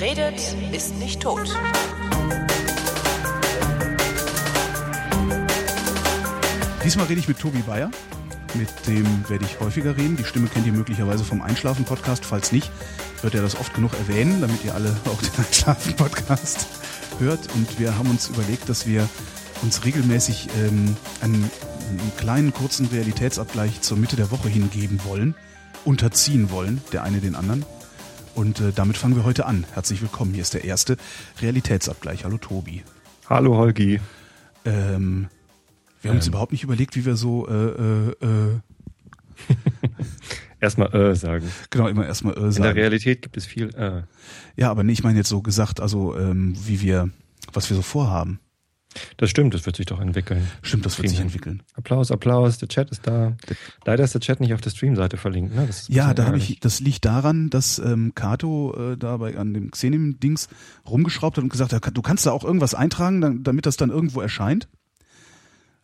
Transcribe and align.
Redet, 0.00 0.54
ist 0.70 0.96
nicht 0.96 1.20
tot. 1.20 1.52
Diesmal 6.84 7.06
rede 7.06 7.18
ich 7.18 7.26
mit 7.26 7.40
Tobi 7.40 7.58
Bayer. 7.62 7.90
Mit 8.54 8.68
dem 8.86 9.28
werde 9.28 9.44
ich 9.44 9.58
häufiger 9.58 9.96
reden. 9.96 10.16
Die 10.16 10.22
Stimme 10.22 10.46
kennt 10.46 10.66
ihr 10.66 10.72
möglicherweise 10.72 11.24
vom 11.24 11.42
Einschlafen-Podcast. 11.42 12.24
Falls 12.24 12.52
nicht, 12.52 12.70
wird 13.22 13.34
er 13.34 13.42
das 13.42 13.58
oft 13.58 13.74
genug 13.74 13.92
erwähnen, 13.94 14.40
damit 14.40 14.64
ihr 14.64 14.72
alle 14.72 14.96
auch 15.06 15.20
den 15.20 15.32
Einschlafen-Podcast 15.44 16.66
hört. 17.18 17.52
Und 17.54 17.80
wir 17.80 17.98
haben 17.98 18.08
uns 18.08 18.28
überlegt, 18.28 18.68
dass 18.68 18.86
wir 18.86 19.08
uns 19.62 19.84
regelmäßig 19.84 20.48
ähm, 20.60 20.96
einen, 21.22 21.50
einen 21.90 22.12
kleinen, 22.16 22.52
kurzen 22.52 22.86
Realitätsabgleich 22.86 23.80
zur 23.80 23.96
Mitte 23.96 24.14
der 24.14 24.30
Woche 24.30 24.48
hingeben 24.48 25.00
wollen, 25.02 25.34
unterziehen 25.84 26.52
wollen, 26.52 26.80
der 26.92 27.02
eine 27.02 27.20
den 27.20 27.34
anderen. 27.34 27.64
Und 28.38 28.60
äh, 28.60 28.70
damit 28.72 28.96
fangen 28.96 29.16
wir 29.16 29.24
heute 29.24 29.46
an. 29.46 29.66
Herzlich 29.74 30.00
willkommen. 30.00 30.32
Hier 30.32 30.42
ist 30.42 30.54
der 30.54 30.62
erste 30.62 30.96
Realitätsabgleich. 31.42 32.22
Hallo 32.24 32.38
Tobi. 32.38 32.84
Hallo 33.28 33.56
Holgi. 33.56 33.98
Ähm, 34.64 35.26
wir 36.00 36.10
haben 36.10 36.18
uns 36.18 36.26
Ähm. 36.28 36.34
überhaupt 36.34 36.52
nicht 36.52 36.62
überlegt, 36.62 36.94
wie 36.94 37.04
wir 37.04 37.16
so 37.16 37.48
äh, 37.48 37.52
äh, 37.52 38.10
äh, 38.20 38.60
Erstmal 40.60 40.94
äh 40.94 41.16
sagen. 41.16 41.50
genau 41.70 41.88
immer 41.88 42.06
erstmal 42.06 42.34
äh, 42.34 42.36
In 42.36 42.42
der 42.44 42.52
sagen. 42.52 42.78
Realität 42.78 43.22
gibt 43.22 43.36
es 43.36 43.44
viel 43.44 43.74
äh. 43.74 44.02
Ja, 44.54 44.70
aber 44.70 44.84
nee, 44.84 44.92
ich 44.92 45.02
meine 45.02 45.18
jetzt 45.18 45.30
so 45.30 45.42
gesagt, 45.42 45.80
also 45.80 46.16
ähm, 46.16 46.54
wie 46.64 46.80
wir, 46.80 47.10
was 47.52 47.68
wir 47.70 47.76
so 47.76 47.82
vorhaben. 47.82 48.38
Das 49.16 49.30
stimmt, 49.30 49.54
das 49.54 49.66
wird 49.66 49.76
sich 49.76 49.86
doch 49.86 50.00
entwickeln. 50.00 50.48
Stimmt, 50.62 50.86
das 50.86 50.98
wird 50.98 51.08
sich 51.08 51.20
entwickeln. 51.20 51.62
Applaus, 51.74 52.10
Applaus, 52.10 52.58
der 52.58 52.68
Chat 52.68 52.90
ist 52.90 53.06
da. 53.06 53.36
Leider 53.84 54.04
ist 54.04 54.14
der 54.14 54.20
Chat 54.20 54.40
nicht 54.40 54.54
auf 54.54 54.60
der 54.60 54.70
Streamseite 54.70 55.16
verlinkt. 55.16 55.54
Ne? 55.54 55.68
Ja, 55.88 56.14
da 56.14 56.26
habe 56.26 56.38
ich, 56.38 56.60
das 56.60 56.80
liegt 56.80 57.04
daran, 57.04 57.50
dass 57.50 57.78
ähm, 57.78 58.12
Kato 58.14 58.74
äh, 58.76 58.96
dabei 58.96 59.36
an 59.36 59.54
dem 59.54 59.70
Xenim-Dings 59.70 60.48
rumgeschraubt 60.88 61.36
hat 61.36 61.44
und 61.44 61.50
gesagt 61.50 61.72
hat, 61.72 61.96
du 61.96 62.02
kannst 62.02 62.26
da 62.26 62.32
auch 62.32 62.44
irgendwas 62.44 62.74
eintragen, 62.74 63.20
dann, 63.20 63.42
damit 63.42 63.66
das 63.66 63.76
dann 63.76 63.90
irgendwo 63.90 64.20
erscheint. 64.20 64.68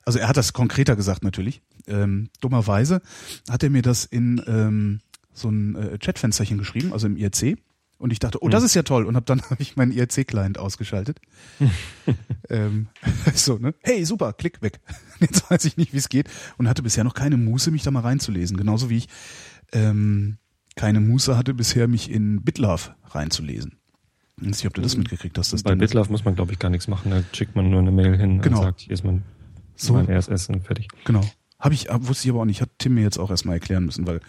Also 0.04 0.18
er 0.18 0.28
hat 0.28 0.36
das 0.36 0.52
konkreter 0.52 0.96
gesagt 0.96 1.24
natürlich. 1.24 1.62
Ähm, 1.86 2.28
dummerweise 2.40 3.00
hat 3.48 3.62
er 3.62 3.70
mir 3.70 3.82
das 3.82 4.04
in 4.04 4.42
ähm, 4.46 5.00
so 5.32 5.48
ein 5.48 5.74
äh, 5.76 5.98
Chatfensterchen 5.98 6.58
geschrieben, 6.58 6.92
also 6.92 7.06
im 7.06 7.16
IRC. 7.16 7.58
Und 7.98 8.12
ich 8.12 8.18
dachte, 8.18 8.42
oh, 8.42 8.48
das 8.48 8.62
ist 8.64 8.74
ja 8.74 8.82
toll. 8.82 9.04
Und 9.06 9.16
habe 9.16 9.24
dann 9.26 9.40
habe 9.50 9.62
ich 9.62 9.76
meinen 9.76 9.92
IRC-Client 9.92 10.58
ausgeschaltet. 10.58 11.20
ähm, 12.50 12.88
so, 13.34 13.56
ne? 13.58 13.74
Hey, 13.82 14.04
super, 14.04 14.32
klick 14.32 14.62
weg. 14.62 14.80
Jetzt 15.20 15.50
weiß 15.50 15.64
ich 15.64 15.76
nicht, 15.76 15.92
wie 15.92 15.98
es 15.98 16.08
geht. 16.08 16.28
Und 16.58 16.68
hatte 16.68 16.82
bisher 16.82 17.04
noch 17.04 17.14
keine 17.14 17.36
Muße, 17.36 17.70
mich 17.70 17.82
da 17.82 17.90
mal 17.90 18.00
reinzulesen. 18.00 18.56
Genauso 18.56 18.90
wie 18.90 18.98
ich 18.98 19.08
ähm, 19.72 20.38
keine 20.76 21.00
Muße 21.00 21.36
hatte, 21.36 21.54
bisher 21.54 21.88
mich 21.88 22.10
in 22.10 22.42
BitLove 22.42 22.94
reinzulesen. 23.10 23.78
Ich 24.40 24.48
weiß 24.48 24.58
nicht, 24.58 24.66
ob 24.66 24.74
du 24.74 24.82
das 24.82 24.96
mitgekriegt 24.96 25.38
hast. 25.38 25.52
Das 25.52 25.62
Bei 25.62 25.74
BitLove 25.76 26.10
muss 26.10 26.24
man, 26.24 26.34
glaube 26.34 26.52
ich, 26.52 26.58
gar 26.58 26.68
nichts 26.70 26.88
machen. 26.88 27.10
Da 27.12 27.22
schickt 27.32 27.54
man 27.54 27.70
nur 27.70 27.80
eine 27.80 27.92
Mail 27.92 28.16
hin 28.18 28.40
Genau. 28.40 28.58
und 28.58 28.64
sagt, 28.64 28.80
hier 28.80 28.92
ist 28.92 29.04
mein, 29.04 29.22
So. 29.76 29.94
mein 29.94 30.06
RSS 30.10 30.48
und 30.48 30.64
fertig. 30.64 30.88
Genau. 31.04 31.20
Habe 31.60 31.74
ich, 31.74 31.88
hab- 31.88 32.06
wusste 32.08 32.26
ich 32.26 32.32
aber 32.32 32.40
auch 32.40 32.44
nicht, 32.44 32.60
hat 32.60 32.70
Tim 32.78 32.94
mir 32.94 33.02
jetzt 33.02 33.18
auch 33.18 33.30
erstmal 33.30 33.54
erklären 33.54 33.86
müssen, 33.86 34.06
weil 34.06 34.20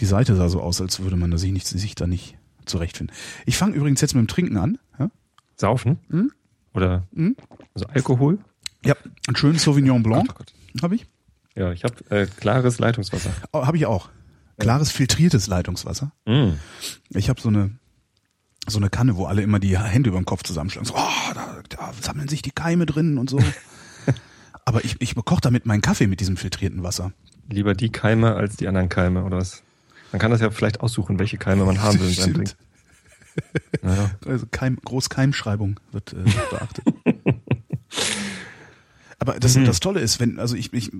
die 0.00 0.04
Seite 0.04 0.34
sah 0.34 0.48
so 0.48 0.60
aus, 0.60 0.80
als 0.80 0.98
würde 1.00 1.16
man 1.16 1.30
da 1.30 1.38
sich, 1.38 1.52
nicht, 1.52 1.66
sich 1.66 1.94
da 1.94 2.06
nicht 2.08 2.36
zurechtfinden. 2.66 3.14
Ich 3.46 3.56
fange 3.56 3.74
übrigens 3.74 4.00
jetzt 4.00 4.14
mit 4.14 4.22
dem 4.24 4.28
Trinken 4.28 4.56
an. 4.56 4.78
Ja, 4.98 5.10
Saufen? 5.56 5.98
Hm? 6.10 6.32
Oder 6.74 7.04
Hm? 7.14 7.36
also 7.74 7.86
Alkohol? 7.86 8.38
ja 8.84 8.94
einen 9.26 9.36
schönen 9.36 9.58
Sauvignon 9.58 10.02
Blanc 10.02 10.34
Oh 10.38 10.82
habe 10.82 10.94
ich. 10.96 11.06
Ja, 11.54 11.72
ich 11.72 11.84
habe 11.84 11.94
äh, 12.10 12.26
klares 12.26 12.78
Leitungswasser. 12.78 13.30
Oh, 13.52 13.66
habe 13.66 13.76
ich 13.76 13.86
auch. 13.86 14.08
Klares, 14.58 14.90
filtriertes 14.90 15.48
Leitungswasser. 15.48 16.12
Mm. 16.24 16.52
Ich 17.10 17.28
habe 17.28 17.40
so 17.40 17.48
eine 17.48 17.72
so 18.68 18.78
eine 18.78 18.90
Kanne, 18.90 19.16
wo 19.16 19.26
alle 19.26 19.42
immer 19.42 19.58
die 19.58 19.76
Hände 19.76 20.10
über 20.10 20.18
dem 20.20 20.24
Kopf 20.24 20.44
zusammenschlagen. 20.44 20.86
So, 20.86 20.94
oh, 20.94 21.34
da, 21.34 21.62
da 21.68 21.92
sammeln 22.00 22.28
sich 22.28 22.42
die 22.42 22.52
Keime 22.52 22.86
drin 22.86 23.18
und 23.18 23.28
so. 23.28 23.40
aber 24.64 24.84
ich, 24.84 24.96
ich 25.00 25.14
bekoche 25.16 25.40
damit 25.40 25.66
meinen 25.66 25.80
Kaffee 25.80 26.06
mit 26.06 26.20
diesem 26.20 26.36
filtrierten 26.36 26.82
Wasser. 26.82 27.12
Lieber 27.50 27.74
die 27.74 27.90
Keime 27.90 28.34
als 28.34 28.56
die 28.56 28.68
anderen 28.68 28.88
Keime, 28.88 29.24
oder 29.24 29.38
was? 29.38 29.62
Man 30.12 30.20
kann 30.20 30.30
das 30.30 30.40
ja 30.40 30.50
vielleicht 30.50 30.80
aussuchen, 30.80 31.18
welche 31.18 31.38
Keime 31.38 31.64
man 31.64 31.82
haben 31.82 31.98
will 32.00 32.08
in 32.08 32.14
seinem. 32.14 32.34
Drink. 32.34 32.54
Naja. 33.82 34.10
Also 34.26 34.46
Keim, 34.50 34.78
Großkeimschreibung 34.84 35.80
wird 35.90 36.12
äh, 36.12 36.16
beachtet. 36.50 36.84
Aber 39.18 39.38
das, 39.38 39.56
Mhm. 39.56 39.64
das 39.66 39.80
Tolle 39.80 40.00
ist, 40.00 40.18
wenn, 40.20 40.38
also 40.40 40.56
ich, 40.56 40.72
ich 40.72 40.90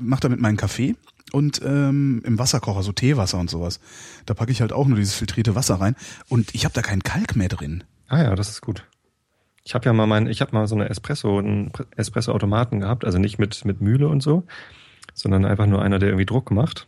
mache 0.00 0.20
damit 0.20 0.40
meinen 0.40 0.56
Kaffee 0.56 0.94
und 1.32 1.60
ähm, 1.64 2.22
im 2.24 2.38
Wasserkocher, 2.38 2.82
so 2.84 2.92
Teewasser 2.92 3.38
und 3.38 3.50
sowas, 3.50 3.80
da 4.24 4.34
packe 4.34 4.52
ich 4.52 4.60
halt 4.60 4.72
auch 4.72 4.86
nur 4.86 4.96
dieses 4.98 5.14
filtrierte 5.14 5.54
Wasser 5.56 5.74
rein 5.80 5.96
und 6.28 6.54
ich 6.54 6.64
habe 6.64 6.74
da 6.74 6.82
keinen 6.82 7.02
Kalk 7.02 7.34
mehr 7.34 7.48
drin. 7.48 7.82
Ah 8.08 8.22
ja, 8.22 8.34
das 8.36 8.50
ist 8.50 8.60
gut. 8.60 8.84
Ich 9.64 9.74
habe 9.74 9.84
ja 9.84 9.92
mal 9.92 10.06
mein, 10.06 10.28
ich 10.28 10.40
habe 10.40 10.52
mal 10.52 10.68
so 10.68 10.76
eine 10.76 10.88
Espresso, 10.88 11.38
einen 11.40 11.72
Espresso-Automaten 11.96 12.78
gehabt, 12.80 13.04
also 13.04 13.18
nicht 13.18 13.38
mit 13.40 13.64
mit 13.64 13.80
Mühle 13.80 14.06
und 14.06 14.22
so, 14.22 14.44
sondern 15.12 15.44
einfach 15.44 15.66
nur 15.66 15.82
einer, 15.82 15.98
der 15.98 16.10
irgendwie 16.10 16.26
Druck 16.26 16.52
macht. 16.52 16.86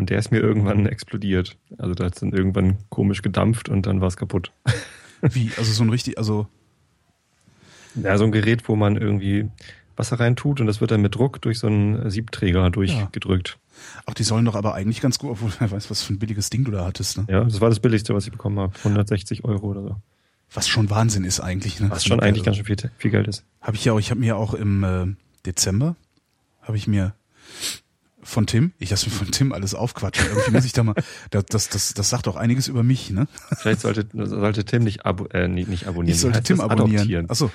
Und 0.00 0.08
der 0.08 0.18
ist 0.18 0.30
mir 0.30 0.38
irgendwann 0.38 0.86
explodiert. 0.86 1.58
Also 1.76 1.92
da 1.92 2.06
hat 2.06 2.14
es 2.14 2.20
dann 2.20 2.32
irgendwann 2.32 2.78
komisch 2.88 3.20
gedampft 3.20 3.68
und 3.68 3.84
dann 3.84 4.00
war 4.00 4.08
es 4.08 4.16
kaputt. 4.16 4.50
Wie, 5.20 5.50
also 5.58 5.70
so 5.70 5.82
ein 5.84 5.90
richtig, 5.90 6.16
also 6.16 6.46
Ja, 8.02 8.16
so 8.16 8.24
ein 8.24 8.32
Gerät, 8.32 8.66
wo 8.66 8.76
man 8.76 8.96
irgendwie 8.96 9.50
Wasser 9.96 10.18
reintut 10.18 10.58
und 10.58 10.66
das 10.66 10.80
wird 10.80 10.90
dann 10.90 11.02
mit 11.02 11.16
Druck 11.16 11.42
durch 11.42 11.58
so 11.58 11.66
einen 11.66 12.08
Siebträger 12.08 12.70
durchgedrückt. 12.70 13.58
ach, 14.06 14.14
die 14.14 14.22
sollen 14.22 14.46
doch 14.46 14.54
aber 14.54 14.72
eigentlich 14.72 15.02
ganz 15.02 15.18
gut, 15.18 15.32
obwohl 15.32 15.52
wer 15.58 15.70
weiß, 15.70 15.90
was 15.90 16.02
für 16.02 16.14
ein 16.14 16.18
billiges 16.18 16.48
Ding 16.48 16.64
du 16.64 16.70
da 16.70 16.86
hattest, 16.86 17.18
ne? 17.18 17.26
Ja, 17.28 17.44
das 17.44 17.60
war 17.60 17.68
das 17.68 17.80
billigste, 17.80 18.14
was 18.14 18.24
ich 18.24 18.32
bekommen 18.32 18.58
habe. 18.58 18.72
160 18.78 19.44
Euro 19.44 19.66
oder 19.66 19.82
so. 19.82 19.96
Was 20.54 20.66
schon 20.66 20.88
Wahnsinn 20.88 21.24
ist 21.24 21.40
eigentlich, 21.40 21.78
ne? 21.78 21.90
Was 21.90 22.06
schon 22.06 22.20
eigentlich 22.20 22.44
ganz 22.44 22.56
schön 22.56 22.64
viel, 22.64 22.90
viel 22.96 23.10
Geld 23.10 23.28
ist. 23.28 23.44
Habe 23.60 23.76
ich 23.76 23.84
ja 23.84 23.92
auch, 23.92 23.98
ich 23.98 24.10
habe 24.10 24.20
mir 24.20 24.38
auch 24.38 24.54
im 24.54 24.82
äh, 24.82 25.14
Dezember, 25.44 25.94
habe 26.62 26.78
ich 26.78 26.86
mir 26.86 27.12
von 28.22 28.46
Tim, 28.46 28.72
ich 28.78 28.90
lasse 28.90 29.08
mir 29.08 29.14
von 29.14 29.30
Tim 29.30 29.52
alles 29.52 29.74
aufquatschen. 29.74 30.26
Irgendwie 30.26 30.50
muss 30.50 30.64
ich 30.64 30.72
da 30.72 30.82
mal, 30.82 30.94
das, 31.30 31.46
das, 31.46 31.68
das, 31.68 31.94
das 31.94 32.10
sagt 32.10 32.28
auch 32.28 32.36
einiges 32.36 32.68
über 32.68 32.82
mich, 32.82 33.10
ne? 33.10 33.28
Vielleicht 33.58 33.80
sollte, 33.80 34.06
sollte 34.12 34.64
Tim 34.64 34.84
nicht, 34.84 35.06
abo, 35.06 35.26
äh, 35.26 35.48
nicht, 35.48 35.86
abonnieren. 35.86 36.14
Ich 36.14 36.20
sollte 36.20 36.42
Tim 36.42 36.60
abonnieren. 36.60 37.28
Achso. 37.30 37.50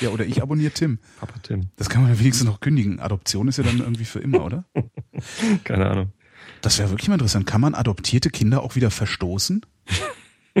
Ja, 0.00 0.10
oder 0.10 0.24
ich 0.24 0.42
abonniere 0.42 0.72
Tim. 0.72 0.98
Papa 1.18 1.34
Tim. 1.42 1.68
Das 1.76 1.88
kann 1.88 2.02
man 2.02 2.12
ja 2.12 2.18
wenigstens 2.18 2.46
noch 2.46 2.60
kündigen. 2.60 3.00
Adoption 3.00 3.48
ist 3.48 3.58
ja 3.58 3.64
dann 3.64 3.78
irgendwie 3.78 4.04
für 4.04 4.20
immer, 4.20 4.44
oder? 4.44 4.64
Keine 5.64 5.88
Ahnung. 5.90 6.12
Das 6.60 6.78
wäre 6.78 6.90
wirklich 6.90 7.08
mal 7.08 7.14
interessant. 7.14 7.46
Kann 7.46 7.60
man 7.60 7.74
adoptierte 7.74 8.30
Kinder 8.30 8.62
auch 8.62 8.76
wieder 8.76 8.90
verstoßen? 8.90 9.64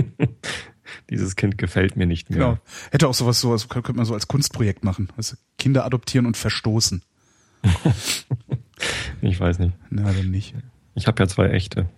Dieses 1.10 1.36
Kind 1.36 1.58
gefällt 1.58 1.96
mir 1.96 2.06
nicht 2.06 2.30
mehr. 2.30 2.60
Hätte 2.90 3.08
auch 3.08 3.14
sowas 3.14 3.40
so, 3.40 3.52
also 3.52 3.68
könnte 3.68 3.92
man 3.92 4.06
so 4.06 4.14
als 4.14 4.28
Kunstprojekt 4.28 4.84
machen. 4.84 5.08
Du, 5.16 5.22
Kinder 5.58 5.84
adoptieren 5.84 6.26
und 6.26 6.36
verstoßen. 6.36 7.02
Ich 9.22 9.38
weiß 9.38 9.58
nicht. 9.58 9.74
Na, 9.90 10.10
dann 10.12 10.30
nicht. 10.30 10.54
Ich 10.94 11.06
habe 11.06 11.22
ja 11.22 11.28
zwei 11.28 11.48
echte. 11.50 11.88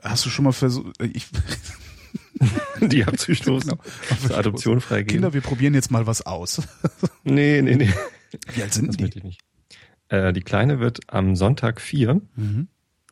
Hast 0.00 0.24
du 0.26 0.30
schon 0.30 0.44
mal 0.44 0.52
versucht, 0.52 0.94
ich, 1.02 1.26
Die 2.80 3.04
abzustoßen. 3.04 3.70
Genau. 3.70 3.82
Zur 4.26 4.36
Adoption 4.36 4.80
freigeben. 4.80 5.08
Kinder, 5.14 5.32
wir 5.32 5.40
probieren 5.40 5.74
jetzt 5.74 5.90
mal 5.90 6.06
was 6.06 6.26
aus. 6.26 6.62
Nee, 7.24 7.62
nee, 7.62 7.76
nee. 7.76 7.92
Wie 8.54 8.62
alt 8.62 8.72
sind 8.74 8.88
Das 8.88 8.96
die? 8.96 9.02
möchte 9.04 9.18
ich 9.18 9.24
nicht. 9.24 9.40
Äh, 10.08 10.32
die 10.32 10.40
Kleine 10.42 10.80
wird 10.80 11.00
am 11.06 11.36
Sonntag 11.36 11.80
vier 11.80 12.20
Mhm. 12.34 12.66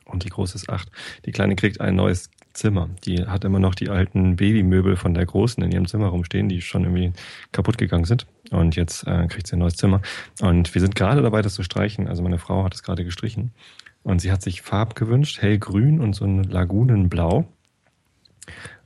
und 0.04 0.25
die 0.25 0.28
Große 0.31 0.56
ist 0.56 0.69
acht. 0.69 0.91
Die 1.27 1.31
Kleine 1.31 1.54
kriegt 1.54 1.81
ein 1.81 1.94
neues 1.94 2.28
Zimmer. 2.60 2.88
Die 3.04 3.26
hat 3.26 3.44
immer 3.44 3.59
noch 3.59 3.75
die 3.75 3.88
alten 3.88 4.37
Babymöbel 4.37 4.97
von 4.97 5.15
der 5.15 5.26
Großen 5.26 5.62
in 5.62 5.72
ihrem 5.72 5.87
Zimmer 5.87 6.06
rumstehen, 6.09 6.48
die 6.48 6.60
schon 6.60 6.84
irgendwie 6.84 7.12
kaputt 7.53 7.78
gegangen 7.78 8.04
sind. 8.04 8.26
Und 8.50 8.76
jetzt 8.76 9.06
äh, 9.06 9.26
kriegt 9.28 9.47
sie 9.47 9.56
ein 9.56 9.60
neues 9.60 9.76
Zimmer. 9.76 10.00
Und 10.41 10.72
wir 10.75 10.81
sind 10.81 10.94
gerade 10.94 11.22
dabei, 11.22 11.43
das 11.43 11.54
zu 11.54 11.62
streichen. 11.62 12.07
Also 12.07 12.22
meine 12.22 12.39
Frau 12.39 12.65
hat 12.65 12.74
es 12.74 12.83
gerade 12.83 13.04
gestrichen. 13.04 13.53
Und 14.03 14.21
sie 14.21 14.30
hat 14.33 14.42
sich 14.42 14.62
Farb 14.62 14.95
gewünscht, 14.95 15.42
hellgrün 15.42 16.01
und 16.01 16.15
so 16.15 16.24
ein 16.24 16.45
Lagunenblau. 16.45 17.47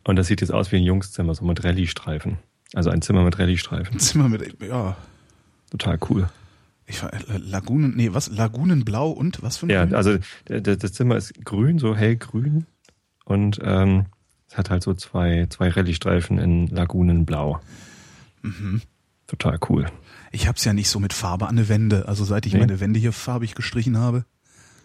Und 0.04 0.16
das 0.16 0.26
sieht 0.26 0.40
jetzt 0.40 0.50
aus 0.52 0.72
wie 0.72 0.76
ein 0.76 0.82
Jungszimmer, 0.82 1.34
so 1.34 1.44
mit 1.44 1.62
Rallye-Streifen. 1.64 2.38
Also 2.74 2.90
ein 2.90 3.02
Zimmer 3.02 3.22
mit 3.22 3.38
Rallye-Streifen. 3.38 3.98
Zimmer 3.98 4.28
mit, 4.28 4.56
ja, 4.62 4.96
Total 5.70 5.98
cool. 6.10 6.28
ich 6.86 7.02
war, 7.02 7.12
äh, 7.14 7.18
Lagunen, 7.38 7.94
nee, 7.96 8.10
was? 8.12 8.28
Lagunenblau 8.30 9.10
und 9.10 9.42
was 9.42 9.56
für 9.56 9.66
ein 9.66 9.70
Ja, 9.70 9.84
Grün? 9.84 9.94
also 9.94 10.18
das 10.46 10.92
Zimmer 10.92 11.16
ist 11.16 11.44
grün, 11.44 11.78
so 11.78 11.96
hellgrün. 11.96 12.66
Und 13.24 13.58
ähm, 13.62 14.06
es 14.48 14.56
hat 14.56 14.70
halt 14.70 14.82
so 14.82 14.94
zwei, 14.94 15.46
zwei 15.48 15.68
Rallye-Streifen 15.68 16.38
in 16.38 16.66
Lagunenblau. 16.68 17.60
Mhm. 18.42 18.82
Total 19.26 19.58
cool. 19.68 19.86
Ich 20.32 20.46
hab's 20.48 20.64
ja 20.64 20.72
nicht 20.72 20.88
so 20.88 21.00
mit 21.00 21.12
Farbe 21.12 21.46
an 21.48 21.56
der 21.56 21.68
Wände. 21.68 22.06
Also 22.08 22.24
seit 22.24 22.44
ich 22.46 22.52
Nee. 22.52 22.60
meine 22.60 22.80
Wände 22.80 23.00
hier 23.00 23.12
farbig 23.12 23.54
gestrichen 23.54 23.96
habe, 23.98 24.24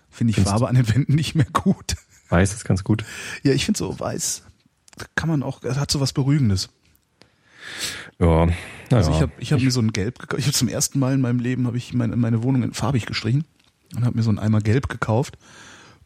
finde 0.10 0.32
ich 0.32 0.36
Findest 0.36 0.52
Farbe 0.52 0.70
an 0.70 0.76
den 0.76 0.88
Wänden 0.88 1.16
nicht 1.16 1.36
mehr 1.36 1.48
gut. 1.52 1.96
Weiß 2.30 2.54
ist 2.54 2.64
ganz 2.64 2.84
gut. 2.84 3.04
Ja, 3.44 3.52
ich 3.54 3.66
finde 3.66 3.78
so 3.80 4.00
weiß, 4.00 4.44
kann 5.16 5.30
man 5.30 5.44
auch, 5.44 5.64
es 5.64 5.78
hat 5.78 5.92
so 5.92 6.00
was 6.00 6.14
Beruhigendes. 6.14 6.70
Ja, 8.20 8.46
naja. 8.46 8.56
Also 8.92 9.12
ich 9.12 9.22
habe 9.22 9.32
ich 9.40 9.54
hab 9.54 9.62
mir 9.62 9.72
so 9.72 9.82
ein 9.82 9.94
Gelb 9.94 10.20
gekauft. 10.20 10.40
Ich 10.40 10.46
habe 10.46 10.54
zum 10.56 10.68
ersten 10.68 11.00
Mal 11.00 11.14
in 11.14 11.22
meinem 11.22 11.40
Leben 11.40 11.68
habe 11.68 11.78
ich 11.78 11.94
meine, 11.94 12.16
meine 12.16 12.44
Wohnung 12.44 12.64
in 12.64 12.74
farbig 12.74 13.06
gestrichen 13.06 13.44
und 13.96 14.06
habe 14.06 14.16
mir 14.18 14.24
so 14.24 14.30
einen 14.30 14.40
Eimer 14.40 14.62
Gelb 14.62 14.90
gekauft 14.90 15.38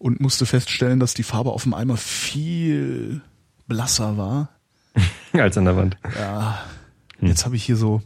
und 0.03 0.19
musste 0.19 0.45
feststellen, 0.45 0.99
dass 0.99 1.13
die 1.13 1.23
Farbe 1.23 1.51
auf 1.51 1.63
dem 1.63 1.73
Eimer 1.73 1.95
viel 1.97 3.21
blasser 3.67 4.17
war 4.17 4.49
als 5.33 5.57
an 5.57 5.63
der 5.65 5.77
Wand. 5.77 5.97
Ja. 6.19 6.59
Jetzt 7.21 7.45
habe 7.45 7.55
ich 7.55 7.63
hier 7.63 7.77
so, 7.77 8.01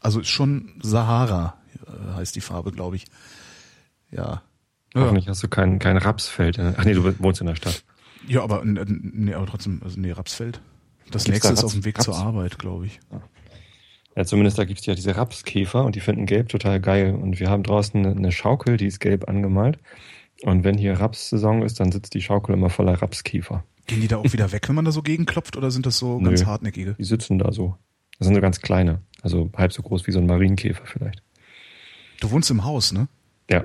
also 0.00 0.18
ist 0.20 0.28
schon 0.28 0.72
Sahara, 0.82 1.54
äh, 1.86 2.14
heißt 2.16 2.34
die 2.34 2.40
Farbe, 2.40 2.72
glaube 2.72 2.96
ich. 2.96 3.04
Ja. 4.10 4.42
Ja, 4.94 5.02
Hoffentlich 5.02 5.28
hast 5.28 5.42
du 5.42 5.48
kein, 5.48 5.78
kein 5.78 5.96
Rapsfeld. 5.96 6.58
Ach 6.58 6.84
nee, 6.84 6.94
du 6.94 7.04
wohnst 7.20 7.40
in 7.40 7.46
der 7.46 7.54
Stadt. 7.54 7.84
ja 8.26 8.42
aber, 8.42 8.62
nee, 8.64 9.34
aber 9.34 9.46
trotzdem, 9.46 9.80
also 9.84 10.00
nee, 10.00 10.10
Rapsfeld. 10.12 10.60
Das 11.10 11.24
Gibt's 11.24 11.28
nächste 11.28 11.48
da 11.48 11.52
ist 11.54 11.58
Raps- 11.60 11.64
auf 11.66 11.72
dem 11.74 11.84
Weg 11.84 11.96
Raps? 11.98 12.04
zur 12.06 12.16
Arbeit, 12.16 12.58
glaube 12.58 12.86
ich. 12.86 12.98
Ja, 14.16 14.24
zumindest 14.24 14.58
da 14.58 14.64
gibt's 14.64 14.86
ja 14.86 14.94
diese 14.96 15.14
Rapskäfer 15.16 15.84
und 15.84 15.94
die 15.94 16.00
finden 16.00 16.26
gelb 16.26 16.48
total 16.48 16.80
geil. 16.80 17.14
Und 17.14 17.38
wir 17.38 17.48
haben 17.48 17.62
draußen 17.62 18.04
eine 18.04 18.32
Schaukel, 18.32 18.76
die 18.76 18.86
ist 18.86 18.98
gelb 18.98 19.28
angemalt. 19.28 19.78
Und 20.42 20.64
wenn 20.64 20.78
hier 20.78 20.94
Rapssaison 21.00 21.62
ist, 21.62 21.80
dann 21.80 21.90
sitzt 21.92 22.14
die 22.14 22.22
Schaukel 22.22 22.54
immer 22.54 22.70
voller 22.70 22.94
Rapskäfer. 22.94 23.64
Gehen 23.86 24.00
die 24.00 24.08
da 24.08 24.18
auch 24.18 24.32
wieder 24.32 24.52
weg, 24.52 24.68
wenn 24.68 24.76
man 24.76 24.84
da 24.84 24.92
so 24.92 25.02
gegenklopft, 25.02 25.56
oder 25.56 25.70
sind 25.70 25.86
das 25.86 25.98
so 25.98 26.18
Nö. 26.20 26.28
ganz 26.28 26.44
hartnäckige? 26.46 26.94
Die 26.98 27.04
sitzen 27.04 27.38
da 27.38 27.52
so. 27.52 27.76
Das 28.18 28.26
sind 28.26 28.34
so 28.34 28.40
ganz 28.40 28.60
kleine. 28.60 29.00
Also 29.22 29.50
halb 29.56 29.72
so 29.72 29.82
groß 29.82 30.06
wie 30.06 30.12
so 30.12 30.18
ein 30.18 30.26
Marienkäfer 30.26 30.84
vielleicht. 30.84 31.22
Du 32.20 32.30
wohnst 32.30 32.50
im 32.50 32.64
Haus, 32.64 32.92
ne? 32.92 33.08
Ja. 33.50 33.64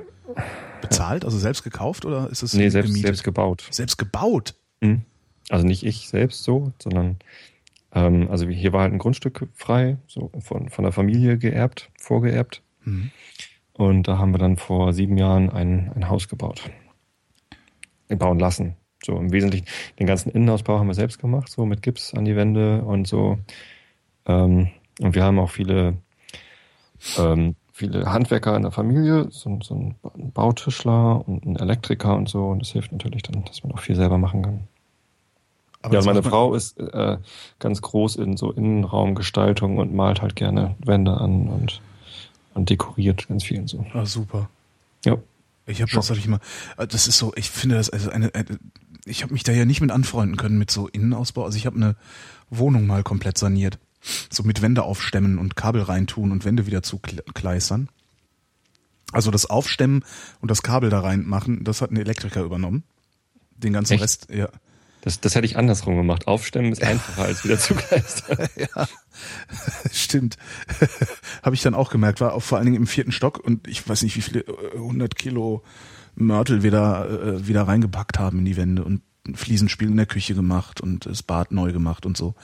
Bezahlt, 0.82 1.26
also 1.26 1.38
selbst 1.38 1.64
gekauft 1.64 2.06
oder 2.06 2.30
ist 2.30 2.44
es 2.44 2.54
Nee, 2.54 2.70
selbst, 2.70 2.88
gemietet? 2.90 3.08
selbst 3.08 3.24
gebaut. 3.24 3.66
Selbst 3.70 3.98
gebaut? 3.98 4.56
Mhm. 4.82 5.02
Also 5.50 5.66
nicht 5.66 5.84
ich 5.86 6.08
selbst 6.08 6.44
so, 6.44 6.72
sondern 6.82 7.18
ähm, 7.94 8.28
also 8.30 8.48
hier 8.48 8.74
war 8.74 8.82
halt 8.82 8.94
ein 8.94 9.00
Grundstück 9.00 9.48
frei, 9.54 9.98
so 10.08 10.32
von, 10.40 10.70
von 10.70 10.84
der 10.84 10.92
Familie 10.94 11.38
geerbt, 11.38 11.90
vorgeerbt. 12.00 12.62
Mhm. 12.86 13.12
Und 13.78 14.08
da 14.08 14.18
haben 14.18 14.34
wir 14.34 14.40
dann 14.40 14.58
vor 14.58 14.94
sieben 14.94 15.18
Jahren 15.18 15.50
ein, 15.50 15.92
ein 15.96 16.10
Haus 16.10 16.28
gebaut. 16.28 16.70
Bauen 18.10 18.40
lassen. 18.40 18.76
So 19.04 19.18
im 19.18 19.32
Wesentlichen, 19.32 19.66
den 20.00 20.08
ganzen 20.08 20.30
Innenausbau 20.30 20.80
haben 20.80 20.88
wir 20.88 20.94
selbst 20.94 21.20
gemacht, 21.20 21.50
so 21.50 21.66
mit 21.66 21.82
Gips 21.82 22.14
an 22.14 22.26
die 22.26 22.36
Wände 22.36 22.84
und 22.84 23.08
so. 23.08 23.38
Ähm, 24.26 24.70
und 25.02 25.16
wir 25.16 25.24
haben 25.24 25.40
auch 25.40 25.50
viele, 25.50 25.98
ähm, 27.18 27.56
viele 27.74 28.06
Handwerker 28.06 28.56
in 28.56 28.62
der 28.62 28.72
Familie, 28.72 29.28
so, 29.30 29.60
so 29.62 29.76
ein 29.76 29.96
Bautischler 30.32 31.28
und 31.28 31.46
ein 31.46 31.56
Elektriker 31.58 32.16
und 32.16 32.30
so. 32.30 32.48
Und 32.48 32.60
das 32.60 32.70
hilft 32.70 32.92
natürlich 32.92 33.24
dann, 33.24 33.44
dass 33.44 33.64
man 33.64 33.74
auch 33.74 33.80
viel 33.80 33.96
selber 33.96 34.18
machen 34.18 34.44
kann. 34.44 34.68
Aber 35.82 35.96
ja, 35.96 36.06
meine 36.06 36.24
Frau 36.24 36.54
ist 36.54 36.80
äh, 36.80 37.18
ganz 37.60 37.82
groß 37.82 38.16
in 38.16 38.38
so 38.38 38.52
Innenraumgestaltung 38.52 39.80
und 39.80 39.94
malt 39.94 40.22
halt 40.22 40.38
gerne 40.38 40.76
Wände 40.80 41.18
an 41.18 41.50
und, 41.50 41.82
und 42.54 42.70
dekoriert 42.70 43.28
ganz 43.28 43.44
viel 43.44 43.60
und 43.60 43.70
so. 43.70 43.86
Ah, 43.94 44.06
super. 44.06 44.50
Ja. 45.06 45.18
Ich 45.66 45.82
habe 45.82 45.92
das, 45.92 46.08
sag 46.08 46.18
ich 46.18 46.28
mal, 46.28 46.40
äh, 46.78 46.88
das 46.88 47.08
ist 47.08 47.18
so, 47.18 47.34
ich 47.36 47.50
finde 47.50 47.76
das 47.76 47.90
also 47.90 48.10
eine, 48.10 48.34
eine 48.36 48.60
ich 49.06 49.24
habe 49.24 49.34
mich 49.34 49.44
da 49.44 49.52
ja 49.52 49.66
nicht 49.66 49.82
mit 49.82 49.92
anfreunden 49.92 50.38
können 50.38 50.58
mit 50.58 50.72
so 50.72 50.88
Innenausbau. 50.88 51.44
Also 51.44 51.58
ich 51.58 51.66
habe 51.66 51.76
eine 51.76 51.96
Wohnung 52.50 52.88
mal 52.88 53.04
komplett 53.04 53.38
saniert. 53.38 53.80
So 54.30 54.44
mit 54.44 54.62
Wände 54.62 54.84
aufstemmen 54.84 55.38
und 55.38 55.56
Kabel 55.56 55.82
reintun 55.82 56.32
und 56.32 56.46
Wände 56.46 56.66
wieder 56.66 56.84
zukleistern. 56.84 57.90
Also 59.12 59.32
das 59.32 59.46
Aufstemmen 59.46 60.04
und 60.42 60.52
das 60.52 60.64
Kabel 60.64 60.90
da 60.90 61.00
reinmachen, 61.00 61.64
das 61.64 61.82
hat 61.82 61.92
ein 61.92 61.98
Elektriker 61.98 62.42
übernommen. 62.42 62.84
Den 63.56 63.74
ganzen 63.74 63.94
Echt? 63.94 64.04
Rest, 64.04 64.28
ja. 64.30 64.50
Das, 65.02 65.20
das 65.20 65.36
hätte 65.36 65.46
ich 65.46 65.58
andersrum 65.58 65.98
gemacht. 65.98 66.28
Aufstemmen 66.28 66.72
ist 66.72 66.82
einfacher 66.82 67.24
als 67.24 67.44
wieder 67.44 67.60
zugleistern. 67.60 68.48
ja, 68.56 68.88
stimmt. 69.92 70.38
Habe 71.44 71.56
ich 71.56 71.62
dann 71.62 71.76
auch 71.76 71.90
gemerkt, 71.92 72.22
war 72.22 72.34
auch 72.34 72.44
vor 72.44 72.58
allen 72.58 72.66
Dingen 72.66 72.78
im 72.78 72.88
vierten 72.88 73.12
Stock 73.12 73.40
und 73.40 73.68
ich 73.68 73.88
weiß 73.88 74.04
nicht, 74.04 74.16
wie 74.16 74.22
viele 74.22 74.42
äh, 74.42 74.76
100 74.76 75.16
Kilo 75.16 75.64
Mörtel 76.16 76.64
wir 76.64 76.72
da 76.72 77.06
äh, 77.06 77.48
wieder 77.48 77.64
reingepackt 77.64 78.20
haben 78.20 78.40
in 78.40 78.46
die 78.46 78.58
Wände 78.58 78.84
und 78.84 79.02
ein 79.28 79.36
Fliesenspiel 79.36 79.88
in 79.88 79.98
der 79.98 80.06
Küche 80.06 80.36
gemacht 80.36 80.82
und 80.82 81.06
das 81.06 81.24
Bad 81.24 81.52
neu 81.52 81.72
gemacht 81.72 82.06
und 82.06 82.18
so. 82.18 82.36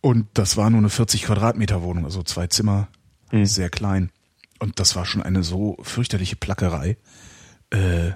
Und 0.00 0.26
das 0.34 0.56
war 0.56 0.70
nur 0.70 0.78
eine 0.80 0.90
40 0.90 1.22
Quadratmeter 1.24 1.82
Wohnung, 1.82 2.04
also 2.04 2.22
zwei 2.22 2.46
Zimmer, 2.46 2.88
Mhm. 3.32 3.46
sehr 3.46 3.70
klein. 3.70 4.10
Und 4.60 4.80
das 4.80 4.96
war 4.96 5.04
schon 5.04 5.22
eine 5.22 5.42
so 5.42 5.76
fürchterliche 5.82 6.36
Plackerei. 6.36 6.96
Äh, 7.70 8.12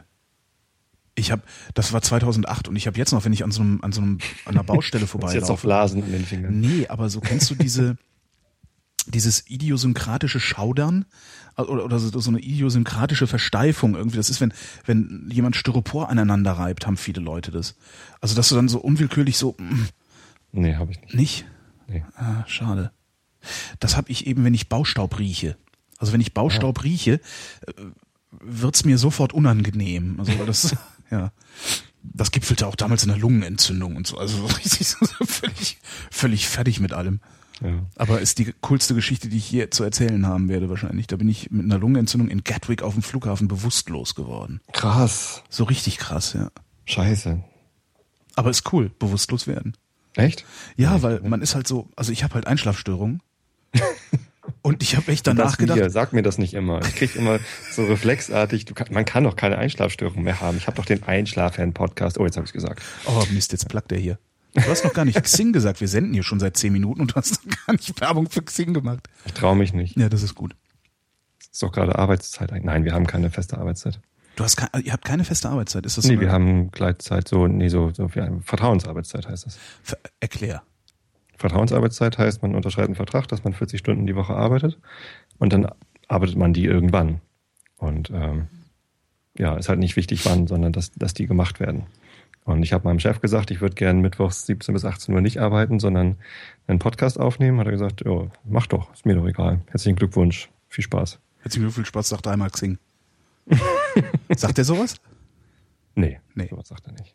ich 1.18 1.30
habe, 1.30 1.42
das 1.74 1.92
war 1.92 2.02
2008 2.02 2.68
und 2.68 2.76
ich 2.76 2.86
habe 2.86 2.96
jetzt 2.96 3.12
noch, 3.12 3.24
wenn 3.24 3.32
ich 3.32 3.44
an 3.44 3.50
so 3.50 3.62
einem, 3.62 3.80
an 3.82 3.92
so 3.92 4.00
einem, 4.00 4.18
an 4.44 4.54
einer 4.54 4.64
Baustelle 4.64 5.06
vorbei 5.08 5.34
jetzt 5.34 5.48
noch 5.48 5.60
Blasen 5.60 6.02
in 6.04 6.12
den 6.12 6.24
Fingern. 6.24 6.60
Nee, 6.60 6.86
aber 6.88 7.08
so 7.10 7.20
kennst 7.20 7.50
du 7.50 7.54
diese, 7.54 7.96
dieses 9.06 9.48
idiosynkratische 9.48 10.40
Schaudern 10.40 11.06
oder, 11.56 11.84
oder 11.84 11.98
so, 11.98 12.18
so 12.20 12.30
eine 12.30 12.40
idiosynkratische 12.40 13.26
Versteifung 13.26 13.96
irgendwie. 13.96 14.16
Das 14.16 14.30
ist, 14.30 14.40
wenn, 14.40 14.52
wenn 14.86 15.28
jemand 15.32 15.56
Styropor 15.56 16.08
aneinander 16.08 16.52
reibt, 16.52 16.86
haben 16.86 16.96
viele 16.96 17.20
Leute 17.20 17.50
das. 17.50 17.74
Also, 18.20 18.36
dass 18.36 18.48
du 18.48 18.54
dann 18.54 18.68
so 18.68 18.78
unwillkürlich 18.78 19.36
so, 19.36 19.56
mm, 19.58 19.88
Nee, 20.52 20.76
habe 20.76 20.92
ich 20.92 21.00
nicht. 21.00 21.14
nicht? 21.14 21.46
Nee. 21.88 22.04
Ah, 22.16 22.44
schade. 22.46 22.90
Das 23.80 23.96
habe 23.96 24.10
ich 24.10 24.26
eben, 24.26 24.44
wenn 24.44 24.54
ich 24.54 24.68
Baustaub 24.68 25.18
rieche. 25.18 25.56
Also 25.98 26.12
wenn 26.12 26.20
ich 26.20 26.34
Baustaub 26.34 26.84
rieche, 26.84 27.14
äh, 27.66 27.72
wird's 28.30 28.84
mir 28.84 28.98
sofort 28.98 29.32
unangenehm. 29.32 30.16
Also 30.18 30.38
weil 30.38 30.46
das, 30.46 30.76
ja, 31.10 31.32
das 32.02 32.30
gipfelte 32.30 32.66
auch 32.66 32.76
damals 32.76 33.02
in 33.02 33.08
der 33.08 33.18
Lungenentzündung 33.18 33.96
und 33.96 34.06
so. 34.06 34.18
Also 34.18 34.46
richtig 34.64 34.88
völlig, 35.26 35.78
völlig 36.10 36.48
fertig 36.48 36.80
mit 36.80 36.92
allem. 36.92 37.20
Ja. 37.60 37.86
Aber 37.96 38.20
ist 38.20 38.38
die 38.38 38.54
coolste 38.60 38.94
Geschichte, 38.94 39.28
die 39.28 39.38
ich 39.38 39.46
hier 39.46 39.70
zu 39.70 39.82
erzählen 39.82 40.26
haben 40.26 40.48
werde 40.48 40.70
wahrscheinlich. 40.70 41.08
Da 41.08 41.16
bin 41.16 41.28
ich 41.28 41.50
mit 41.50 41.64
einer 41.64 41.78
Lungenentzündung 41.78 42.28
in 42.28 42.44
Gatwick 42.44 42.82
auf 42.82 42.94
dem 42.94 43.02
Flughafen 43.02 43.48
bewusstlos 43.48 44.14
geworden. 44.14 44.60
Krass. 44.72 45.42
So 45.48 45.64
richtig 45.64 45.98
krass, 45.98 46.34
ja. 46.34 46.50
Scheiße. 46.84 47.42
Aber 48.36 48.50
ist 48.50 48.72
cool, 48.72 48.90
bewusstlos 48.98 49.48
werden. 49.48 49.76
Echt? 50.14 50.44
Ja, 50.76 51.02
weil 51.02 51.20
man 51.20 51.42
ist 51.42 51.54
halt 51.54 51.66
so, 51.66 51.88
also 51.96 52.12
ich 52.12 52.22
habe 52.22 52.34
halt 52.34 52.46
Einschlafstörungen. 52.46 53.22
Und 54.62 54.82
ich 54.82 54.96
habe 54.96 55.10
echt 55.12 55.26
danach 55.26 55.46
das 55.46 55.58
gedacht, 55.58 55.78
Mir, 55.78 55.90
sag 55.90 56.12
mir 56.12 56.22
das 56.22 56.38
nicht 56.38 56.54
immer. 56.54 56.80
Ich 56.82 56.94
krieg 56.96 57.16
immer 57.16 57.38
so 57.70 57.84
reflexartig, 57.84 58.64
du 58.64 58.74
man 58.90 59.04
kann 59.04 59.24
doch 59.24 59.36
keine 59.36 59.58
Einschlafstörung 59.58 60.22
mehr 60.22 60.40
haben. 60.40 60.56
Ich 60.56 60.66
habe 60.66 60.76
doch 60.76 60.84
den 60.84 61.02
Einschlafhand-Podcast. 61.02 62.18
Oh, 62.18 62.24
jetzt 62.24 62.36
habe 62.36 62.46
ich 62.46 62.52
gesagt. 62.52 62.82
oh 63.06 63.24
Mist, 63.30 63.52
jetzt 63.52 63.68
plackt 63.68 63.90
der 63.90 63.98
hier. 63.98 64.18
Du 64.54 64.62
hast 64.62 64.84
noch 64.84 64.92
gar 64.94 65.04
nicht 65.04 65.22
Xing 65.22 65.52
gesagt. 65.52 65.80
Wir 65.80 65.88
senden 65.88 66.12
hier 66.14 66.22
schon 66.22 66.40
seit 66.40 66.56
zehn 66.56 66.72
Minuten 66.72 67.02
und 67.02 67.12
du 67.12 67.14
hast 67.16 67.46
noch 67.46 67.54
gar 67.66 67.72
nicht 67.72 68.00
Werbung 68.00 68.28
für 68.28 68.42
Xing 68.42 68.74
gemacht. 68.74 69.08
Ich 69.26 69.32
traue 69.34 69.56
mich 69.56 69.72
nicht. 69.72 69.96
Ja, 69.96 70.08
das 70.08 70.22
ist 70.22 70.34
gut. 70.34 70.56
ist 71.52 71.62
doch 71.62 71.72
gerade 71.72 71.96
Arbeitszeit. 71.96 72.50
eigentlich. 72.50 72.64
Nein, 72.64 72.84
wir 72.84 72.92
haben 72.92 73.06
keine 73.06 73.30
feste 73.30 73.58
Arbeitszeit. 73.58 74.00
Du 74.36 74.44
hast 74.44 74.56
kein, 74.56 74.68
ihr 74.84 74.92
habt 74.92 75.04
keine 75.04 75.24
feste 75.24 75.48
Arbeitszeit. 75.48 75.84
Ist 75.84 75.98
das 75.98 76.04
so? 76.04 76.12
Nee, 76.12 76.20
wir 76.20 76.30
haben 76.30 76.70
Gleitzeit 76.70 77.26
so, 77.26 77.46
nee, 77.48 77.68
so, 77.68 77.92
so 77.92 78.08
Vertrauensarbeitszeit 78.08 79.28
heißt 79.28 79.46
das. 79.46 79.58
Erklär. 80.20 80.62
Vertrauensarbeitszeit 81.38 82.18
heißt, 82.18 82.42
man 82.42 82.54
unterschreibt 82.54 82.88
einen 82.88 82.94
Vertrag, 82.96 83.28
dass 83.28 83.44
man 83.44 83.52
40 83.52 83.78
Stunden 83.78 84.06
die 84.06 84.16
Woche 84.16 84.34
arbeitet 84.34 84.78
und 85.38 85.52
dann 85.52 85.68
arbeitet 86.08 86.36
man 86.36 86.52
die 86.52 86.64
irgendwann. 86.64 87.20
Und 87.76 88.10
ähm, 88.10 88.48
ja, 89.36 89.56
ist 89.56 89.68
halt 89.68 89.78
nicht 89.78 89.96
wichtig 89.96 90.24
wann, 90.26 90.46
sondern 90.48 90.72
dass, 90.72 90.92
dass 90.92 91.14
die 91.14 91.26
gemacht 91.26 91.60
werden. 91.60 91.86
Und 92.44 92.62
ich 92.62 92.72
habe 92.72 92.88
meinem 92.88 92.98
Chef 92.98 93.20
gesagt, 93.20 93.50
ich 93.50 93.60
würde 93.60 93.74
gerne 93.74 94.00
mittwochs 94.00 94.46
17 94.46 94.72
bis 94.72 94.84
18 94.84 95.14
Uhr 95.14 95.20
nicht 95.20 95.38
arbeiten, 95.38 95.78
sondern 95.78 96.16
einen 96.66 96.78
Podcast 96.78 97.20
aufnehmen. 97.20 97.60
Hat 97.60 97.66
er 97.66 97.72
gesagt, 97.72 98.02
ja, 98.04 98.26
mach 98.44 98.66
doch, 98.66 98.92
ist 98.94 99.06
mir 99.06 99.14
doch 99.14 99.26
egal. 99.26 99.60
Herzlichen 99.66 99.96
Glückwunsch, 99.96 100.48
viel 100.66 100.82
Spaß. 100.82 101.18
Herzlichen 101.40 101.66
Glückwunsch, 101.66 101.88
Spaß, 101.88 102.08
sagt 102.08 102.26
einmal 102.26 102.50
Xing. 102.50 102.78
sagt 104.34 104.58
er 104.58 104.64
sowas? 104.64 104.96
Nee, 105.94 106.20
Nee. 106.34 106.48
sowas 106.48 106.68
sagt 106.68 106.86
er 106.86 106.92
nicht. 106.94 107.14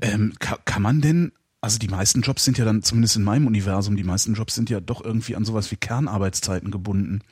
Ähm, 0.00 0.34
kann, 0.38 0.58
kann 0.64 0.82
man 0.82 1.00
denn, 1.00 1.32
also 1.64 1.78
die 1.78 1.88
meisten 1.88 2.20
Jobs 2.20 2.44
sind 2.44 2.58
ja 2.58 2.64
dann, 2.64 2.82
zumindest 2.82 3.16
in 3.16 3.24
meinem 3.24 3.46
Universum, 3.46 3.96
die 3.96 4.04
meisten 4.04 4.34
Jobs 4.34 4.54
sind 4.54 4.70
ja 4.70 4.80
doch 4.80 5.02
irgendwie 5.02 5.34
an 5.34 5.44
sowas 5.44 5.70
wie 5.70 5.76
Kernarbeitszeiten 5.76 6.70
gebunden. 6.70 7.22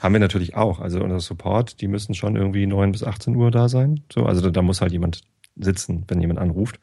Haben 0.00 0.14
wir 0.14 0.20
natürlich 0.20 0.56
auch. 0.56 0.80
Also 0.80 1.00
unser 1.00 1.20
Support, 1.20 1.80
die 1.80 1.86
müssen 1.86 2.14
schon 2.14 2.34
irgendwie 2.34 2.66
9 2.66 2.90
bis 2.90 3.04
18 3.04 3.36
Uhr 3.36 3.52
da 3.52 3.68
sein. 3.68 4.02
So, 4.12 4.26
also 4.26 4.40
da, 4.42 4.50
da 4.50 4.62
muss 4.62 4.80
halt 4.80 4.90
jemand 4.90 5.22
sitzen, 5.56 6.04
wenn 6.08 6.20
jemand 6.20 6.40
anruft. 6.40 6.80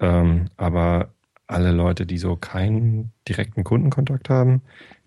Ähm, 0.00 0.46
aber 0.56 1.10
alle 1.46 1.72
Leute, 1.72 2.06
die 2.06 2.18
so 2.18 2.36
keinen 2.36 3.12
direkten 3.28 3.62
Kundenkontakt 3.62 4.30
haben, 4.30 4.62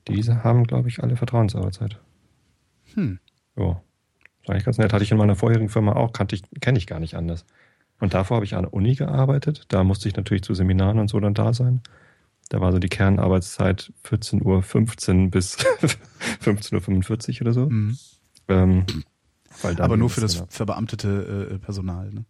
diese 0.07 0.43
haben, 0.43 0.65
glaube 0.65 0.89
ich, 0.89 1.01
alle 1.01 1.15
Vertrauensarbeitszeit. 1.15 1.99
Hm. 2.93 3.19
Ja. 3.55 3.81
Ist 4.41 4.49
eigentlich 4.49 4.65
ganz 4.65 4.77
nett. 4.77 4.93
Hatte 4.93 5.03
ich 5.03 5.11
in 5.11 5.17
meiner 5.17 5.35
vorherigen 5.35 5.69
Firma 5.69 5.93
auch, 5.93 6.13
kannte 6.13 6.35
ich, 6.35 6.43
kenne 6.61 6.77
ich 6.77 6.87
gar 6.87 6.99
nicht 6.99 7.15
anders. 7.15 7.45
Und 8.01 8.15
davor 8.15 8.37
habe 8.37 8.45
ich 8.45 8.55
an 8.55 8.63
der 8.63 8.73
Uni 8.73 8.95
gearbeitet. 8.95 9.65
Da 9.69 9.83
musste 9.83 10.09
ich 10.09 10.15
natürlich 10.15 10.43
zu 10.43 10.53
Seminaren 10.55 10.99
und 10.99 11.07
so 11.07 11.19
dann 11.19 11.35
da 11.35 11.53
sein. 11.53 11.81
Da 12.49 12.59
war 12.59 12.71
so 12.71 12.79
die 12.79 12.89
Kernarbeitszeit 12.89 13.93
14.15 14.03 14.41
Uhr 15.25 15.29
bis 15.29 15.57
15.45 16.43 17.35
Uhr 17.35 17.41
oder 17.41 17.53
so. 17.53 17.69
Mhm. 17.69 17.97
Ähm, 18.47 18.85
Aber 19.77 19.97
nur 19.97 20.09
für 20.09 20.19
das 20.19 20.33
genau. 20.33 20.47
verbeamtete 20.49 21.51
äh, 21.53 21.59
Personal. 21.59 22.11
Ne? 22.11 22.25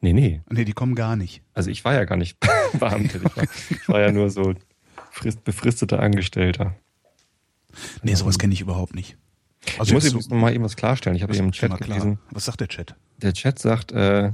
Nee, 0.00 0.14
nee. 0.14 0.42
Nee, 0.50 0.64
die 0.64 0.72
kommen 0.72 0.94
gar 0.94 1.16
nicht. 1.16 1.42
Also 1.52 1.70
ich 1.70 1.84
war 1.84 1.92
ja 1.92 2.04
gar 2.04 2.16
nicht 2.16 2.38
Beamter. 2.72 3.20
Ich 3.22 3.36
war, 3.36 3.44
ich 3.70 3.88
war 3.88 4.00
ja 4.00 4.10
nur 4.10 4.30
so 4.30 4.54
frist, 5.12 5.44
befristeter 5.44 6.00
Angestellter. 6.00 6.74
Nee, 8.02 8.14
sowas 8.14 8.38
kenne 8.38 8.54
ich 8.54 8.62
überhaupt 8.62 8.94
nicht. 8.94 9.18
Also 9.78 9.90
ich 9.90 9.94
muss 9.94 10.04
jetzt 10.04 10.12
übrigens 10.12 10.28
noch 10.30 10.38
mal 10.38 10.54
eben 10.54 10.64
was 10.64 10.76
klarstellen. 10.76 11.16
Ich 11.16 11.22
habe 11.22 11.34
eben 11.34 11.46
im 11.46 11.52
Chat 11.52 11.76
gelesen, 11.78 12.18
Was 12.30 12.44
sagt 12.46 12.60
der 12.60 12.68
Chat? 12.68 12.94
der 13.18 13.32
Chat 13.32 13.58
sagt, 13.58 13.92
äh, 13.92 14.32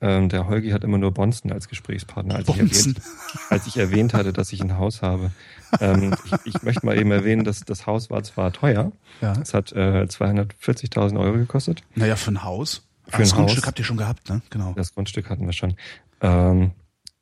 ähm, 0.00 0.28
der 0.28 0.46
Holgi 0.48 0.70
hat 0.70 0.84
immer 0.84 0.98
nur 0.98 1.12
Bonzen 1.12 1.50
als 1.52 1.68
Gesprächspartner, 1.68 2.36
als, 2.36 2.48
ich 2.48 2.56
erwähnt, 2.58 3.00
als 3.50 3.66
ich 3.66 3.76
erwähnt 3.76 4.14
hatte, 4.14 4.32
dass 4.32 4.52
ich 4.52 4.60
ein 4.60 4.76
Haus 4.76 5.02
habe. 5.02 5.32
Ähm, 5.80 6.14
ich, 6.24 6.54
ich 6.56 6.62
möchte 6.62 6.84
mal 6.86 6.96
eben 6.98 7.10
erwähnen, 7.10 7.44
dass 7.44 7.60
das 7.60 7.86
Haus 7.86 8.08
war 8.10 8.22
zwar 8.22 8.52
teuer, 8.52 8.92
Ja. 9.20 9.32
es 9.40 9.54
hat 9.54 9.72
äh, 9.72 10.06
240.000 10.08 11.18
Euro 11.18 11.36
gekostet. 11.38 11.82
Naja, 11.94 12.16
für 12.16 12.30
ein 12.32 12.44
Haus. 12.44 12.82
Für 13.08 13.22
das 13.22 13.32
ein 13.32 13.36
Grundstück 13.38 13.62
Haus. 13.64 13.68
habt 13.68 13.78
ihr 13.78 13.84
schon 13.84 13.96
gehabt, 13.96 14.28
ne? 14.28 14.42
Genau. 14.50 14.72
Das 14.76 14.94
Grundstück 14.94 15.30
hatten 15.30 15.46
wir 15.46 15.52
schon. 15.52 15.74
Ähm, 16.20 16.72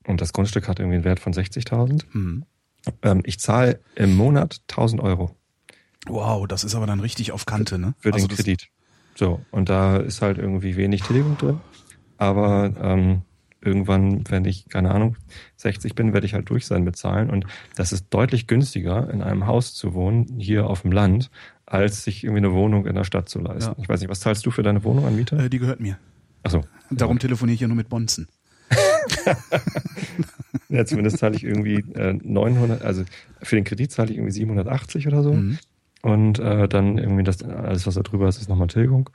und 0.06 0.20
das 0.20 0.32
Grundstück 0.32 0.68
hat 0.68 0.78
irgendwie 0.78 0.96
einen 0.96 1.04
Wert 1.04 1.20
von 1.20 1.32
60.000. 1.32 2.02
Mhm. 2.12 2.44
Ähm, 3.02 3.22
ich 3.24 3.38
zahle 3.40 3.80
im 3.94 4.14
Monat 4.16 4.60
1.000 4.68 5.00
Euro 5.00 5.35
Wow, 6.06 6.46
das 6.46 6.64
ist 6.64 6.74
aber 6.74 6.86
dann 6.86 7.00
richtig 7.00 7.32
auf 7.32 7.46
Kante, 7.46 7.78
ne? 7.78 7.94
für 7.98 8.12
Also 8.12 8.26
den 8.26 8.36
Kredit. 8.36 8.68
So, 9.14 9.40
und 9.50 9.68
da 9.68 9.96
ist 9.96 10.22
halt 10.22 10.38
irgendwie 10.38 10.76
wenig 10.76 11.02
Tilgung 11.02 11.38
drin. 11.38 11.60
Aber 12.18 12.72
ähm, 12.80 13.22
irgendwann, 13.60 14.24
wenn 14.28 14.44
ich, 14.44 14.68
keine 14.68 14.90
Ahnung, 14.90 15.16
60 15.56 15.94
bin, 15.94 16.12
werde 16.12 16.26
ich 16.26 16.34
halt 16.34 16.48
durch 16.50 16.66
sein 16.66 16.82
mit 16.84 16.96
Zahlen. 16.96 17.30
Und 17.30 17.46
das 17.74 17.92
ist 17.92 18.06
deutlich 18.10 18.46
günstiger, 18.46 19.10
in 19.10 19.22
einem 19.22 19.46
Haus 19.46 19.74
zu 19.74 19.94
wohnen, 19.94 20.38
hier 20.38 20.66
auf 20.68 20.82
dem 20.82 20.92
Land, 20.92 21.30
als 21.64 22.04
sich 22.04 22.24
irgendwie 22.24 22.38
eine 22.38 22.52
Wohnung 22.52 22.86
in 22.86 22.94
der 22.94 23.04
Stadt 23.04 23.28
zu 23.28 23.40
leisten. 23.40 23.72
Ja. 23.76 23.82
Ich 23.82 23.88
weiß 23.88 24.00
nicht, 24.00 24.10
was 24.10 24.20
zahlst 24.20 24.44
du 24.46 24.50
für 24.50 24.62
deine 24.62 24.84
Wohnung 24.84 25.06
an 25.06 25.16
Miete? 25.16 25.36
Äh, 25.36 25.50
die 25.50 25.58
gehört 25.58 25.80
mir. 25.80 25.98
Achso. 26.42 26.62
Darum 26.90 27.18
telefoniere 27.18 27.54
ich 27.54 27.60
ja 27.60 27.68
nur 27.68 27.76
mit 27.76 27.88
Bonzen. 27.88 28.28
Ja, 30.68 30.84
zumindest 30.84 31.18
zahle 31.18 31.36
ich 31.36 31.44
irgendwie 31.44 31.76
äh, 31.94 32.18
900, 32.22 32.82
also 32.82 33.04
für 33.42 33.56
den 33.56 33.64
Kredit 33.64 33.92
zahle 33.92 34.10
ich 34.10 34.16
irgendwie 34.16 34.32
780 34.32 35.06
oder 35.06 35.22
so. 35.22 35.32
Mhm. 35.32 35.58
Und 36.02 36.38
äh, 36.38 36.68
dann 36.68 36.98
irgendwie 36.98 37.24
das, 37.24 37.42
alles, 37.42 37.86
was 37.86 37.94
da 37.94 38.02
drüber 38.02 38.28
ist, 38.28 38.40
ist 38.40 38.48
nochmal 38.48 38.68
Tilgung. 38.68 39.10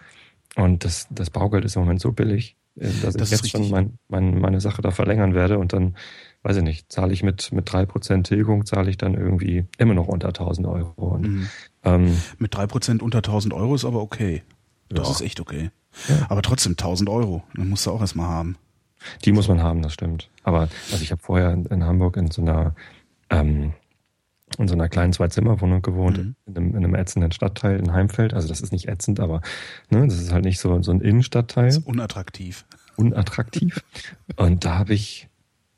Und 0.55 0.83
das, 0.83 1.07
das 1.09 1.29
Baugeld 1.29 1.63
ist 1.65 1.75
im 1.75 1.83
Moment 1.83 2.01
so 2.01 2.11
billig, 2.11 2.57
äh, 2.75 2.89
dass 3.01 3.15
Das 3.15 3.31
ich 3.31 3.41
jetzt 3.41 3.49
schon 3.51 3.69
mein, 3.69 3.97
mein, 4.09 4.39
meine 4.39 4.59
Sache 4.59 4.81
da 4.81 4.91
verlängern 4.91 5.33
werde. 5.33 5.57
Und 5.59 5.73
dann, 5.73 5.95
weiß 6.43 6.57
ich 6.57 6.63
nicht, 6.63 6.91
zahle 6.91 7.13
ich 7.13 7.23
mit, 7.23 7.51
mit 7.53 7.71
3% 7.71 8.23
Tilgung, 8.27 8.65
zahle 8.65 8.89
ich 8.89 8.97
dann 8.97 9.13
irgendwie 9.13 9.65
immer 9.77 9.93
noch 9.93 10.07
unter 10.07 10.29
1000 10.29 10.67
Euro. 10.67 10.91
Und, 11.07 11.21
Mhm. 11.27 11.47
ähm, 11.83 12.17
Mit 12.39 12.53
3% 12.55 13.01
unter 13.01 13.19
1000 13.19 13.53
Euro 13.53 13.75
ist 13.75 13.85
aber 13.85 14.01
okay. 14.01 14.43
Das 14.89 15.07
Ja. 15.07 15.13
ist 15.13 15.21
echt 15.21 15.39
okay. 15.39 15.69
Ja. 16.09 16.25
Aber 16.29 16.41
trotzdem 16.41 16.75
1000 16.75 17.09
Euro. 17.09 17.43
Dann 17.55 17.69
musst 17.69 17.85
du 17.85 17.91
auch 17.91 18.01
erstmal 18.01 18.27
haben. 18.27 18.57
Die 19.25 19.31
muss 19.31 19.47
man 19.47 19.61
haben, 19.63 19.81
das 19.81 19.93
stimmt. 19.93 20.29
Aber 20.43 20.67
also 20.91 21.01
ich 21.01 21.11
habe 21.11 21.21
vorher 21.21 21.51
in, 21.51 21.65
in 21.65 21.83
Hamburg 21.85 22.17
in 22.17 22.29
so 22.29 22.41
einer 22.41 22.75
ähm, 23.29 23.73
in 24.57 24.67
so 24.67 24.73
einer 24.73 24.89
kleinen 24.89 25.13
Zwei-Zimmer-Wohnung 25.13 25.81
gewohnt, 25.81 26.17
Mhm. 26.17 26.35
in, 26.45 26.57
einem, 26.57 26.69
in 26.71 26.77
einem 26.77 26.95
ätzenden 26.95 27.31
Stadtteil 27.31 27.79
in 27.79 27.93
Heimfeld. 27.93 28.33
Also 28.33 28.47
das 28.47 28.61
ist 28.61 28.71
nicht 28.71 28.87
ätzend, 28.87 29.19
aber 29.19 29.41
ne, 29.89 30.05
das 30.07 30.19
ist 30.19 30.31
halt 30.31 30.45
nicht 30.45 30.59
so, 30.59 30.81
so 30.83 30.91
ein 30.91 31.01
Innenstadtteil, 31.01 31.67
Ist 31.67 31.85
unattraktiv. 31.85 32.65
unattraktiv. 32.97 33.83
Und 34.35 34.65
da 34.65 34.77
habe 34.77 34.93
ich 34.93 35.27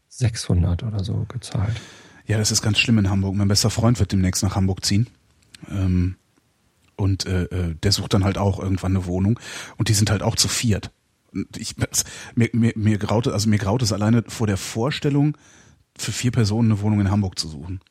600 0.09 0.83
oder 0.83 1.03
so 1.03 1.25
gezahlt. 1.27 1.79
Ja, 2.25 2.37
das 2.37 2.51
ist 2.51 2.61
ganz 2.61 2.79
schlimm 2.79 2.97
in 2.99 3.09
Hamburg. 3.09 3.35
Mein 3.35 3.47
bester 3.47 3.69
Freund 3.69 3.99
wird 3.99 4.11
demnächst 4.11 4.43
nach 4.43 4.55
Hamburg 4.55 4.85
ziehen. 4.85 5.07
Ähm, 5.69 6.15
und 6.95 7.25
äh, 7.25 7.43
äh, 7.45 7.75
der 7.75 7.91
sucht 7.91 8.13
dann 8.13 8.23
halt 8.23 8.37
auch 8.37 8.59
irgendwann 8.59 8.95
eine 8.95 9.05
Wohnung. 9.05 9.39
Und 9.77 9.89
die 9.89 9.93
sind 9.93 10.09
halt 10.11 10.21
auch 10.21 10.35
zu 10.35 10.47
viert. 10.47 10.91
Und 11.33 11.57
ich, 11.57 11.75
das, 11.75 12.03
mir, 12.35 12.49
mir, 12.53 12.71
mir 12.75 12.97
graute, 12.99 13.33
also 13.33 13.49
mir 13.49 13.57
graut 13.57 13.81
es 13.81 13.91
alleine 13.91 14.23
vor 14.27 14.45
der 14.47 14.57
Vorstellung, 14.57 15.35
für 15.97 16.11
vier 16.11 16.31
Personen 16.31 16.71
eine 16.71 16.81
Wohnung 16.81 17.01
in 17.01 17.11
Hamburg 17.11 17.37
zu 17.39 17.47
suchen. 17.47 17.81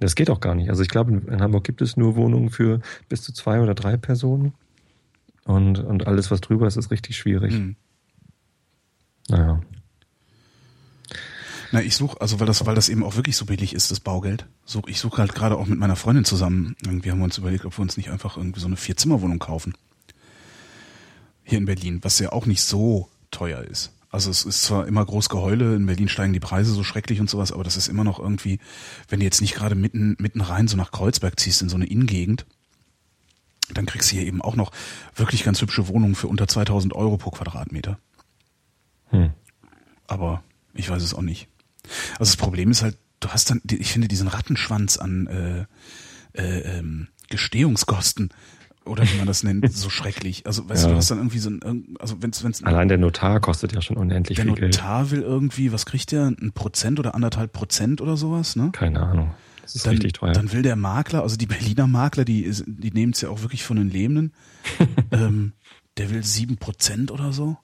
Das 0.00 0.14
geht 0.14 0.30
auch 0.30 0.40
gar 0.40 0.54
nicht. 0.54 0.70
Also 0.70 0.82
ich 0.82 0.88
glaube, 0.88 1.12
in 1.12 1.40
Hamburg 1.40 1.64
gibt 1.64 1.82
es 1.82 1.96
nur 1.96 2.16
Wohnungen 2.16 2.50
für 2.50 2.80
bis 3.08 3.22
zu 3.22 3.32
zwei 3.32 3.60
oder 3.60 3.74
drei 3.74 3.96
Personen. 3.96 4.54
Und, 5.44 5.78
und 5.78 6.06
alles, 6.06 6.30
was 6.30 6.40
drüber 6.40 6.66
ist, 6.66 6.76
ist 6.76 6.90
richtig 6.90 7.16
schwierig. 7.16 7.54
Hm. 7.54 7.76
Naja. 9.28 9.60
Na, 11.72 11.82
ich 11.82 11.96
suche, 11.96 12.20
also 12.20 12.40
weil 12.40 12.46
das, 12.46 12.64
weil 12.66 12.74
das 12.74 12.88
eben 12.88 13.02
auch 13.02 13.16
wirklich 13.16 13.36
so 13.36 13.44
billig 13.44 13.74
ist, 13.74 13.90
das 13.90 14.00
Baugeld. 14.00 14.46
Such, 14.64 14.88
ich 14.88 14.98
suche 14.98 15.18
halt 15.18 15.34
gerade 15.34 15.56
auch 15.56 15.66
mit 15.66 15.78
meiner 15.78 15.96
Freundin 15.96 16.24
zusammen. 16.24 16.76
Irgendwie 16.84 17.10
haben 17.10 17.18
wir 17.18 17.24
uns 17.24 17.38
überlegt, 17.38 17.64
ob 17.64 17.76
wir 17.78 17.82
uns 17.82 17.96
nicht 17.96 18.10
einfach 18.10 18.36
irgendwie 18.36 18.60
so 18.60 18.66
eine 18.66 18.76
Vierzimmerwohnung 18.76 19.38
kaufen. 19.38 19.74
Hier 21.42 21.58
in 21.58 21.66
Berlin, 21.66 22.00
was 22.02 22.18
ja 22.18 22.32
auch 22.32 22.46
nicht 22.46 22.62
so 22.62 23.08
teuer 23.30 23.62
ist. 23.62 23.95
Also 24.16 24.30
es 24.30 24.46
ist 24.46 24.62
zwar 24.62 24.86
immer 24.86 25.04
groß 25.04 25.28
Geheule, 25.28 25.76
in 25.76 25.84
Berlin 25.84 26.08
steigen 26.08 26.32
die 26.32 26.40
Preise 26.40 26.72
so 26.72 26.82
schrecklich 26.82 27.20
und 27.20 27.28
sowas, 27.28 27.52
aber 27.52 27.64
das 27.64 27.76
ist 27.76 27.86
immer 27.86 28.02
noch 28.02 28.18
irgendwie, 28.18 28.60
wenn 29.10 29.20
du 29.20 29.26
jetzt 29.26 29.42
nicht 29.42 29.54
gerade 29.54 29.74
mitten, 29.74 30.16
mitten 30.18 30.40
rein 30.40 30.68
so 30.68 30.78
nach 30.78 30.90
Kreuzberg 30.90 31.38
ziehst, 31.38 31.60
in 31.60 31.68
so 31.68 31.76
eine 31.76 31.84
Innengegend, 31.84 32.46
dann 33.68 33.84
kriegst 33.84 34.10
du 34.10 34.16
hier 34.16 34.26
eben 34.26 34.40
auch 34.40 34.56
noch 34.56 34.72
wirklich 35.14 35.44
ganz 35.44 35.60
hübsche 35.60 35.86
Wohnungen 35.88 36.14
für 36.14 36.28
unter 36.28 36.48
2000 36.48 36.94
Euro 36.94 37.18
pro 37.18 37.30
Quadratmeter. 37.30 37.98
Hm. 39.10 39.34
Aber 40.06 40.42
ich 40.72 40.88
weiß 40.88 41.02
es 41.02 41.12
auch 41.12 41.20
nicht. 41.20 41.48
Also 42.12 42.30
das 42.32 42.38
Problem 42.38 42.70
ist 42.70 42.82
halt, 42.82 42.96
du 43.20 43.28
hast 43.28 43.50
dann, 43.50 43.60
ich 43.70 43.92
finde 43.92 44.08
diesen 44.08 44.28
Rattenschwanz 44.28 44.96
an 44.96 45.26
äh, 45.26 45.66
äh, 46.40 46.78
ähm, 46.78 47.08
Gestehungskosten 47.28 48.30
oder 48.86 49.04
wie 49.04 49.16
man 49.18 49.26
das 49.26 49.42
nennt, 49.42 49.70
so 49.76 49.90
schrecklich. 49.90 50.46
Also 50.46 50.68
weißt 50.68 50.82
Ja. 50.84 50.88
du, 50.88 50.94
du 50.94 50.98
hast 50.98 51.10
dann 51.10 51.18
irgendwie 51.18 51.38
so 51.38 51.50
ein, 51.50 51.94
also 51.98 52.16
wenn's, 52.22 52.42
wenn's 52.44 52.62
Allein 52.62 52.88
der 52.88 52.98
Notar 52.98 53.40
kostet 53.40 53.72
ja 53.72 53.82
schon 53.82 53.96
unendlich 53.96 54.36
der 54.36 54.44
viel 54.46 54.54
Geld. 54.54 54.74
Notar 54.76 55.10
will 55.10 55.22
irgendwie, 55.22 55.72
was 55.72 55.86
kriegt 55.86 56.12
der, 56.12 56.26
ein 56.26 56.52
Prozent 56.54 56.98
oder 56.98 57.14
anderthalb 57.14 57.52
Prozent 57.52 58.00
oder 58.00 58.16
sowas, 58.16 58.56
ne? 58.56 58.70
Keine 58.72 59.00
Ahnung. 59.00 59.34
Das 59.62 59.74
ist 59.74 59.84
Dann, 59.86 59.94
richtig 59.94 60.12
teuer. 60.12 60.32
dann 60.32 60.52
will 60.52 60.62
der 60.62 60.76
Makler, 60.76 61.22
also 61.22 61.36
die 61.36 61.46
Berliner 61.46 61.88
Makler, 61.88 62.24
die, 62.24 62.48
die 62.66 62.92
nehmen 62.92 63.12
es 63.12 63.20
ja 63.20 63.30
auch 63.30 63.42
wirklich 63.42 63.64
von 63.64 63.76
den 63.76 63.90
Lebenden, 63.90 64.32
ähm, 65.10 65.52
der 65.96 66.10
will 66.10 66.22
sieben 66.22 66.56
Prozent 66.56 67.10
oder 67.10 67.32
so. 67.32 67.56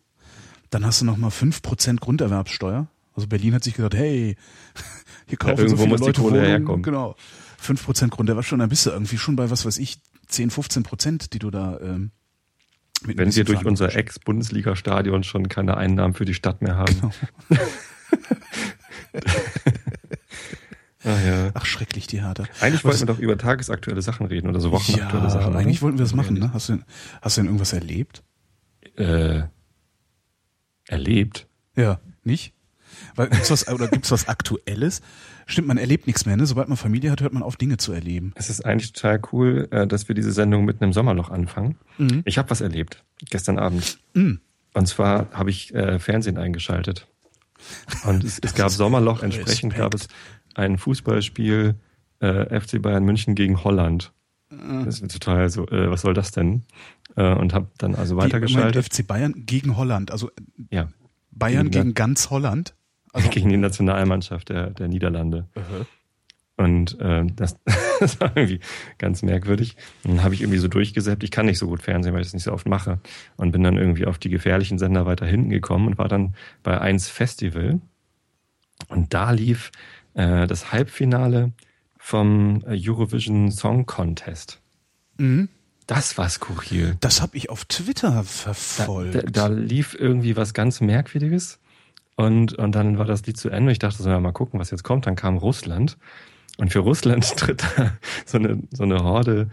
Dann 0.71 0.85
hast 0.85 1.01
du 1.01 1.05
noch 1.05 1.17
mal 1.17 1.31
fünf 1.31 1.63
Prozent 1.63 2.01
Grunderwerbssteuer. 2.01 2.89
Also 3.15 3.29
Berlin 3.29 3.55
hat 3.55 3.63
sich 3.63 3.75
gedacht, 3.75 3.95
hey, 3.95 4.37
hier 5.29 5.39
kaufen 5.39 5.57
so 5.59 5.63
irgendwo 5.63 5.83
viele 5.85 5.89
muss 5.91 6.01
die 6.01 6.07
Leute 6.07 6.21
Kohle 6.21 6.33
Wohnungen. 6.33 6.49
herkommen. 6.51 6.83
Genau. 6.83 7.15
Fünf 7.59 7.85
Prozent 7.85 8.11
Grunderwerbssteuer, 8.11 8.59
dann 8.59 8.69
bist 8.71 8.87
du 8.87 8.91
irgendwie 8.91 9.19
schon 9.19 9.37
bei, 9.37 9.51
was 9.51 9.65
weiß 9.65 9.79
ich, 9.79 9.99
10, 10.33 10.51
15 10.51 10.83
Prozent, 10.83 11.33
die 11.33 11.39
du 11.39 11.51
da 11.51 11.79
ähm, 11.81 12.11
mit 13.05 13.19
Wenn 13.19 13.35
wir 13.35 13.45
durch 13.45 13.65
unser 13.65 13.95
Ex-Bundesliga-Stadion 13.95 15.25
schon 15.25 15.49
keine 15.49 15.77
Einnahmen 15.77 16.15
für 16.15 16.25
die 16.25 16.35
Stadt 16.35 16.63
mehr 16.63 16.77
haben. 16.77 17.13
Genau. 17.49 17.61
Ah, 21.05 21.21
ja. 21.21 21.51
Ach, 21.55 21.67
schrecklich, 21.67 22.07
die 22.07 22.23
Hertha. 22.23 22.45
Eigentlich 22.61 22.85
wollten 22.85 23.01
wir 23.01 23.07
doch 23.07 23.19
über 23.19 23.37
tagesaktuelle 23.37 24.03
Sachen 24.03 24.27
reden 24.27 24.49
oder 24.49 24.61
so 24.61 24.71
wochenaktuelle 24.71 25.25
ja, 25.25 25.31
Sachen. 25.31 25.51
oder? 25.51 25.59
eigentlich 25.59 25.83
wollten 25.83 25.99
wir 25.99 26.05
das 26.05 26.15
machen, 26.15 26.39
ne? 26.39 26.53
Hast 26.55 26.69
du, 26.69 26.75
denn- 26.75 26.85
hast 27.21 27.37
du 27.37 27.41
denn 27.41 27.47
irgendwas 27.47 27.73
erlebt? 27.73 28.23
Äh, 28.97 29.43
erlebt. 30.87 31.49
Ja, 31.75 32.01
nicht? 32.23 32.55
Weil 33.15 33.29
gibt's 33.29 33.51
was 33.51 33.69
oder 33.69 33.89
gibt's 33.89 34.11
was 34.11 34.29
Aktuelles? 34.29 35.03
Stimmt, 35.47 35.69
man 35.69 35.77
erlebt 35.79 36.07
nichts 36.07 36.25
mehr, 36.25 36.37
ne? 36.37 36.47
Sobald 36.47 36.69
man 36.69 36.77
Familie 36.77 37.11
hat, 37.11 37.21
hört 37.21 37.33
man 37.33 37.43
auf, 37.43 37.57
Dinge 37.57 37.77
zu 37.77 37.93
erleben. 37.93 38.33
Es 38.37 38.49
ist 38.49 38.65
eigentlich 38.65 38.93
total 38.93 39.21
cool, 39.33 39.69
äh, 39.71 39.87
dass 39.87 40.09
wir 40.09 40.15
diese 40.15 40.33
Sendung 40.33 40.65
mitten 40.65 40.85
im 40.85 40.93
Sommerloch 40.93 41.31
anfangen. 41.31 41.77
Mhm. 41.99 42.23
Ich 42.25 42.39
habe 42.39 42.49
was 42.51 42.61
erlebt 42.61 43.05
gestern 43.31 43.59
Abend. 43.59 43.99
Mhm. 44.15 44.41
Und 44.75 44.87
zwar 44.89 45.27
habe 45.33 45.51
ich 45.51 45.75
äh, 45.75 45.99
Fernsehen 45.99 46.39
eingeschaltet. 46.39 47.07
Und 48.05 48.25
es, 48.25 48.39
es 48.41 48.55
gab 48.55 48.71
Sommerloch, 48.71 49.23
entsprechend 49.23 49.73
Respekt. 49.75 49.77
gab 49.77 49.95
es 49.95 50.09
ein 50.55 50.79
Fußballspiel 50.79 51.75
äh, 52.21 52.61
FC 52.61 52.81
Bayern 52.81 53.05
München 53.05 53.35
gegen 53.35 53.63
Holland. 53.65 54.13
Das 54.85 55.01
ist 55.01 55.11
total 55.13 55.49
so, 55.49 55.67
äh, 55.69 55.91
was 55.91 56.03
soll 56.03 56.13
das 56.15 56.31
denn? 56.31 56.63
Äh, 57.17 57.35
und 57.35 57.55
habe 57.55 57.69
dann 57.79 57.95
also 57.95 58.15
Die- 58.17 58.23
weitergeschaltet. 58.23 58.85
FC 58.95 59.07
Bayern 59.07 59.33
gegen 59.47 59.77
Holland, 59.77 60.11
also 60.11 60.31
Ja, 60.71 60.89
Bayern 61.31 61.71
Gegen- 61.71 61.85
gegen 61.85 61.95
ganz 61.95 62.29
Holland. 62.31 62.75
Also 63.13 63.29
gegen 63.29 63.49
die 63.51 63.57
Nationalmannschaft 63.57 64.49
der, 64.49 64.71
der 64.71 64.89
Niederlande. 64.89 65.47
Und 66.57 66.99
äh, 67.01 67.25
das, 67.35 67.59
das 68.01 68.21
war 68.21 68.37
irgendwie 68.37 68.61
ganz 68.99 69.23
merkwürdig. 69.23 69.77
Und 70.05 70.17
dann 70.17 70.25
habe 70.25 70.35
ich 70.35 70.41
irgendwie 70.43 70.59
so 70.59 70.69
durchgesäppt. 70.69 71.23
Ich 71.25 71.31
kann 71.31 71.47
nicht 71.47 71.59
so 71.59 71.67
gut 71.67 71.83
Fernsehen, 71.83 72.15
weil 72.15 72.21
ich 72.21 72.29
das 72.29 72.35
nicht 72.35 72.45
so 72.45 72.53
oft 72.53 72.67
mache. 72.69 73.01
Und 73.37 73.53
bin 73.53 73.63
dann 73.63 73.77
irgendwie 73.77 74.07
auf 74.07 74.19
die 74.19 74.31
gefährlichen 74.31 74.79
Sender 74.79 75.07
weiter 75.07 75.27
hinten 75.27 75.51
gekommen 75.51 75.89
und 75.89 75.99
war 75.99 76.09
dann 76.09 76.35
bei 76.63 76.81
1 76.81 77.09
Festival. 77.09 77.81
Und 78.89 79.13
da 79.15 79.31
lief 79.31 79.71
äh, 80.15 80.47
das 80.47 80.73
Halbfinale 80.73 81.53
vom 81.99 82.63
äh, 82.67 82.79
Eurovision 82.79 83.51
Song 83.51 83.87
Contest. 83.87 84.61
Mhm. 85.19 85.49
Das 85.87 86.17
war 86.17 86.29
skurril. 86.29 86.97
Das 87.01 87.21
habe 87.21 87.37
ich 87.37 87.51
auf 87.51 87.65
Twitter 87.65 88.11
Da, 88.11 88.23
verfolgt. 88.23 89.15
da, 89.15 89.21
da 89.23 89.47
lief 89.49 89.97
irgendwie 89.99 90.37
was 90.37 90.55
ganz 90.55 90.81
Merkwürdiges. 90.81 91.59
Und, 92.17 92.55
und 92.55 92.75
dann 92.75 92.99
war 92.99 93.07
das 93.07 93.27
Lied 93.27 93.37
zu 93.37 93.49
Ende. 93.49 93.73
Ich 93.73 93.79
dachte 93.79 94.03
so, 94.03 94.09
ja, 94.09 94.21
mal 94.21 94.33
gucken, 94.33 94.61
was 94.61 94.71
jetzt 94.71 94.85
kommt. 94.85 95.07
Dann 95.07 95.17
kam 95.17 95.39
Russland. 95.39 95.97
Und 96.59 96.73
für 96.73 96.81
Russland 96.81 97.25
tritt 97.37 97.65
da 97.77 97.93
so 98.27 98.39
eine, 98.39 98.63
so 98.71 98.83
eine 98.83 99.03
Horde, 99.03 99.49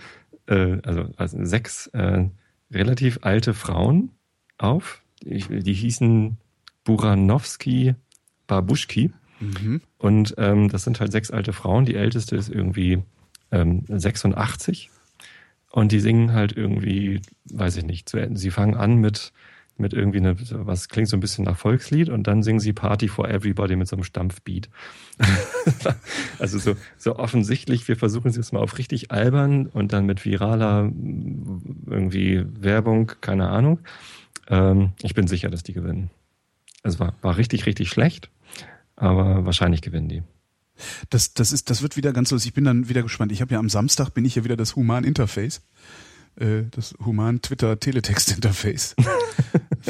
äh, 0.47 0.77
also, 0.83 1.09
also 1.15 1.45
sechs 1.45 1.87
äh, 1.87 2.25
relativ 2.71 3.19
alte 3.21 3.53
Frauen 3.53 4.11
auf. 4.57 5.01
Die, 5.21 5.61
die 5.61 5.73
hießen 5.73 6.37
Buranowski 6.83 7.95
Babuschki. 8.47 9.11
mhm. 9.39 9.81
Und 9.97 10.35
ähm, 10.37 10.69
das 10.69 10.83
sind 10.83 10.99
halt 10.99 11.11
sechs 11.11 11.31
alte 11.31 11.53
Frauen. 11.53 11.85
Die 11.85 11.95
älteste 11.95 12.35
ist 12.35 12.49
irgendwie 12.49 13.03
ähm, 13.51 13.83
86. 13.87 14.89
Und 15.71 15.91
die 15.91 15.99
singen 15.99 16.33
halt 16.33 16.51
irgendwie, 16.57 17.21
weiß 17.45 17.77
ich 17.77 17.85
nicht, 17.85 18.09
zu, 18.09 18.17
sie 18.33 18.51
fangen 18.51 18.75
an 18.75 18.95
mit 18.95 19.31
mit 19.79 19.93
irgendwie 19.93 20.19
eine, 20.19 20.35
was 20.51 20.89
klingt 20.89 21.09
so 21.09 21.17
ein 21.17 21.19
bisschen 21.19 21.45
nach 21.45 21.57
Volkslied 21.57 22.09
und 22.09 22.27
dann 22.27 22.43
singen 22.43 22.59
sie 22.59 22.73
Party 22.73 23.07
for 23.07 23.29
Everybody 23.29 23.75
mit 23.75 23.87
so 23.87 23.95
einem 23.95 24.03
Stampfbeat. 24.03 24.69
also 26.39 26.59
so, 26.59 26.75
so 26.97 27.15
offensichtlich, 27.17 27.87
wir 27.87 27.95
versuchen 27.95 28.29
es 28.29 28.35
jetzt 28.35 28.53
mal 28.53 28.59
auf 28.59 28.77
richtig 28.77 29.11
albern 29.11 29.67
und 29.67 29.93
dann 29.93 30.05
mit 30.05 30.25
viraler 30.25 30.91
irgendwie 31.85 32.45
Werbung, 32.59 33.11
keine 33.21 33.49
Ahnung. 33.49 33.79
Ähm, 34.47 34.93
ich 35.01 35.13
bin 35.13 35.27
sicher, 35.27 35.49
dass 35.49 35.63
die 35.63 35.73
gewinnen. 35.73 36.09
Es 36.83 36.99
war, 36.99 37.13
war 37.21 37.37
richtig, 37.37 37.65
richtig 37.65 37.89
schlecht, 37.89 38.29
aber 38.95 39.45
wahrscheinlich 39.45 39.81
gewinnen 39.81 40.09
die. 40.09 40.23
Das, 41.09 41.33
das 41.33 41.51
ist, 41.51 41.69
das 41.69 41.81
wird 41.81 41.97
wieder 41.97 42.13
ganz 42.13 42.31
lustig. 42.31 42.49
Ich 42.49 42.53
bin 42.53 42.63
dann 42.63 42.89
wieder 42.89 43.03
gespannt. 43.03 43.31
Ich 43.31 43.41
habe 43.41 43.53
ja 43.53 43.59
am 43.59 43.69
Samstag 43.69 44.09
bin 44.11 44.25
ich 44.25 44.35
ja 44.35 44.43
wieder 44.43 44.55
das 44.55 44.75
Human 44.75 45.03
Interface, 45.03 45.61
äh, 46.35 46.63
das 46.71 46.93
Human 47.03 47.41
Twitter 47.41 47.79
Teletext 47.79 48.31
Interface. 48.31 48.95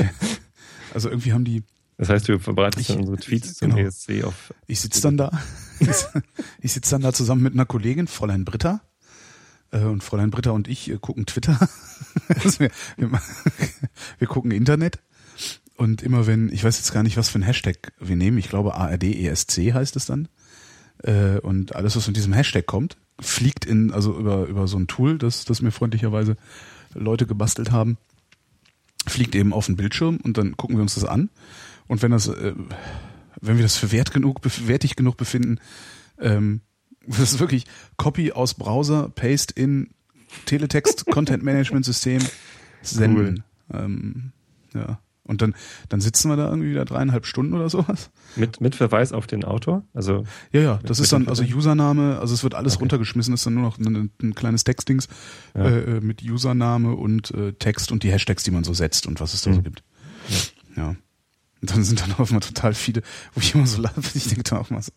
also 0.94 1.10
irgendwie 1.10 1.34
haben 1.34 1.46
die. 1.46 1.64
Das 1.98 2.10
heißt, 2.10 2.30
du 2.30 2.40
verbreitest 2.40 2.82
ich, 2.82 2.88
dann 2.88 3.00
unsere 3.00 3.18
Tweets 3.18 3.56
zum 3.56 3.72
genau. 3.72 3.88
ESC 3.88 4.24
auf. 4.24 4.54
Ich 4.68 4.80
sitze 4.80 5.02
dann 5.02 5.18
da. 5.18 5.32
ich 6.62 6.72
sitze 6.72 6.92
dann 6.92 7.02
da 7.02 7.14
zusammen 7.14 7.44
mit 7.44 7.54
einer 7.54 7.66
Kollegin, 7.66 8.08
Fräulein 8.08 8.46
Britta. 8.46 8.82
Äh, 9.72 9.80
und 9.80 10.04
Fräulein 10.04 10.32
Britta 10.32 10.52
und 10.52 10.68
ich 10.68 10.90
äh, 10.90 10.98
gucken 11.00 11.26
Twitter. 11.26 11.60
also 12.28 12.60
wir, 12.62 12.72
wir, 12.98 13.22
wir 14.18 14.28
gucken 14.28 14.52
Internet. 14.52 15.00
Und 15.76 16.02
immer 16.02 16.28
wenn, 16.28 16.52
ich 16.52 16.64
weiß 16.64 16.78
jetzt 16.78 16.94
gar 16.94 17.04
nicht, 17.04 17.18
was 17.18 17.30
für 17.30 17.40
ein 17.40 17.44
Hashtag 17.44 17.94
wir 18.00 18.16
nehmen, 18.16 18.38
ich 18.38 18.50
glaube 18.50 18.76
ARD 18.76 19.04
ESC 19.04 19.74
heißt 19.74 19.96
es 19.96 20.06
dann. 20.06 20.28
Und 21.42 21.74
alles, 21.78 21.96
was 21.96 22.08
mit 22.08 22.18
diesem 22.18 22.34
Hashtag 22.34 22.66
kommt, 22.66 22.98
fliegt 23.20 23.66
in, 23.66 23.92
also 23.92 24.18
über, 24.18 24.46
über 24.46 24.68
so 24.68 24.78
ein 24.78 24.88
Tool, 24.88 25.18
das, 25.18 25.46
das 25.46 25.62
mir 25.62 25.72
freundlicherweise 25.72 26.38
Leute 26.94 27.28
gebastelt 27.28 27.72
haben, 27.72 27.98
fliegt 29.08 29.36
eben 29.36 29.54
auf 29.54 29.66
den 29.66 29.76
Bildschirm 29.76 30.18
und 30.24 30.38
dann 30.38 30.58
gucken 30.58 30.78
wir 30.78 30.82
uns 30.82 30.96
das 30.96 31.06
an. 31.06 31.30
Und 31.88 32.02
wenn 32.02 32.12
das, 32.12 32.28
äh, 32.28 32.54
wenn 33.42 33.58
wir 33.58 33.64
das 33.64 33.78
für 33.78 33.92
wert 33.92 34.12
genug, 34.12 34.42
wertig 34.44 34.96
genug 34.96 35.18
befinden, 35.18 35.60
ähm, 36.20 36.62
das 37.08 37.34
ist 37.34 37.40
wirklich 37.40 37.66
Copy 37.98 38.32
aus 38.32 38.54
Browser, 38.54 39.10
Paste 39.10 39.54
in 39.56 39.90
Teletext, 40.46 41.06
Content 41.12 41.44
Management 41.44 41.86
System, 41.86 42.22
senden. 42.82 43.44
Cool. 43.72 43.80
Ähm, 43.82 44.32
ja. 44.74 45.00
Und 45.30 45.44
dann, 45.44 45.54
dann 45.90 46.02
sitzen 46.02 46.30
wir 46.30 46.38
da 46.38 46.50
irgendwie 46.50 46.72
wieder 46.72 46.86
dreieinhalb 46.86 47.28
Stunden 47.28 47.54
oder 47.54 47.70
sowas. 47.70 48.10
Mit, 48.36 48.62
mit 48.62 48.74
Verweis 48.74 49.14
auf 49.14 49.28
den 49.28 49.44
Autor? 49.44 49.84
Also. 49.94 50.24
Ja, 50.52 50.62
ja, 50.62 50.80
das 50.84 51.00
ist 51.00 51.14
dann, 51.14 51.28
also 51.28 51.44
Username, 51.44 52.18
also 52.20 52.34
es 52.34 52.44
wird 52.44 52.56
alles 52.56 52.74
okay. 52.74 52.82
runtergeschmissen, 52.82 53.34
ist 53.36 53.46
dann 53.46 53.54
nur 53.54 53.64
noch 53.64 53.78
ein, 53.78 54.12
ein 54.22 54.34
kleines 54.34 54.64
Textdings 54.64 55.08
ja. 55.56 55.68
äh, 55.68 56.02
mit 56.02 56.24
Username 56.24 56.96
und 56.96 57.30
äh, 57.32 57.54
Text 57.54 57.92
und 57.92 58.02
die 58.02 58.12
Hashtags, 58.12 58.44
die 58.44 58.52
man 58.52 58.64
so 58.64 58.74
setzt 58.74 59.06
und 59.06 59.20
was 59.20 59.36
es 59.36 59.44
da 59.44 59.52
mhm. 59.52 59.56
so 59.56 59.62
gibt. 59.62 59.84
Ja. 60.76 60.82
ja. 60.84 60.96
Und 61.62 61.72
dann 61.72 61.84
sind 61.84 62.02
dann 62.02 62.14
auch 62.14 62.32
mal 62.32 62.40
total 62.40 62.74
viele, 62.74 63.04
wo 63.36 63.42
ich 63.42 63.54
immer 63.54 63.68
so 63.68 63.82
lache, 63.82 64.02
ich 64.16 64.28
denke 64.28 64.44
dann 64.44 64.60
auch 64.60 64.72
mal 64.72 64.82
so, 64.82 64.92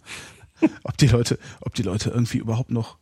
ob 0.83 0.97
die 0.97 1.09
Leute, 1.09 1.39
ob 1.61 1.75
die 1.75 1.83
Leute 1.83 2.09
irgendwie 2.09 2.39
überhaupt 2.39 2.71
noch 2.71 2.97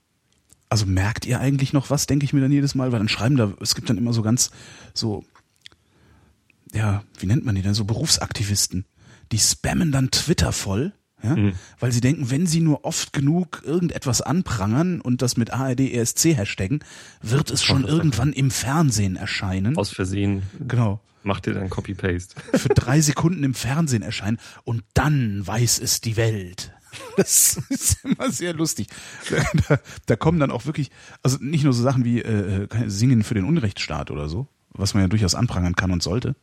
also 0.70 0.86
merkt 0.86 1.26
ihr 1.26 1.40
eigentlich 1.40 1.72
noch 1.72 1.90
was, 1.90 2.06
denke 2.06 2.24
ich 2.24 2.32
mir 2.32 2.40
dann 2.40 2.52
jedes 2.52 2.76
Mal, 2.76 2.92
weil 2.92 3.00
dann 3.00 3.08
schreiben 3.08 3.36
da, 3.36 3.52
es 3.60 3.74
gibt 3.74 3.90
dann 3.90 3.98
immer 3.98 4.12
so 4.12 4.22
ganz 4.22 4.52
so 4.94 5.24
ja, 6.74 7.02
wie 7.18 7.26
nennt 7.26 7.44
man 7.44 7.54
die 7.54 7.62
denn, 7.62 7.74
so 7.74 7.84
Berufsaktivisten, 7.84 8.84
die 9.32 9.38
spammen 9.38 9.92
dann 9.92 10.10
Twitter 10.10 10.52
voll, 10.52 10.92
ja, 11.22 11.36
mhm. 11.36 11.52
weil 11.78 11.92
sie 11.92 12.00
denken, 12.00 12.30
wenn 12.30 12.46
sie 12.46 12.60
nur 12.60 12.84
oft 12.84 13.12
genug 13.12 13.62
irgendetwas 13.64 14.22
anprangern 14.22 15.00
und 15.00 15.22
das 15.22 15.36
mit 15.36 15.52
ARD 15.52 15.80
ESC 15.80 16.36
hashtaggen, 16.36 16.82
wird 17.20 17.50
es 17.50 17.62
schon 17.62 17.84
irgendwann 17.84 18.32
im 18.32 18.50
Fernsehen 18.50 19.16
erscheinen. 19.16 19.76
Aus 19.76 19.90
Versehen. 19.90 20.42
Genau. 20.66 21.00
Macht 21.22 21.46
ihr 21.46 21.52
dann 21.52 21.68
Copy-Paste. 21.68 22.34
Für 22.54 22.70
drei 22.70 23.02
Sekunden 23.02 23.44
im 23.44 23.52
Fernsehen 23.52 24.02
erscheinen 24.02 24.38
und 24.64 24.82
dann 24.94 25.46
weiß 25.46 25.78
es 25.80 26.00
die 26.00 26.16
Welt. 26.16 26.72
Das 27.16 27.60
ist 27.68 28.04
immer 28.04 28.30
sehr 28.32 28.54
lustig. 28.54 28.88
Da, 29.68 29.78
da 30.06 30.16
kommen 30.16 30.40
dann 30.40 30.50
auch 30.50 30.66
wirklich, 30.66 30.90
also 31.22 31.38
nicht 31.40 31.62
nur 31.62 31.72
so 31.72 31.82
Sachen 31.82 32.04
wie 32.04 32.20
äh, 32.20 32.64
äh 32.64 32.88
Singen 32.88 33.22
für 33.22 33.34
den 33.34 33.44
Unrechtsstaat 33.44 34.10
oder 34.10 34.28
so, 34.28 34.48
was 34.70 34.94
man 34.94 35.04
ja 35.04 35.08
durchaus 35.08 35.36
anprangern 35.36 35.76
kann 35.76 35.92
und 35.92 36.02
sollte, 36.02 36.34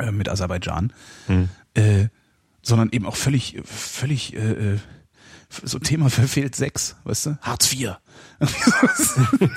äh, 0.00 0.12
mit 0.12 0.28
Aserbaidschan, 0.28 0.92
hm. 1.26 1.48
äh, 1.74 2.08
sondern 2.62 2.90
eben 2.90 3.06
auch 3.06 3.16
völlig, 3.16 3.60
völlig 3.64 4.34
äh, 4.34 4.74
äh 4.74 4.78
so 5.64 5.78
Thema 5.78 6.10
verfehlt 6.10 6.54
Sex, 6.54 6.96
weißt 7.04 7.26
du? 7.26 7.38
Hartz 7.40 7.72
IV. 7.72 7.96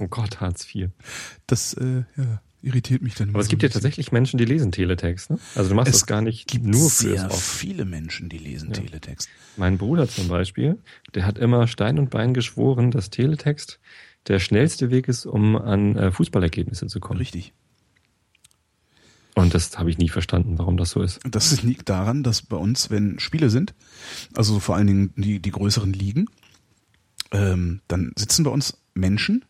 oh 0.00 0.08
Gott, 0.08 0.40
Hartz 0.40 0.66
IV. 0.72 0.90
Das 1.46 1.74
äh, 1.74 2.04
ja, 2.16 2.40
irritiert 2.62 3.02
mich 3.02 3.14
dann. 3.14 3.30
Aber 3.30 3.40
es 3.40 3.48
gibt 3.48 3.62
ja 3.62 3.68
tatsächlich 3.68 4.12
Menschen, 4.12 4.38
die 4.38 4.44
lesen 4.44 4.72
Teletext. 4.72 5.30
Ne? 5.30 5.38
Also 5.54 5.70
du 5.70 5.74
machst 5.74 5.92
es 5.92 6.00
das 6.00 6.06
gar 6.06 6.22
nicht 6.22 6.46
gibt 6.46 6.64
nur 6.64 6.88
für 6.88 7.08
sehr 7.08 7.30
viele 7.30 7.84
Menschen, 7.84 8.28
die 8.28 8.38
lesen 8.38 8.68
ja. 8.68 8.80
Teletext. 8.80 9.28
Mein 9.56 9.78
Bruder 9.78 10.08
zum 10.08 10.28
Beispiel, 10.28 10.78
der 11.14 11.26
hat 11.26 11.38
immer 11.38 11.66
Stein 11.66 11.98
und 11.98 12.10
Bein 12.10 12.34
geschworen, 12.34 12.90
dass 12.90 13.10
Teletext 13.10 13.80
der 14.28 14.38
schnellste 14.38 14.90
Weg 14.90 15.08
ist, 15.08 15.26
um 15.26 15.56
an 15.56 15.96
äh, 15.96 16.12
Fußballergebnisse 16.12 16.86
zu 16.86 17.00
kommen. 17.00 17.18
Richtig. 17.18 17.52
Und 19.34 19.54
das 19.54 19.78
habe 19.78 19.90
ich 19.90 19.98
nie 19.98 20.08
verstanden, 20.08 20.58
warum 20.58 20.76
das 20.76 20.90
so 20.90 21.02
ist. 21.02 21.20
Das 21.28 21.62
liegt 21.62 21.88
daran, 21.88 22.22
dass 22.22 22.42
bei 22.42 22.56
uns, 22.56 22.90
wenn 22.90 23.18
Spiele 23.18 23.48
sind, 23.48 23.74
also 24.34 24.60
vor 24.60 24.76
allen 24.76 24.86
Dingen 24.86 25.12
die, 25.16 25.40
die 25.40 25.50
größeren 25.50 25.92
Ligen, 25.92 26.26
ähm, 27.30 27.80
dann 27.88 28.12
sitzen 28.16 28.44
bei 28.44 28.50
uns 28.50 28.78
Menschen, 28.94 29.44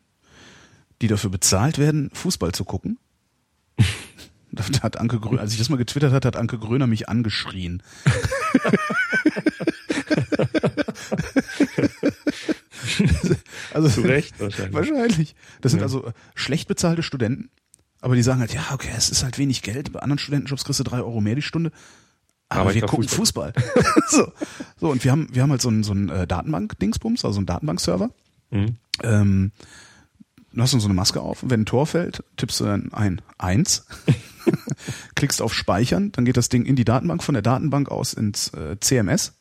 die 1.00 1.08
dafür 1.08 1.30
bezahlt 1.30 1.78
werden, 1.78 2.10
Fußball 2.12 2.52
zu 2.52 2.64
gucken. 2.64 2.98
da 4.52 4.64
hat 4.82 4.98
Anke 4.98 5.18
Gröner, 5.18 5.40
als 5.40 5.52
ich 5.52 5.58
das 5.58 5.68
mal 5.68 5.76
getwittert 5.76 6.12
hat, 6.12 6.24
hat 6.24 6.36
Anke 6.36 6.58
Gröner 6.58 6.86
mich 6.86 7.08
angeschrien. 7.08 7.82
also, 13.72 13.88
Zu 13.88 14.02
Recht 14.02 14.38
wahrscheinlich. 14.40 14.74
Wahrscheinlich. 14.74 15.34
Das 15.60 15.72
sind 15.72 15.80
ja. 15.80 15.86
also 15.86 16.12
schlecht 16.34 16.68
bezahlte 16.68 17.02
Studenten, 17.02 17.50
aber 18.02 18.16
die 18.16 18.22
sagen 18.22 18.40
halt, 18.40 18.52
ja, 18.52 18.62
okay, 18.72 18.90
es 18.94 19.08
ist 19.08 19.22
halt 19.22 19.38
wenig 19.38 19.62
Geld. 19.62 19.92
Bei 19.92 20.00
anderen 20.00 20.18
Studentenjobs 20.18 20.64
kriegst 20.64 20.80
du 20.80 20.84
drei 20.84 20.98
Euro 20.98 21.20
mehr 21.20 21.36
die 21.36 21.42
Stunde. 21.42 21.70
Aber, 22.48 22.62
aber 22.62 22.74
wir 22.74 22.82
gucken 22.82 23.08
Fußball. 23.08 23.54
Fußball. 23.54 24.02
so. 24.08 24.32
so, 24.78 24.90
und 24.90 25.04
wir 25.04 25.12
haben, 25.12 25.28
wir 25.32 25.42
haben 25.42 25.50
halt 25.50 25.62
so 25.62 25.68
einen, 25.68 25.84
so 25.84 25.92
einen 25.92 26.08
äh, 26.08 26.26
Datenbank-Dingsbums, 26.26 27.24
also 27.24 27.38
einen 27.38 27.46
Datenbank-Server. 27.46 28.10
Mhm. 28.50 28.76
Ähm, 29.04 29.52
du 30.52 30.60
hast 30.60 30.72
dann 30.74 30.80
so 30.80 30.88
eine 30.88 30.94
Maske 30.94 31.20
auf 31.20 31.44
und 31.44 31.50
wenn 31.50 31.62
ein 31.62 31.66
Tor 31.66 31.86
fällt, 31.86 32.24
tippst 32.36 32.60
du 32.60 32.64
dann 32.64 32.92
ein 32.92 33.22
Eins, 33.38 33.86
klickst 35.14 35.40
auf 35.40 35.54
Speichern, 35.54 36.10
dann 36.12 36.24
geht 36.24 36.36
das 36.36 36.48
Ding 36.48 36.66
in 36.66 36.76
die 36.76 36.84
Datenbank, 36.84 37.22
von 37.22 37.34
der 37.34 37.42
Datenbank 37.42 37.88
aus 37.88 38.12
ins 38.12 38.48
äh, 38.48 38.78
CMS 38.80 39.38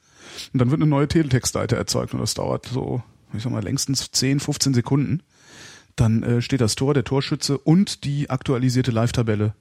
und 0.54 0.60
dann 0.60 0.70
wird 0.70 0.82
eine 0.82 0.90
neue 0.90 1.08
Teletextseite 1.08 1.76
erzeugt 1.76 2.14
und 2.14 2.22
das 2.22 2.36
dauert 2.36 2.68
so, 2.68 3.04
ich 3.34 3.44
sag 3.44 3.52
mal, 3.52 3.64
längstens 3.64 4.12
10, 4.12 4.40
15 4.40 4.74
Sekunden 4.76 5.24
dann 5.96 6.24
äh, 6.24 6.42
steht 6.42 6.62
das 6.62 6.76
Tor, 6.76 6.94
der 6.94 7.04
Torschütze 7.04 7.58
und 7.58 8.04
die 8.04 8.30
aktualisierte 8.30 8.92
Live-Tabelle 8.92 9.54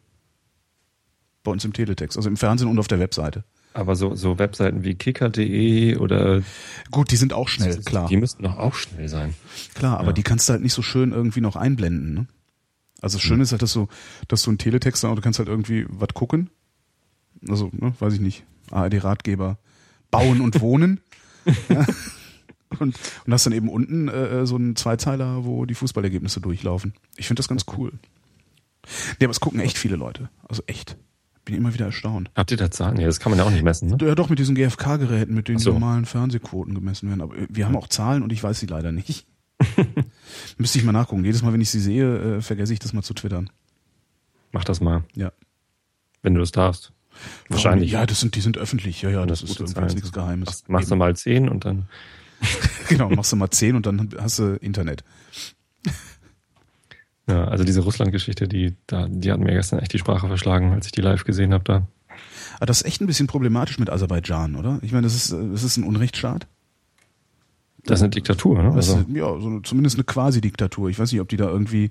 bei 1.43 1.51
uns 1.51 1.65
im 1.65 1.73
Teletext, 1.73 2.17
also 2.17 2.29
im 2.29 2.37
Fernsehen 2.37 2.69
und 2.69 2.79
auf 2.79 2.89
der 2.89 2.99
Webseite. 2.99 3.45
Aber 3.73 3.95
so, 3.95 4.17
so 4.17 4.39
Webseiten 4.39 4.83
wie 4.83 4.95
kicker.de 4.95 5.97
oder. 5.97 6.43
Gut, 6.91 7.13
die 7.13 7.17
sind 7.17 7.33
auch 7.33 7.49
schnell, 7.49 7.81
klar. 7.83 8.09
Die 8.09 8.17
müssten 8.17 8.43
doch 8.43 8.59
auch 8.59 8.75
schnell 8.75 9.09
sein. 9.09 9.35
Klar, 9.75 9.99
aber 9.99 10.09
ja. 10.09 10.13
die 10.13 10.23
kannst 10.25 10.49
du 10.49 10.55
halt 10.55 10.63
nicht 10.63 10.73
so 10.73 10.83
schön 10.83 11.13
irgendwie 11.13 11.41
noch 11.41 11.55
einblenden, 11.57 12.15
ne? 12.15 12.27
Also 13.01 13.17
das 13.17 13.23
Schöne 13.23 13.37
mhm. 13.37 13.43
ist 13.43 13.53
halt, 13.53 13.63
dass 13.63 13.73
du, 13.73 13.89
dass 14.29 14.43
du 14.43 14.51
einen 14.51 14.59
Teletext, 14.59 15.03
du 15.05 15.15
kannst 15.17 15.39
halt 15.39 15.49
irgendwie 15.49 15.87
was 15.89 16.11
gucken. 16.15 16.51
Also, 17.49 17.71
ne, 17.73 17.95
weiß 17.99 18.13
ich 18.15 18.21
nicht. 18.21 18.45
ARD-Ratgeber. 18.71 19.59
Bauen 20.11 20.41
und 20.41 20.61
Wohnen. 20.61 21.01
ja 21.69 21.87
und, 22.79 22.99
und 23.27 23.33
hast 23.33 23.47
dann 23.47 23.53
eben 23.53 23.69
unten 23.69 24.09
äh, 24.09 24.47
so 24.47 24.57
einen 24.57 24.77
Zweizeiler, 24.77 25.45
wo 25.45 25.67
die 25.67 25.75
Fußballergebnisse 25.75 26.41
durchlaufen. 26.41 26.95
Ich 27.17 27.27
finde 27.27 27.41
das 27.41 27.49
ganz 27.49 27.65
cool. 27.77 27.93
Ja, 29.21 29.27
aber 29.27 29.31
es 29.31 29.41
gucken 29.41 29.61
echt 29.61 29.79
viele 29.79 29.97
Leute. 29.97 30.31
Also 30.49 30.63
echt. 30.67 30.97
Bin 31.45 31.55
immer 31.55 31.75
wieder 31.75 31.87
erstaunt. 31.87 32.31
Habt 32.35 32.51
ihr 32.51 32.57
da 32.57 32.71
Zahlen? 32.71 33.01
Ja, 33.01 33.07
das 33.07 33.19
kann 33.19 33.31
man 33.31 33.39
ja 33.39 33.45
auch 33.45 33.51
nicht 33.51 33.65
messen, 33.65 33.89
ne? 33.89 33.99
Ja, 34.01 34.15
doch, 34.15 34.29
mit 34.29 34.39
diesen 34.39 34.55
GFK-Geräten, 34.55 35.35
mit 35.35 35.49
denen 35.49 35.59
so. 35.59 35.73
normalen 35.73 36.05
Fernsehquoten 36.05 36.75
gemessen 36.75 37.09
werden. 37.09 37.23
Aber 37.23 37.35
wir 37.49 37.65
haben 37.65 37.77
auch 37.77 37.89
Zahlen 37.89 38.23
und 38.23 38.33
ich 38.33 38.43
weiß 38.43 38.61
sie 38.61 38.67
leider 38.67 38.93
nicht. 38.93 39.27
Müsste 40.59 40.79
ich 40.79 40.85
mal 40.85 40.93
nachgucken. 40.93 41.25
Jedes 41.25 41.43
Mal, 41.43 41.53
wenn 41.53 41.61
ich 41.61 41.71
sie 41.71 41.81
sehe, 41.81 42.37
äh, 42.37 42.41
vergesse 42.43 42.73
ich 42.73 42.79
das 42.79 42.93
mal 42.93 43.03
zu 43.03 43.15
twittern. 43.15 43.51
Mach 44.53 44.65
das 44.65 44.81
mal. 44.81 45.05
Ja. 45.15 45.33
Wenn 46.23 46.35
du 46.35 46.41
das 46.41 46.53
darfst. 46.53 46.93
Wahrscheinlich. 47.49 47.91
Ja, 47.91 48.07
das 48.07 48.21
sind, 48.21 48.35
die 48.35 48.41
sind 48.41 48.59
öffentlich. 48.59 49.03
Ja, 49.03 49.11
ja, 49.11 49.27
das, 49.27 49.41
das 49.41 49.51
ist, 49.51 49.61
ist 49.61 49.95
nichts 49.95 50.13
Geheimes. 50.13 50.65
Machst 50.69 50.91
du 50.91 50.97
mal 50.97 51.17
zehn 51.17 51.49
und 51.49 51.65
dann 51.65 51.89
genau, 52.89 53.11
machst 53.11 53.33
du 53.33 53.37
mal 53.37 53.51
zehn 53.51 53.77
und 53.77 53.87
dann 53.87 54.11
hast 54.19 54.39
du 54.39 54.55
Internet. 54.57 55.05
Ja, 57.29 57.45
also 57.45 57.65
diese 57.65 57.81
Russland-Geschichte, 57.81 58.49
die, 58.49 58.75
da, 58.87 59.07
die 59.09 59.31
hat 59.31 59.39
mir 59.39 59.53
gestern 59.53 59.79
echt 59.79 59.93
die 59.93 59.99
Sprache 59.99 60.27
verschlagen, 60.27 60.73
als 60.73 60.87
ich 60.87 60.93
die 60.93 61.01
live 61.01 61.25
gesehen 61.25 61.53
habe 61.53 61.65
da. 61.65 61.75
Aber 61.75 62.65
ah, 62.65 62.67
das 62.67 62.83
ist 62.83 62.87
echt 62.87 63.01
ein 63.01 63.07
bisschen 63.07 63.27
problematisch 63.27 63.79
mit 63.79 63.89
Aserbaidschan, 63.89 64.57
oder? 64.57 64.81
Ich 64.83 64.93
meine, 64.93 65.05
das 65.05 65.15
ist, 65.15 65.33
das 65.33 65.63
ist 65.63 65.77
ein 65.77 65.85
Unrechtsstaat. 65.85 66.47
Das 67.85 68.01
ist 68.01 68.03
eine 68.03 68.11
Diktatur, 68.11 68.63
ne? 68.63 68.73
Also. 68.73 68.99
Ist, 68.99 69.09
ja, 69.09 69.41
so 69.41 69.61
zumindest 69.61 69.97
eine 69.97 70.05
Quasi-Diktatur. 70.05 70.91
Ich 70.91 70.99
weiß 70.99 71.11
nicht, 71.13 71.21
ob 71.21 71.29
die 71.29 71.39
da 71.39 71.49
irgendwie 71.49 71.91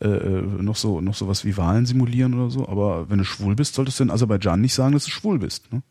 äh, 0.00 0.06
äh, 0.06 0.42
noch 0.62 0.76
so 0.76 1.00
noch 1.00 1.14
sowas 1.14 1.44
wie 1.44 1.56
Wahlen 1.56 1.86
simulieren 1.86 2.34
oder 2.34 2.50
so. 2.50 2.68
Aber 2.68 3.10
wenn 3.10 3.18
du 3.18 3.24
schwul 3.24 3.56
bist, 3.56 3.74
solltest 3.74 3.98
du 3.98 4.04
in 4.04 4.10
Aserbaidschan 4.10 4.60
nicht 4.60 4.74
sagen, 4.74 4.92
dass 4.92 5.04
du 5.04 5.10
schwul 5.10 5.38
bist. 5.38 5.72
Ne? 5.72 5.82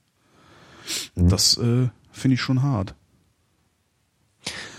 Mhm. 1.15 1.29
Das 1.29 1.57
äh, 1.57 1.89
finde 2.11 2.35
ich 2.35 2.41
schon 2.41 2.61
hart. 2.61 2.95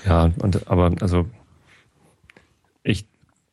Ja, 0.06 0.30
und 0.38 0.68
aber 0.70 0.92
also 1.00 1.26
ich 2.82 3.06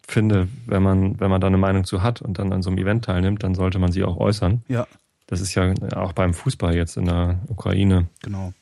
finde, 0.07 0.47
wenn 0.67 0.83
man, 0.83 1.19
wenn 1.19 1.29
man 1.31 1.41
da 1.41 1.47
eine 1.47 1.57
Meinung 1.57 1.83
zu 1.85 2.03
hat 2.03 2.21
und 2.21 2.39
dann 2.39 2.53
an 2.53 2.61
so 2.61 2.69
einem 2.69 2.77
Event 2.79 3.05
teilnimmt, 3.05 3.43
dann 3.43 3.55
sollte 3.55 3.79
man 3.79 3.91
sie 3.91 4.03
auch 4.03 4.17
äußern. 4.17 4.63
Ja, 4.67 4.87
Das 5.27 5.41
ist 5.41 5.55
ja 5.55 5.73
auch 5.95 6.13
beim 6.13 6.33
Fußball 6.33 6.75
jetzt 6.75 6.97
in 6.97 7.05
der 7.05 7.39
Ukraine. 7.47 8.07
genau. 8.21 8.53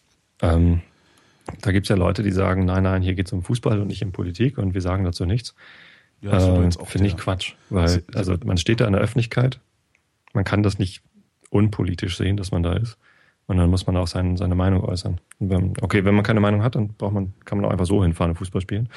Ähm, 0.41 0.81
da 1.61 1.71
gibt 1.71 1.85
es 1.85 1.89
ja 1.89 1.95
Leute, 1.95 2.23
die 2.23 2.31
sagen, 2.31 2.65
nein, 2.65 2.83
nein, 2.83 3.01
hier 3.01 3.13
geht 3.15 3.25
es 3.27 3.33
um 3.33 3.43
Fußball 3.43 3.79
und 3.81 3.87
nicht 3.87 4.03
um 4.03 4.11
Politik 4.11 4.57
und 4.57 4.73
wir 4.73 4.81
sagen 4.81 5.03
dazu 5.03 5.25
nichts. 5.25 5.53
Ja, 6.21 6.31
äh, 6.37 6.69
Finde 6.85 7.07
ich 7.07 7.17
Quatsch. 7.17 7.53
Weil, 7.69 7.89
Sie- 7.89 8.03
also 8.13 8.35
man 8.45 8.57
steht 8.57 8.79
da 8.79 8.85
in 8.85 8.93
der 8.93 9.01
Öffentlichkeit, 9.01 9.59
man 10.33 10.43
kann 10.43 10.63
das 10.63 10.79
nicht 10.79 11.01
unpolitisch 11.49 12.15
sehen, 12.17 12.37
dass 12.37 12.51
man 12.51 12.63
da 12.63 12.73
ist. 12.73 12.97
Und 13.47 13.57
dann 13.57 13.69
muss 13.69 13.85
man 13.85 13.97
auch 13.97 14.07
sein, 14.07 14.37
seine 14.37 14.55
Meinung 14.55 14.83
äußern. 14.83 15.19
Wenn, 15.39 15.73
okay, 15.81 16.05
wenn 16.05 16.15
man 16.15 16.23
keine 16.23 16.39
Meinung 16.39 16.63
hat, 16.63 16.75
dann 16.75 16.89
braucht 16.89 17.13
man, 17.13 17.33
kann 17.43 17.57
man 17.57 17.65
auch 17.65 17.71
einfach 17.71 17.85
so 17.85 18.03
hinfahren 18.03 18.31
und 18.31 18.37
Fußball 18.37 18.61
spielen. 18.61 18.87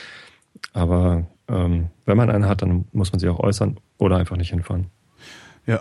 Aber 0.72 1.26
ähm, 1.48 1.88
wenn 2.07 2.16
man 2.16 2.30
eine 2.30 2.48
hat, 2.48 2.62
dann 2.62 2.85
muss 2.92 3.12
man 3.12 3.18
sie 3.18 3.28
auch 3.28 3.40
äußern 3.40 3.78
oder 3.98 4.16
einfach 4.16 4.37
nicht 4.37 4.50
hinfahren. 4.50 4.87
Ja. 5.66 5.80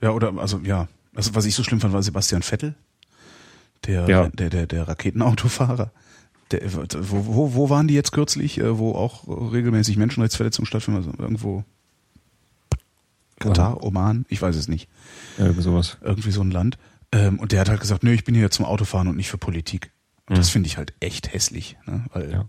Ja, 0.00 0.10
oder, 0.10 0.32
also, 0.38 0.58
ja. 0.64 0.88
Also, 1.14 1.34
was 1.34 1.44
ich 1.44 1.54
so 1.54 1.62
schlimm 1.62 1.80
fand, 1.80 1.92
war 1.92 2.02
Sebastian 2.02 2.42
Vettel. 2.42 2.74
Der, 3.86 4.08
Ja. 4.08 4.28
der, 4.28 4.50
der, 4.50 4.66
der 4.66 4.88
Raketenautofahrer. 4.88 5.92
Der, 6.50 6.60
wo, 6.72 7.26
wo, 7.26 7.54
wo 7.54 7.70
waren 7.70 7.86
die 7.88 7.94
jetzt 7.94 8.12
kürzlich, 8.12 8.58
äh, 8.58 8.78
wo 8.78 8.92
auch 8.92 9.26
regelmäßig 9.52 9.96
Menschenrechtsverletzungen 9.96 10.66
stattfinden? 10.66 10.98
Also 10.98 11.12
irgendwo 11.18 11.64
Katar, 13.38 13.82
Oman, 13.82 14.24
ich 14.28 14.40
weiß 14.40 14.56
es 14.56 14.68
nicht. 14.68 14.88
Ja, 15.38 15.48
über 15.48 15.62
sowas. 15.62 15.98
Irgendwie 16.02 16.30
so 16.30 16.42
ein 16.42 16.50
Land. 16.50 16.78
Ähm, 17.12 17.38
und 17.38 17.52
der 17.52 17.60
hat 17.60 17.68
halt 17.68 17.80
gesagt, 17.80 18.02
nö, 18.02 18.12
ich 18.12 18.24
bin 18.24 18.34
hier 18.34 18.50
zum 18.50 18.64
Autofahren 18.64 19.08
und 19.08 19.16
nicht 19.16 19.28
für 19.30 19.38
Politik. 19.38 19.92
Und 20.28 20.38
das 20.38 20.48
Mhm. 20.48 20.52
finde 20.52 20.66
ich 20.68 20.76
halt 20.78 20.94
echt 21.00 21.32
hässlich. 21.32 21.76
Ne? 21.86 22.04
Weil 22.12 22.30
Ja. 22.32 22.44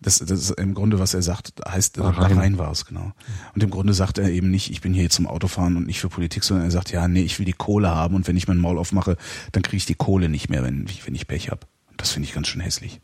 das, 0.00 0.18
das 0.18 0.30
ist 0.30 0.50
im 0.58 0.74
Grunde, 0.74 0.98
was 0.98 1.14
er 1.14 1.22
sagt, 1.22 1.52
heißt, 1.66 1.96
Bahrain. 1.96 2.14
Bahrain, 2.16 2.34
Bahrain 2.36 2.58
war 2.58 2.70
es, 2.70 2.84
genau. 2.84 3.12
Und 3.54 3.62
im 3.62 3.70
Grunde 3.70 3.94
sagt 3.94 4.18
er 4.18 4.28
eben 4.28 4.50
nicht, 4.50 4.70
ich 4.70 4.80
bin 4.80 4.92
hier 4.92 5.08
zum 5.10 5.26
Autofahren 5.26 5.76
und 5.76 5.86
nicht 5.86 6.00
für 6.00 6.08
Politik, 6.08 6.44
sondern 6.44 6.66
er 6.66 6.70
sagt, 6.70 6.90
ja, 6.92 7.08
nee, 7.08 7.22
ich 7.22 7.38
will 7.38 7.46
die 7.46 7.52
Kohle 7.54 7.88
haben 7.88 8.14
und 8.14 8.28
wenn 8.28 8.36
ich 8.36 8.46
mein 8.48 8.58
Maul 8.58 8.78
aufmache, 8.78 9.16
dann 9.52 9.62
kriege 9.62 9.78
ich 9.78 9.86
die 9.86 9.94
Kohle 9.94 10.28
nicht 10.28 10.50
mehr, 10.50 10.62
wenn, 10.62 10.86
ich- 10.88 11.06
wenn 11.06 11.14
ich 11.14 11.26
Pech 11.26 11.50
habe. 11.50 11.66
Und 11.90 12.00
das 12.00 12.10
finde 12.10 12.28
ich 12.28 12.34
ganz 12.34 12.48
schön 12.48 12.60
hässlich. 12.60 13.00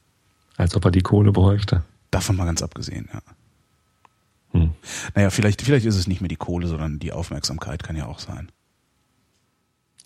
Als 0.56 0.74
ob 0.76 0.84
er 0.84 0.90
die 0.90 1.00
Kohle 1.00 1.32
bräuchte. 1.32 1.82
Davon 2.10 2.36
mal 2.36 2.44
ganz 2.44 2.62
abgesehen, 2.62 3.08
ja. 3.12 3.20
Hm. 4.52 4.70
Naja, 5.16 5.30
vielleicht, 5.30 5.62
vielleicht 5.62 5.84
ist 5.86 5.96
es 5.96 6.06
nicht 6.06 6.20
mehr 6.20 6.28
die 6.28 6.36
Kohle, 6.36 6.68
sondern 6.68 6.98
die 7.00 7.12
Aufmerksamkeit 7.12 7.82
kann 7.82 7.96
ja 7.96 8.06
auch 8.06 8.20
sein. 8.20 8.52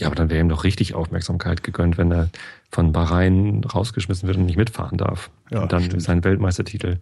Ja, 0.00 0.06
aber 0.06 0.14
dann 0.16 0.30
wäre 0.30 0.40
ihm 0.40 0.48
doch 0.48 0.64
richtig 0.64 0.94
Aufmerksamkeit 0.94 1.62
gegönnt, 1.64 1.98
wenn 1.98 2.12
er 2.12 2.28
von 2.70 2.92
Bahrain 2.92 3.64
rausgeschmissen 3.64 4.28
wird 4.28 4.36
und 4.38 4.46
nicht 4.46 4.56
mitfahren 4.56 4.96
darf. 4.96 5.30
Ja, 5.50 5.62
und 5.62 5.72
dann 5.72 5.82
stimmt. 5.84 6.02
seinen 6.02 6.22
Weltmeistertitel. 6.24 6.98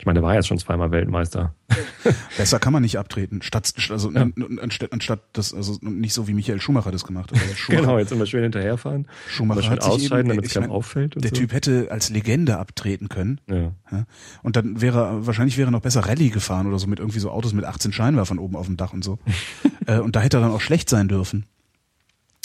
Ich 0.00 0.06
meine, 0.06 0.20
der 0.20 0.22
war 0.22 0.34
jetzt 0.34 0.46
schon 0.46 0.58
zweimal 0.58 0.92
Weltmeister. 0.92 1.54
Besser 2.36 2.60
kann 2.60 2.72
man 2.72 2.82
nicht 2.82 2.98
abtreten. 2.98 3.42
Statt, 3.42 3.74
also 3.90 4.10
n- 4.12 4.60
anstatt, 4.62 4.92
anstatt 4.92 5.20
das, 5.32 5.52
also 5.52 5.76
nicht 5.82 6.14
so 6.14 6.28
wie 6.28 6.34
Michael 6.34 6.60
Schumacher 6.60 6.92
das 6.92 7.04
gemacht 7.04 7.32
hat. 7.32 7.40
Also 7.40 7.54
Genau, 7.68 7.98
jetzt 7.98 8.12
immer 8.12 8.24
schön 8.24 8.44
hinterherfahren. 8.44 9.08
Schumacher 9.28 9.62
schön 9.62 9.72
hat 9.72 9.82
sich 9.82 9.92
ausscheiden, 9.92 10.28
damit 10.28 10.46
es 10.46 10.54
keinem 10.54 10.70
auffällt. 10.70 11.16
Der 11.16 11.30
so. 11.30 11.36
Typ 11.36 11.52
hätte 11.52 11.88
als 11.90 12.10
Legende 12.10 12.58
abtreten 12.58 13.08
können. 13.08 13.40
Ja. 13.50 13.72
Ja? 13.90 14.06
Und 14.44 14.54
dann 14.54 14.80
wäre 14.80 15.26
wahrscheinlich 15.26 15.58
wäre 15.58 15.68
er 15.68 15.72
noch 15.72 15.82
besser 15.82 16.06
Rallye 16.06 16.30
gefahren 16.30 16.68
oder 16.68 16.78
so 16.78 16.86
mit 16.86 17.00
irgendwie 17.00 17.18
so 17.18 17.30
Autos 17.32 17.52
mit 17.52 17.64
18 17.64 17.92
Scheinwerfern 17.92 18.38
oben 18.38 18.54
auf 18.54 18.66
dem 18.66 18.76
Dach 18.76 18.92
und 18.92 19.02
so. 19.02 19.18
äh, 19.86 19.98
und 19.98 20.14
da 20.14 20.20
hätte 20.20 20.36
er 20.38 20.42
dann 20.42 20.52
auch 20.52 20.60
schlecht 20.60 20.88
sein 20.88 21.08
dürfen. 21.08 21.44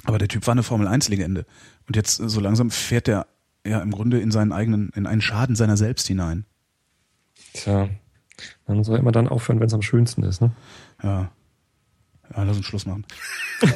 Aber 0.06 0.18
der 0.18 0.28
Typ 0.28 0.46
war 0.48 0.52
eine 0.54 0.64
Formel 0.64 0.88
1 0.88 1.10
Legende. 1.10 1.46
Und 1.88 1.96
jetzt 1.96 2.20
äh, 2.20 2.30
so 2.30 2.40
langsam 2.40 2.72
fährt 2.72 3.08
er 3.08 3.28
ja 3.66 3.80
im 3.82 3.92
Grunde 3.92 4.20
in 4.20 4.32
seinen 4.32 4.52
eigenen, 4.52 4.90
in 4.96 5.06
einen 5.08 5.22
Schaden 5.22 5.56
seiner 5.56 5.78
selbst 5.78 6.08
hinein. 6.08 6.46
Tja, 7.54 7.90
man 8.68 8.84
soll 8.84 9.00
immer 9.00 9.12
dann 9.12 9.28
aufhören, 9.28 9.60
wenn 9.60 9.68
es 9.68 9.74
am 9.74 9.82
schönsten 9.82 10.24
ist. 10.24 10.42
Ne? 10.42 10.52
Ja. 11.02 11.32
Ja, 12.36 12.44
lass 12.44 12.58
uns 12.58 12.66
Schluss 12.66 12.86
machen. 12.86 13.06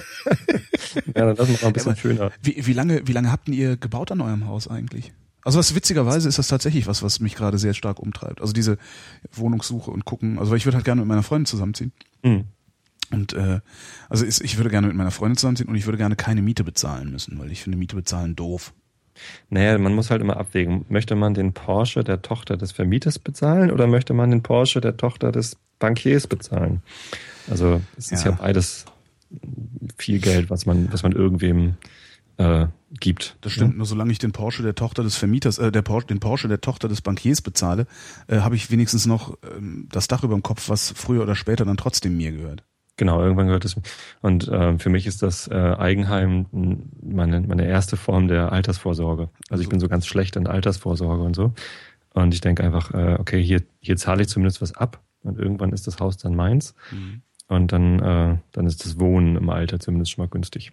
Ja, 1.16 1.26
dann 1.26 1.36
lassen 1.38 1.52
wir 1.54 1.60
mal 1.62 1.68
ein 1.68 1.74
bisschen 1.74 1.92
aber- 1.92 2.00
schöner. 2.02 2.32
Wie, 2.42 2.66
wie 2.66 2.74
lange, 2.74 3.08
wie 3.08 3.12
lange 3.14 3.32
habt 3.32 3.48
ihr 3.50 3.78
gebaut 3.78 4.12
an 4.12 4.20
eurem 4.20 4.48
Haus 4.48 4.68
eigentlich? 4.68 5.14
Also 5.44 5.60
was 5.60 5.76
witzigerweise 5.76 6.28
ist 6.28 6.38
das 6.38 6.48
tatsächlich 6.50 6.88
was, 6.88 7.04
was 7.04 7.20
mich 7.22 7.36
gerade 7.36 7.58
sehr 7.58 7.74
stark 7.74 8.00
umtreibt. 8.00 8.42
Also 8.42 8.52
diese 8.52 8.78
Wohnungssuche 9.32 9.92
und 9.92 10.04
gucken. 10.06 10.40
Also 10.40 10.52
weil 10.52 10.58
ich 10.58 10.66
würde 10.66 10.76
halt 10.78 10.86
gerne 10.86 11.02
mit 11.02 11.08
meiner 11.08 11.24
Freundin 11.24 11.46
zusammenziehen. 11.46 11.94
Hm. 12.24 12.46
Und 13.12 13.34
äh, 13.34 13.62
also 14.10 14.26
ist, 14.26 14.42
ich 14.42 14.58
würde 14.58 14.70
gerne 14.70 14.88
mit 14.88 14.96
meiner 14.96 15.12
Freundin 15.12 15.38
zusammenziehen 15.38 15.70
und 15.70 15.76
ich 15.76 15.86
würde 15.86 15.98
gerne 15.98 16.16
keine 16.16 16.42
Miete 16.42 16.64
bezahlen 16.64 17.12
müssen, 17.12 17.40
weil 17.40 17.52
ich 17.52 17.64
finde 17.64 17.78
Miete 17.78 17.96
bezahlen 17.96 18.36
doof. 18.36 18.74
Naja, 19.50 19.78
man 19.78 19.96
muss 19.96 20.12
halt 20.12 20.22
immer 20.22 20.38
abwägen. 20.38 20.86
Möchte 20.90 21.16
man 21.16 21.34
den 21.34 21.54
Porsche 21.54 22.04
der 22.04 22.22
Tochter 22.22 22.58
des 22.58 22.72
Vermieters 22.72 23.18
bezahlen 23.20 23.72
oder 23.72 23.88
möchte 23.88 24.14
man 24.14 24.30
den 24.30 24.44
Porsche 24.44 24.82
der 24.82 24.98
Tochter 24.98 25.32
des 25.32 25.58
Bankiers 25.80 26.28
bezahlen? 26.28 26.82
Also 27.50 27.82
es 27.98 28.12
ist 28.12 28.26
Ja. 28.26 28.32
ja 28.32 28.38
beides 28.38 28.86
viel 29.98 30.20
Geld, 30.20 30.50
was 30.50 30.66
man, 30.66 30.92
was 30.92 31.04
man 31.04 31.14
irgendwem 31.14 31.76
äh, 32.38 32.68
gibt. 33.00 33.38
Das 33.42 33.52
stimmt. 33.52 33.78
Nur 33.78 33.86
solange 33.86 34.12
ich 34.12 34.20
den 34.20 34.32
Porsche 34.32 34.64
der 34.64 34.76
Tochter 34.76 35.04
des 35.04 35.16
Vermieters, 35.18 35.58
äh, 35.58 35.72
der 35.72 35.82
Porsche, 35.82 36.08
den 36.08 36.20
Porsche 36.20 36.48
der 36.48 36.62
Tochter 36.62 36.88
des 36.88 37.02
Bankiers 37.02 37.42
bezahle, 37.42 37.88
äh, 38.28 38.38
habe 38.40 38.56
ich 38.56 38.70
wenigstens 38.72 39.06
noch 39.06 39.38
ähm, 39.44 39.88
das 39.92 40.08
Dach 40.08 40.24
über 40.24 40.36
dem 40.36 40.44
Kopf, 40.44 40.70
was 40.70 40.92
früher 40.96 41.24
oder 41.24 41.36
später 41.36 41.66
dann 41.66 41.78
trotzdem 41.78 42.16
mir 42.16 42.32
gehört. 42.32 42.64
Genau, 42.98 43.22
irgendwann 43.22 43.46
gehört 43.48 43.64
es. 43.66 43.76
Und 44.22 44.48
äh, 44.48 44.78
für 44.80 44.90
mich 44.90 45.06
ist 45.06 45.22
das 45.22 45.48
äh, 45.48 45.54
Eigenheim 45.54 46.48
meine, 47.02 47.42
meine 47.42 47.66
erste 47.68 47.96
Form 47.96 48.28
der 48.28 48.52
Altersvorsorge. 48.52 49.30
Also 49.50 49.62
ich 49.64 49.70
bin 49.70 49.80
so 49.80 49.88
ganz 49.88 50.08
schlecht 50.08 50.36
in 50.36 50.48
Altersvorsorge 50.48 51.24
und 51.24 51.36
so. 51.36 51.54
Und 52.14 52.34
ich 52.34 52.42
denke 52.42 52.64
einfach, 52.64 52.92
äh, 52.96 53.16
okay, 53.20 53.42
hier, 53.44 53.62
hier 53.80 53.98
zahle 53.98 54.24
ich 54.24 54.30
zumindest 54.30 54.62
was 54.62 54.76
ab 54.76 55.00
und 55.22 55.38
irgendwann 55.38 55.72
ist 55.72 55.86
das 55.86 56.00
Haus 56.00 56.18
dann 56.18 56.36
meins. 56.36 56.74
Und 57.48 57.72
dann, 57.72 58.00
äh, 58.00 58.38
dann 58.52 58.66
ist 58.66 58.84
das 58.84 59.00
Wohnen 59.00 59.36
im 59.36 59.50
Alter 59.52 59.80
zumindest 59.80 60.12
schon 60.12 60.24
mal 60.26 60.30
günstig. 60.30 60.72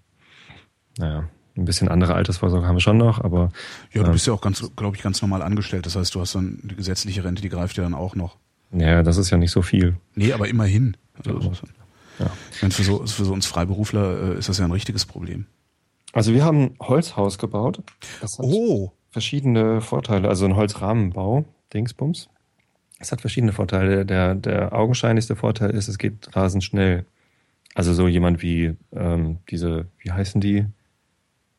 Naja, 0.97 1.29
ein 1.57 1.67
bisschen 1.67 1.89
andere 1.89 2.15
Altersvorsorge 2.15 2.67
haben 2.67 2.77
wir 2.77 2.81
schon 2.81 2.97
noch, 2.97 3.21
aber 3.23 3.51
Ja, 3.93 4.01
du 4.01 4.07
Ja. 4.07 4.13
bist 4.13 4.27
ja 4.27 4.33
auch 4.33 4.41
ganz, 4.41 4.65
glaube 4.77 4.97
ich, 4.97 5.03
ganz 5.03 5.21
normal 5.21 5.43
angestellt. 5.43 5.85
Das 5.85 5.95
heißt, 5.97 6.15
du 6.15 6.21
hast 6.21 6.35
dann 6.35 6.59
die 6.63 6.75
gesetzliche 6.75 7.23
Rente, 7.23 7.43
die 7.43 7.51
greift 7.51 7.77
ja 7.77 7.83
dann 7.85 7.95
auch 7.95 8.17
noch. 8.17 8.37
ja, 8.73 9.03
das 9.03 9.19
ist 9.19 9.29
ja 9.31 9.37
nicht 9.37 9.51
so 9.53 9.61
viel. 9.63 9.97
Nee, 10.15 10.33
aber 10.33 10.49
immerhin. 10.49 10.97
Also, 11.25 11.53
Ja. 12.19 12.31
ich 12.53 12.63
meine, 12.63 12.73
für 12.75 12.83
so, 12.85 13.07
für 13.07 13.25
so 13.25 13.33
uns 13.33 13.47
Freiberufler 13.47 14.35
äh, 14.35 14.39
ist 14.39 14.49
das 14.49 14.59
ja 14.59 14.65
ein 14.65 14.71
richtiges 14.73 15.05
Problem. 15.07 15.47
Also 16.13 16.33
wir 16.33 16.45
haben 16.45 16.63
ein 16.63 16.77
Holzhaus 16.81 17.39
gebaut. 17.39 17.83
Das 18.21 18.39
hat 18.39 18.45
Oh, 18.47 18.93
verschiedene 19.11 19.81
Vorteile. 19.81 20.29
Also 20.29 20.45
ein 20.45 20.55
Holzrahmenbau, 20.57 21.45
Dingsbums. 21.73 22.29
Es 23.01 23.11
hat 23.11 23.21
verschiedene 23.21 23.53
Vorteile. 23.53 24.07
Der, 24.07 24.35
der 24.37 24.73
augenscheinlichste 24.73 25.35
Vorteil 25.35 25.71
ist, 25.71 25.89
es 25.89 25.99
geht 25.99 26.35
rasend 26.37 26.63
schnell. 26.63 27.05
Also 27.75 27.93
so 27.93 28.07
jemand 28.07 28.41
wie 28.43 28.77
ähm, 28.93 29.39
diese, 29.51 29.87
wie 29.99 30.13
heißen 30.13 30.41
die? 30.41 30.67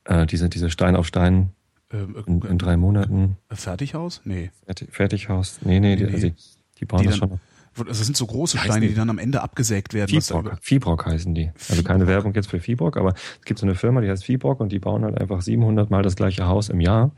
Äh, 0.05 0.25
diese, 0.25 0.47
diese 0.47 0.69
Stein 0.69 0.95
auf 0.95 1.05
Stein 1.07 1.49
ähm, 1.91 2.15
in, 2.25 2.41
in 2.43 2.57
drei 2.57 2.77
Monaten. 2.77 3.35
äh, 3.49 3.55
Fertighaus? 3.55 4.21
Nee. 4.23 4.51
Fertig, 4.65 4.89
Fertighaus. 4.93 5.59
Nee, 5.63 5.81
nee, 5.81 5.97
die, 5.97 6.05
Nee. 6.05 6.13
also 6.13 6.27
die, 6.29 6.35
die 6.79 6.85
bauen 6.85 7.01
Die 7.01 7.07
das 7.07 7.19
dann- 7.19 7.29
schon. 7.29 7.39
Also 7.77 7.83
das 7.89 7.99
sind 8.05 8.15
so 8.17 8.25
große 8.25 8.57
Steine, 8.57 8.81
die? 8.81 8.87
die 8.89 8.93
dann 8.95 9.09
am 9.09 9.17
Ende 9.17 9.41
abgesägt 9.41 9.93
werden. 9.93 10.09
über- 10.15 10.57
Viehbrock 10.61 11.05
heißen 11.05 11.33
die. 11.35 11.51
Also 11.69 11.83
keine 11.83 11.99
Viehbrock. 11.99 12.07
Werbung 12.07 12.33
jetzt 12.35 12.49
für 12.49 12.59
Viehbrock, 12.59 12.97
aber 12.97 13.13
es 13.39 13.45
gibt 13.45 13.59
so 13.59 13.65
eine 13.65 13.75
Firma, 13.75 14.01
die 14.01 14.09
heißt 14.09 14.23
Viehbrock 14.23 14.59
und 14.59 14.71
die 14.71 14.79
bauen 14.79 15.03
halt 15.03 15.19
einfach 15.19 15.41
700 15.41 15.89
Mal 15.89 16.01
das 16.03 16.15
gleiche 16.15 16.45
Haus 16.47 16.69
im 16.69 16.79
Jahr 16.79 17.11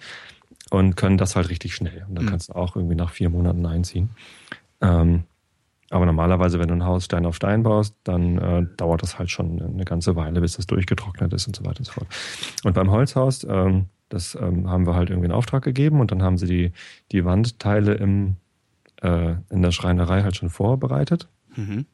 und 0.70 0.96
können 0.98 1.18
das 1.18 1.36
halt 1.36 1.50
richtig 1.50 1.76
schnell. 1.76 2.06
Und 2.10 2.16
dann 2.16 2.26
Mhm. 2.26 2.30
kannst 2.30 2.50
du 2.50 2.54
auch 2.56 2.76
irgendwie 2.76 2.96
nach 2.96 3.12
vier 3.12 3.30
Monaten 3.30 3.66
einziehen. 3.66 4.10
Ähm, 4.82 5.24
aber 5.90 6.06
normalerweise, 6.06 6.60
wenn 6.60 6.68
du 6.68 6.74
ein 6.74 6.84
Haus 6.86 7.06
Stein 7.06 7.26
auf 7.26 7.36
Stein 7.36 7.64
baust, 7.64 7.96
dann 8.04 8.38
äh, 8.38 8.66
dauert 8.76 9.02
das 9.04 9.18
halt 9.20 9.32
schon 9.32 9.62
eine 9.62 9.86
ganze 9.86 10.16
Weile, 10.18 10.42
bis 10.42 10.58
das 10.58 10.68
durchgetrocknet 10.68 11.32
ist 11.34 11.48
und 11.48 11.56
so 11.56 11.64
weiter 11.66 11.80
und 11.80 11.86
so 11.86 11.94
fort. 11.94 12.08
Und 12.66 12.74
beim 12.74 12.92
Holzhaus, 12.92 13.46
ähm, 13.50 13.86
das 14.10 14.36
ähm, 14.36 14.70
haben 14.70 14.86
wir 14.86 14.96
halt 14.96 15.10
irgendwie 15.10 15.28
in 15.28 15.32
Auftrag 15.32 15.64
gegeben 15.64 16.00
und 16.02 16.12
dann 16.12 16.24
haben 16.24 16.38
sie 16.38 16.46
die, 16.48 16.72
die 17.14 17.24
Wandteile 17.24 17.94
im, 17.94 18.36
äh, 19.02 19.36
in 19.50 19.62
der 19.62 19.72
Schreinerei 19.72 20.24
halt 20.24 20.36
schon 20.36 20.50
vorbereitet. 20.50 21.28
Mhm. 21.56 21.86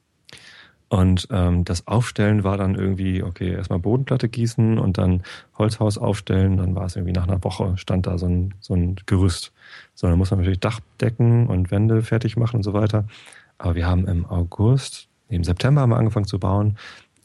Und 0.89 1.27
ähm, 1.31 1.65
das 1.65 1.87
Aufstellen 1.87 2.43
war 2.43 2.55
dann 2.55 2.75
irgendwie, 2.75 3.23
okay, 3.23 3.51
erstmal 3.51 3.79
Bodenplatte 3.79 4.29
gießen 4.29 4.77
und 4.77 4.99
dann 4.99 5.23
Holzhaus 5.57 5.97
aufstellen. 5.97 6.57
Dann 6.57 6.75
war 6.75 6.85
es 6.85 6.95
irgendwie 6.95 7.13
nach 7.13 7.27
einer 7.27 7.43
Woche, 7.43 7.75
stand 7.77 8.05
da 8.05 8.19
so 8.19 8.27
ein, 8.27 8.53
so 8.59 8.75
ein 8.75 8.97
Gerüst. 9.07 9.53
So, 9.95 10.05
dann 10.05 10.19
muss 10.19 10.29
man 10.29 10.41
natürlich 10.41 10.59
Dachdecken 10.59 11.47
und 11.47 11.71
Wände 11.71 12.03
fertig 12.03 12.37
machen 12.37 12.57
und 12.57 12.63
so 12.63 12.73
weiter. 12.73 13.05
Aber 13.57 13.73
wir 13.73 13.87
haben 13.87 14.07
im 14.07 14.27
August, 14.27 15.07
im 15.29 15.43
September 15.43 15.81
haben 15.81 15.89
wir 15.89 15.97
angefangen 15.97 16.27
zu 16.27 16.37
bauen 16.37 16.77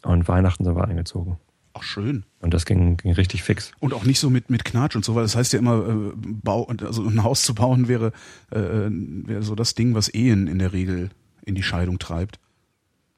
und 0.02 0.28
Weihnachten 0.28 0.64
sind 0.64 0.74
wir 0.74 0.88
eingezogen. 0.88 1.36
Ach, 1.78 1.82
schön. 1.82 2.24
Und 2.40 2.54
das 2.54 2.66
ging, 2.66 2.96
ging 2.96 3.12
richtig 3.12 3.42
fix. 3.42 3.72
Und 3.80 3.94
auch 3.94 4.04
nicht 4.04 4.18
so 4.18 4.30
mit, 4.30 4.50
mit 4.50 4.64
Knatsch 4.64 4.96
und 4.96 5.04
so, 5.04 5.14
weil 5.14 5.22
das 5.22 5.36
heißt 5.36 5.52
ja 5.52 5.58
immer, 5.58 5.86
äh, 5.88 6.12
Bau, 6.16 6.66
also 6.66 7.04
ein 7.04 7.22
Haus 7.22 7.42
zu 7.42 7.54
bauen 7.54 7.88
wäre, 7.88 8.12
äh, 8.50 8.58
wäre 8.58 9.42
so 9.42 9.54
das 9.54 9.74
Ding, 9.74 9.94
was 9.94 10.08
Ehen 10.08 10.46
in 10.48 10.58
der 10.58 10.72
Regel 10.72 11.10
in 11.44 11.54
die 11.54 11.62
Scheidung 11.62 11.98
treibt. 11.98 12.38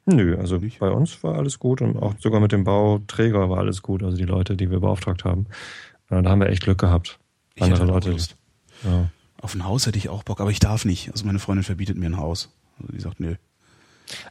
Nö, 0.07 0.37
also 0.39 0.57
Nicht? 0.57 0.79
bei 0.79 0.91
uns 0.91 1.23
war 1.23 1.37
alles 1.37 1.59
gut 1.59 1.83
und 1.83 1.97
auch 1.97 2.15
sogar 2.19 2.41
mit 2.41 2.53
dem 2.53 2.65
Bauträger 2.65 3.51
war 3.51 3.59
alles 3.59 3.83
gut, 3.83 4.03
also 4.03 4.17
die 4.17 4.25
Leute, 4.25 4.57
die 4.57 4.71
wir 4.71 4.81
beauftragt 4.81 5.25
haben. 5.25 5.47
Äh, 6.09 6.23
Da 6.23 6.31
haben 6.31 6.41
wir 6.41 6.49
echt 6.49 6.63
Glück 6.63 6.79
gehabt. 6.79 7.19
Ich 7.55 7.63
Andere 7.63 7.85
Leute. 7.85 8.17
Ja. 8.85 9.11
Auf 9.41 9.55
ein 9.55 9.65
Haus 9.65 9.87
hätte 9.87 9.99
ich 9.99 10.09
auch 10.09 10.23
Bock, 10.23 10.41
aber 10.41 10.51
ich 10.51 10.59
darf 10.59 10.85
nicht. 10.85 11.11
Also 11.13 11.27
meine 11.27 11.39
Freundin 11.39 11.65
verbietet 11.65 11.97
mir 11.97 12.07
ein 12.07 12.17
Haus. 12.17 12.51
Also 12.79 12.93
die 12.93 13.01
sagt, 13.01 13.21
nö. 13.21 13.35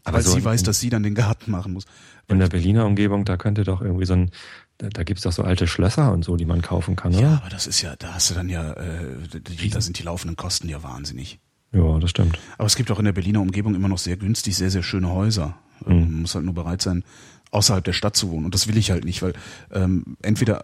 Aber 0.03 0.17
Weil 0.17 0.23
so 0.23 0.31
sie 0.31 0.39
in- 0.39 0.45
weiß, 0.45 0.63
dass 0.63 0.79
sie 0.79 0.89
dann 0.89 1.03
den 1.03 1.15
Garten 1.15 1.51
machen 1.51 1.73
muss. 1.73 1.85
In 2.27 2.39
der 2.39 2.47
Berliner 2.47 2.85
Umgebung, 2.85 3.25
da 3.25 3.37
könnte 3.37 3.63
doch 3.63 3.81
irgendwie 3.81 4.05
so 4.05 4.13
ein, 4.13 4.29
da, 4.77 4.89
da 4.89 5.03
gibt's 5.03 5.23
doch 5.23 5.31
so 5.31 5.43
alte 5.43 5.65
Schlösser 5.67 6.11
und 6.13 6.23
so, 6.23 6.35
die 6.37 6.45
man 6.45 6.61
kaufen 6.61 6.95
kann, 6.95 7.11
Ja, 7.11 7.19
oder? 7.19 7.29
aber 7.41 7.49
das 7.49 7.65
ist 7.65 7.81
ja, 7.81 7.95
da 7.95 8.13
hast 8.13 8.29
du 8.29 8.35
dann 8.35 8.49
ja, 8.49 8.73
äh, 8.73 9.15
die, 9.59 9.69
da 9.69 9.81
sind 9.81 9.97
die 9.97 10.03
laufenden 10.03 10.35
Kosten 10.37 10.69
ja 10.69 10.83
wahnsinnig. 10.83 11.39
Ja, 11.71 11.97
das 11.99 12.09
stimmt. 12.11 12.37
Aber 12.57 12.67
es 12.67 12.75
gibt 12.75 12.91
auch 12.91 12.99
in 12.99 13.05
der 13.05 13.13
Berliner 13.13 13.41
Umgebung 13.41 13.73
immer 13.75 13.87
noch 13.87 13.97
sehr 13.97 14.17
günstig, 14.17 14.55
sehr, 14.55 14.69
sehr 14.71 14.83
schöne 14.83 15.09
Häuser. 15.11 15.57
Ähm, 15.87 15.99
Man 16.01 16.21
muss 16.21 16.35
halt 16.35 16.45
nur 16.45 16.53
bereit 16.53 16.81
sein, 16.81 17.03
außerhalb 17.51 17.83
der 17.83 17.93
Stadt 17.93 18.15
zu 18.15 18.29
wohnen. 18.31 18.45
Und 18.45 18.53
das 18.53 18.67
will 18.67 18.77
ich 18.77 18.91
halt 18.91 19.05
nicht, 19.05 19.21
weil 19.23 19.33
ähm, 19.71 20.17
entweder, 20.21 20.63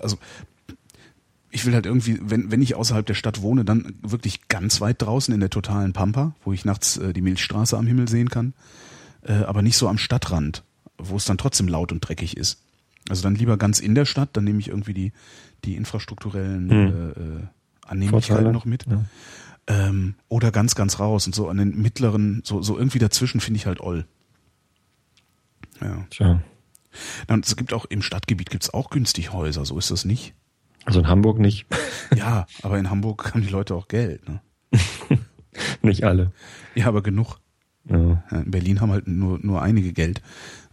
also 0.00 0.18
ich 1.52 1.66
will 1.66 1.74
halt 1.74 1.86
irgendwie, 1.86 2.18
wenn, 2.22 2.50
wenn 2.50 2.62
ich 2.62 2.74
außerhalb 2.74 3.04
der 3.04 3.14
Stadt 3.14 3.42
wohne, 3.42 3.64
dann 3.64 3.94
wirklich 4.02 4.48
ganz 4.48 4.80
weit 4.80 5.02
draußen 5.02 5.32
in 5.32 5.40
der 5.40 5.50
totalen 5.50 5.92
Pampa, 5.92 6.34
wo 6.44 6.52
ich 6.52 6.64
nachts 6.64 6.96
äh, 6.96 7.12
die 7.12 7.20
Milchstraße 7.20 7.76
am 7.76 7.86
Himmel 7.86 8.08
sehen 8.08 8.30
kann, 8.30 8.54
äh, 9.22 9.34
aber 9.34 9.60
nicht 9.60 9.76
so 9.76 9.86
am 9.86 9.98
Stadtrand, 9.98 10.64
wo 10.96 11.16
es 11.16 11.26
dann 11.26 11.38
trotzdem 11.38 11.68
laut 11.68 11.92
und 11.92 12.00
dreckig 12.00 12.36
ist. 12.36 12.62
Also 13.08 13.22
dann 13.22 13.34
lieber 13.34 13.58
ganz 13.58 13.80
in 13.80 13.94
der 13.94 14.06
Stadt, 14.06 14.30
dann 14.32 14.44
nehme 14.44 14.60
ich 14.60 14.68
irgendwie 14.68 14.94
die, 14.94 15.12
die 15.64 15.76
infrastrukturellen 15.76 16.70
Hm. 16.70 17.12
äh, 17.16 17.46
Annehmlichkeiten 17.86 18.52
noch 18.52 18.64
mit. 18.64 18.86
Ja. 18.86 19.04
Ähm, 19.66 20.14
oder 20.28 20.50
ganz, 20.50 20.74
ganz 20.74 20.98
raus 20.98 21.26
und 21.26 21.34
so 21.34 21.48
an 21.48 21.58
den 21.58 21.80
mittleren, 21.80 22.42
so, 22.44 22.62
so 22.62 22.78
irgendwie 22.78 22.98
dazwischen 22.98 23.40
finde 23.40 23.58
ich 23.58 23.66
halt 23.66 23.80
oll. 23.80 24.06
Ja. 25.80 26.06
Tja. 26.10 26.42
Und 27.28 27.46
es 27.46 27.56
gibt 27.56 27.72
auch 27.72 27.84
im 27.84 28.02
Stadtgebiet 28.02 28.50
gibt's 28.50 28.72
auch 28.72 28.90
günstig 28.90 29.32
Häuser, 29.32 29.64
so 29.64 29.78
ist 29.78 29.90
das 29.90 30.04
nicht. 30.04 30.34
Also 30.84 31.00
in 31.00 31.08
Hamburg 31.08 31.38
nicht. 31.38 31.66
Ja, 32.14 32.44
aber 32.60 32.78
in 32.78 32.90
Hamburg 32.90 33.32
haben 33.32 33.40
die 33.40 33.48
Leute 33.48 33.74
auch 33.74 33.88
Geld. 33.88 34.28
Ne? 34.28 34.42
nicht 35.80 36.04
alle. 36.04 36.30
Ja, 36.74 36.88
aber 36.88 37.02
genug. 37.02 37.38
Ja. 37.88 38.22
Ja, 38.30 38.38
In 38.38 38.50
Berlin 38.50 38.82
haben 38.82 38.90
halt 38.90 39.08
nur, 39.08 39.38
nur 39.40 39.62
einige 39.62 39.94
Geld, 39.94 40.20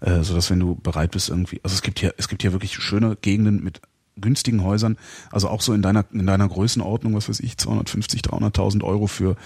äh, 0.02 0.22
so 0.22 0.36
dass 0.36 0.50
wenn 0.50 0.60
du 0.60 0.76
bereit 0.76 1.12
bist 1.12 1.30
irgendwie, 1.30 1.62
also 1.64 1.74
es 1.74 1.82
gibt 1.82 2.00
hier, 2.00 2.14
es 2.18 2.28
gibt 2.28 2.42
hier 2.42 2.52
wirklich 2.52 2.76
schöne 2.76 3.16
Gegenden 3.16 3.64
mit 3.64 3.82
günstigen 4.18 4.64
Häusern, 4.66 4.98
also 5.32 5.48
auch 5.48 5.62
so 5.62 5.74
in 5.74 5.82
deiner 5.82 6.04
in 6.12 6.26
deiner 6.28 6.50
Größenordnung, 6.50 7.16
was 7.16 7.30
weiß 7.30 7.40
ich, 7.40 7.58
250, 7.58 8.22
300.000 8.22 8.84
Euro 8.84 9.08
für 9.08 9.38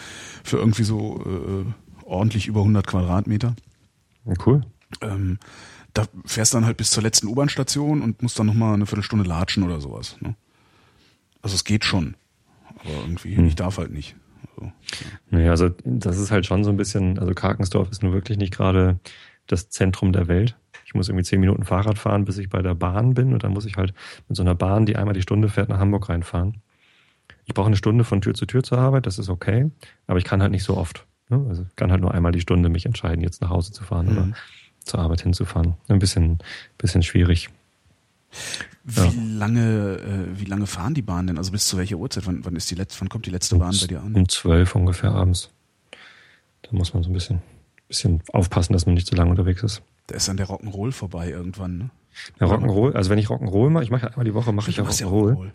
für 0.44 0.58
irgendwie 0.58 0.84
so 0.84 1.22
äh, 1.26 2.06
ordentlich 2.06 2.48
über 2.48 2.62
100 2.62 2.88
Quadratmeter. 2.88 3.56
Cool. 4.46 4.66
Ähm, 5.02 5.38
da 5.94 6.06
fährst 6.26 6.54
dann 6.54 6.66
halt 6.66 6.78
bis 6.78 6.90
zur 6.90 7.04
letzten 7.04 7.28
U-Bahn-Station 7.28 8.02
und 8.02 8.22
musst 8.24 8.40
dann 8.40 8.48
nochmal 8.48 8.74
eine 8.74 8.88
Viertelstunde 8.88 9.26
latschen 9.26 9.64
oder 9.64 9.80
sowas. 9.80 10.18
Ne? 10.22 10.36
Also 11.44 11.54
es 11.56 11.64
geht 11.64 11.86
schon, 11.86 12.16
aber 12.80 12.90
irgendwie, 13.02 13.36
Hm. 13.38 13.46
ich 13.46 13.56
darf 13.56 13.78
halt 13.78 13.92
nicht. 13.92 14.16
Also, 14.58 14.72
Naja, 15.30 15.52
also 15.52 15.70
das 15.84 16.18
ist 16.18 16.32
halt 16.32 16.46
schon 16.48 16.64
so 16.64 16.72
ein 16.72 16.78
bisschen, 16.78 17.20
also 17.20 17.34
Karkensdorf 17.34 17.92
ist 17.92 18.02
nun 18.02 18.14
wirklich 18.14 18.38
nicht 18.40 18.54
gerade 18.54 19.00
das 19.48 19.70
Zentrum 19.70 20.12
der 20.14 20.28
Welt. 20.28 20.56
Ich 20.86 20.94
muss 20.96 21.10
irgendwie 21.10 21.24
zehn 21.26 21.40
Minuten 21.40 21.64
Fahrrad 21.64 21.98
fahren, 22.00 22.26
bis 22.26 22.38
ich 22.40 22.50
bei 22.50 22.62
der 22.62 22.76
Bahn 22.76 23.14
bin 23.14 23.34
und 23.34 23.44
dann 23.44 23.52
muss 23.52 23.66
ich 23.66 23.78
halt 23.78 23.94
mit 24.28 24.36
so 24.38 24.44
einer 24.44 24.56
Bahn, 24.56 24.86
die 24.86 24.96
einmal 24.96 25.14
die 25.14 25.22
Stunde 25.22 25.50
fährt, 25.50 25.70
nach 25.70 25.80
Hamburg 25.80 26.10
reinfahren. 26.10 26.62
Ich 27.46 27.54
brauche 27.54 27.68
eine 27.68 27.76
Stunde 27.76 28.04
von 28.04 28.22
Tür 28.22 28.34
zu 28.34 28.46
Tür 28.46 28.64
zur 28.64 28.78
Arbeit, 28.78 29.06
das 29.06 29.20
ist 29.20 29.30
okay, 29.30 29.70
aber 30.08 30.18
ich 30.18 30.24
kann 30.26 30.42
halt 30.42 30.52
nicht 30.52 30.64
so 30.64 30.78
oft. 30.78 31.06
Ne? 31.30 31.46
Also 31.50 31.66
ich 31.70 31.76
kann 31.76 31.92
halt 31.92 32.02
nur 32.02 32.14
einmal 32.14 32.32
die 32.32 32.42
Stunde 32.42 32.70
mich 32.70 32.86
entscheiden, 32.86 33.22
jetzt 33.22 33.42
nach 33.42 33.50
Hause 33.50 33.72
zu 33.74 33.84
fahren 33.84 34.08
oder 34.10 34.26
Mhm. 34.28 34.36
zur 34.80 35.00
Arbeit 35.02 35.22
hinzufahren. 35.22 35.76
Ein 35.90 36.00
bisschen, 36.00 36.38
bisschen 36.78 37.02
schwierig. 37.04 37.50
Wie 38.84 39.00
Ja. 39.00 39.12
lange, 39.38 39.98
äh, 39.98 40.40
wie 40.40 40.46
lange 40.46 40.68
fahren 40.68 40.94
die 40.94 41.02
Bahnen 41.02 41.28
denn? 41.28 41.38
Also 41.38 41.52
bis 41.52 41.68
zu 41.68 41.78
welcher 41.78 41.96
Uhrzeit? 41.98 42.26
Wann, 42.28 42.44
wann 42.44 42.56
ist 42.56 42.70
die 42.70 42.76
letzte, 42.76 43.00
wann 43.02 43.10
kommt 43.10 43.26
die 43.26 43.30
letzte 43.30 43.56
Bahn 43.58 43.76
bei 43.80 43.88
dir 43.88 44.02
an? 44.02 44.14
Um 44.16 44.28
zwölf 44.28 44.76
ungefähr 44.76 45.12
abends. 45.12 45.50
Da 46.64 46.70
muss 46.72 46.94
man 46.94 47.04
so 47.04 47.10
ein 47.10 47.14
bisschen, 47.14 47.42
bisschen 47.88 48.22
aufpassen, 48.34 48.74
dass 48.74 48.86
man 48.86 48.96
nicht 48.96 49.08
zu 49.08 49.16
lange 49.16 49.32
unterwegs 49.32 49.64
ist. 49.64 49.82
Da 50.08 50.16
ist 50.16 50.28
dann 50.28 50.38
der 50.38 50.48
Rock'n'Roll 50.48 50.92
vorbei 50.92 51.30
irgendwann, 51.30 51.78
ne? 51.78 51.90
Ja, 52.40 52.48
Rock'n'Roll, 52.48 52.94
also 52.94 53.10
wenn 53.10 53.18
ich 53.18 53.28
Rock'n'Roll 53.28 53.70
mache, 53.70 53.84
ich 53.84 53.90
mache 53.90 54.08
einmal 54.10 54.26
die 54.26 54.34
Woche, 54.34 54.52
mache 54.52 54.70
ich 54.70 54.78
ja 54.78 54.84
machst 54.84 55.00
ja 55.00 55.08
Rock'n'Roll. 55.08 55.52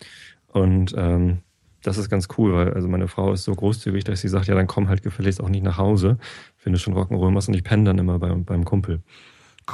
Und 0.49 0.95
ähm, 0.97 1.39
das 1.83 1.99
ist 1.99 2.09
ganz 2.09 2.29
cool, 2.39 2.55
weil 2.55 2.73
also 2.75 2.89
meine 2.89 3.07
Frau 3.09 3.33
ist 3.33 3.45
so 3.45 3.55
großzügig, 3.55 4.05
dass 4.05 4.23
sie 4.23 4.29
sagt, 4.29 4.47
ja, 4.49 4.55
dann 4.55 4.67
komm 4.67 4.89
halt 4.89 5.03
gefälligst 5.03 5.41
auch 5.41 5.49
nicht 5.51 5.63
nach 5.63 5.77
Hause, 5.79 6.19
wenn 6.65 6.73
du 6.73 6.79
schon 6.79 6.95
Rock'n'Roll 6.95 7.31
machst 7.31 7.49
und 7.49 7.55
ich 7.55 7.63
penne 7.63 7.85
dann 7.85 7.99
immer 7.99 8.19
beim, 8.19 8.45
beim 8.45 8.65
Kumpel. 8.65 9.01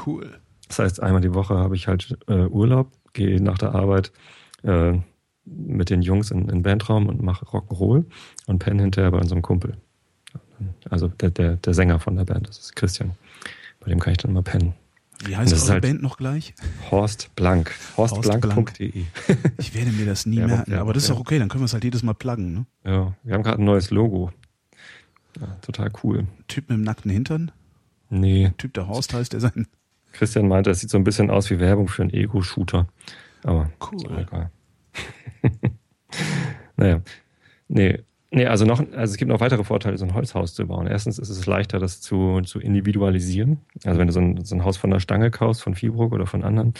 Cool. 0.06 0.38
Das 0.68 0.78
heißt, 0.78 1.02
einmal 1.02 1.20
die 1.20 1.34
Woche 1.34 1.56
habe 1.56 1.76
ich 1.76 1.88
halt 1.88 2.16
äh, 2.26 2.46
Urlaub, 2.46 2.90
gehe 3.12 3.40
nach 3.42 3.58
der 3.58 3.74
Arbeit 3.74 4.12
äh, 4.62 4.94
mit 5.44 5.90
den 5.90 6.02
Jungs 6.02 6.30
in, 6.30 6.46
den 6.46 6.62
Bandraum 6.62 7.06
und 7.06 7.22
mache 7.22 7.44
Rock'n'Roll 7.44 8.04
und 8.46 8.58
penne 8.60 8.82
hinterher 8.82 9.10
bei 9.10 9.18
unserem 9.18 9.42
Kumpel. 9.42 9.76
Also 10.88 11.08
der, 11.08 11.30
der, 11.30 11.56
der 11.56 11.74
Sänger 11.74 12.00
von 12.00 12.16
der 12.16 12.24
Band, 12.24 12.48
das 12.48 12.58
ist 12.58 12.76
Christian. 12.76 13.12
Bei 13.80 13.90
dem 13.90 14.00
kann 14.00 14.12
ich 14.12 14.18
dann 14.18 14.30
immer 14.30 14.42
pennen. 14.42 14.72
Wie 15.24 15.36
heißt 15.36 15.52
Das 15.52 15.64
eure 15.64 15.72
halt- 15.74 15.82
Band 15.82 16.02
noch 16.02 16.16
gleich? 16.16 16.54
Horst 16.90 17.34
Blank. 17.36 17.74
Horstblank.de. 17.96 19.04
Ich 19.58 19.74
werde 19.74 19.90
mir 19.92 20.06
das 20.06 20.26
nie 20.26 20.36
Ja, 20.38 20.46
merken, 20.46 20.72
ja, 20.72 20.80
aber 20.80 20.92
das 20.92 21.04
ist 21.04 21.10
auch 21.10 21.20
okay, 21.20 21.38
dann 21.38 21.48
können 21.48 21.62
wir 21.62 21.66
es 21.66 21.72
halt 21.74 21.84
jedes 21.84 22.02
Mal 22.02 22.14
pluggen, 22.14 22.52
ne? 22.54 22.66
Ja, 22.84 23.14
wir 23.22 23.34
haben 23.34 23.42
gerade 23.42 23.60
ein 23.62 23.64
neues 23.64 23.90
Logo. 23.90 24.32
Ja, 25.40 25.46
total 25.62 25.90
cool. 26.02 26.26
Typ 26.48 26.68
mit 26.68 26.78
dem 26.78 26.82
nackten 26.84 27.10
Hintern, 27.10 27.50
Nee, 28.10 28.52
Typ 28.58 28.74
der 28.74 28.86
Horst 28.88 29.12
heißt, 29.12 29.32
der 29.32 29.40
sein. 29.40 29.66
Christian 30.14 30.48
meinte, 30.48 30.70
es 30.70 30.80
sieht 30.80 30.90
so 30.90 30.96
ein 30.98 31.04
bisschen 31.04 31.30
aus 31.30 31.50
wie 31.50 31.60
Werbung 31.60 31.88
für 31.88 32.02
einen 32.02 32.12
Ego-Shooter. 32.14 32.88
Aber 33.42 33.70
Cool. 33.92 34.18
egal. 34.18 34.50
naja. 36.76 37.00
Nee. 37.68 37.98
Nee, 38.30 38.46
also 38.46 38.64
noch, 38.64 38.80
also 38.80 39.12
es 39.12 39.16
gibt 39.16 39.28
noch 39.28 39.38
weitere 39.38 39.62
Vorteile, 39.62 39.96
so 39.96 40.04
ein 40.04 40.12
Holzhaus 40.12 40.54
zu 40.54 40.66
bauen. 40.66 40.88
Erstens 40.88 41.20
ist 41.20 41.28
es 41.28 41.46
leichter, 41.46 41.78
das 41.78 42.00
zu, 42.00 42.40
zu 42.40 42.58
individualisieren. 42.58 43.60
Also 43.84 44.00
wenn 44.00 44.08
du 44.08 44.12
so 44.12 44.18
ein, 44.18 44.44
so 44.44 44.56
ein 44.56 44.64
Haus 44.64 44.76
von 44.76 44.90
der 44.90 44.98
Stange 44.98 45.30
kaufst, 45.30 45.62
von 45.62 45.76
Fibrock 45.76 46.12
oder 46.12 46.26
von 46.26 46.42
anderen, 46.42 46.74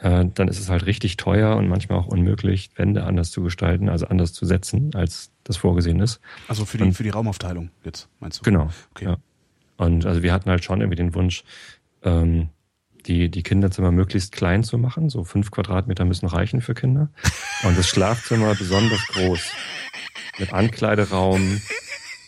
äh, 0.00 0.24
dann 0.32 0.46
ist 0.46 0.60
es 0.60 0.70
halt 0.70 0.86
richtig 0.86 1.16
teuer 1.16 1.56
und 1.56 1.68
manchmal 1.68 1.98
auch 1.98 2.06
unmöglich, 2.06 2.70
Wände 2.76 3.02
anders 3.02 3.32
zu 3.32 3.42
gestalten, 3.42 3.88
also 3.88 4.06
anders 4.06 4.32
zu 4.34 4.46
setzen, 4.46 4.92
als 4.94 5.32
das 5.42 5.56
vorgesehen 5.56 5.98
ist. 5.98 6.20
Also 6.46 6.64
für 6.64 6.78
die, 6.78 6.84
Und- 6.84 6.92
für 6.92 7.02
die 7.02 7.08
Raumaufteilung 7.10 7.70
jetzt, 7.82 8.08
meinst 8.20 8.38
du? 8.38 8.42
Genau. 8.44 8.68
Okay. 8.92 9.06
Ja. 9.06 9.16
Und 9.78 10.06
also 10.06 10.22
wir 10.22 10.32
hatten 10.32 10.48
halt 10.48 10.62
schon 10.62 10.80
irgendwie 10.80 10.96
den 10.96 11.14
Wunsch, 11.16 11.42
ähm, 12.04 12.50
die, 13.10 13.28
die 13.28 13.42
Kinderzimmer 13.42 13.90
möglichst 13.92 14.32
klein 14.32 14.62
zu 14.62 14.78
machen. 14.78 15.10
So 15.10 15.24
fünf 15.24 15.50
Quadratmeter 15.50 16.04
müssen 16.04 16.26
reichen 16.26 16.60
für 16.60 16.74
Kinder. 16.74 17.10
Und 17.64 17.76
das 17.76 17.88
Schlafzimmer 17.88 18.54
besonders 18.54 19.04
groß. 19.08 19.40
Mit 20.38 20.52
Ankleideraum, 20.52 21.60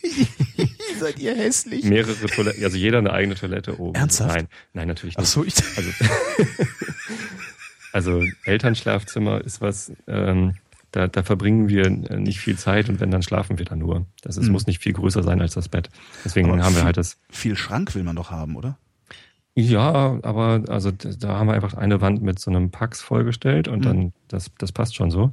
Seid 0.99 1.17
ihr 1.19 1.35
hässlich? 1.35 1.85
mehrere 1.85 2.13
Toiletten, 2.27 2.63
also 2.63 2.77
jeder 2.77 2.97
eine 2.99 3.13
eigene 3.13 3.35
Toilette 3.35 3.79
oben. 3.79 3.95
Ernsthaft? 3.95 4.35
Nein, 4.35 4.47
nein, 4.73 4.87
natürlich 4.89 5.15
Ach 5.17 5.21
nicht. 5.21 5.29
so, 5.31 5.43
ich, 5.45 5.55
Also, 5.77 5.89
also 7.93 8.23
Elternschlafzimmer 8.45 9.41
ist 9.41 9.61
was, 9.61 9.91
ähm, 10.07 10.55
da, 10.91 11.07
da 11.07 11.23
verbringen 11.23 11.69
wir 11.69 11.85
äh, 11.85 12.17
nicht 12.17 12.39
viel 12.39 12.57
Zeit 12.57 12.89
und 12.89 12.99
wenn, 12.99 13.09
dann 13.11 13.23
schlafen 13.23 13.57
wir 13.57 13.65
da 13.65 13.75
nur. 13.75 14.05
Das 14.21 14.37
ist, 14.37 14.47
Mhm. 14.47 14.51
muss 14.51 14.67
nicht 14.67 14.81
viel 14.81 14.93
größer 14.93 15.23
sein 15.23 15.41
als 15.41 15.53
das 15.53 15.69
Bett. 15.69 15.89
Deswegen 16.23 16.51
Aber 16.51 16.61
haben 16.63 16.73
wir 16.73 16.79
viel- 16.81 16.85
halt 16.85 16.97
das 16.97 17.17
viel 17.31 17.55
Schrank 17.55 17.95
will 17.95 18.03
man 18.03 18.15
doch 18.15 18.29
haben, 18.29 18.55
oder? 18.55 18.77
Ja, 19.55 20.17
aber 20.23 20.63
also 20.67 20.91
da 20.91 21.37
haben 21.37 21.47
wir 21.47 21.53
einfach 21.53 21.75
eine 21.75 22.01
Wand 22.01 22.21
mit 22.23 22.39
so 22.39 22.49
einem 22.49 22.71
Pax 22.71 23.01
vollgestellt 23.01 23.67
und 23.67 23.79
Mhm. 23.79 23.83
dann, 23.83 24.13
das, 24.27 24.51
das 24.57 24.71
passt 24.71 24.95
schon 24.95 25.11
so. 25.11 25.31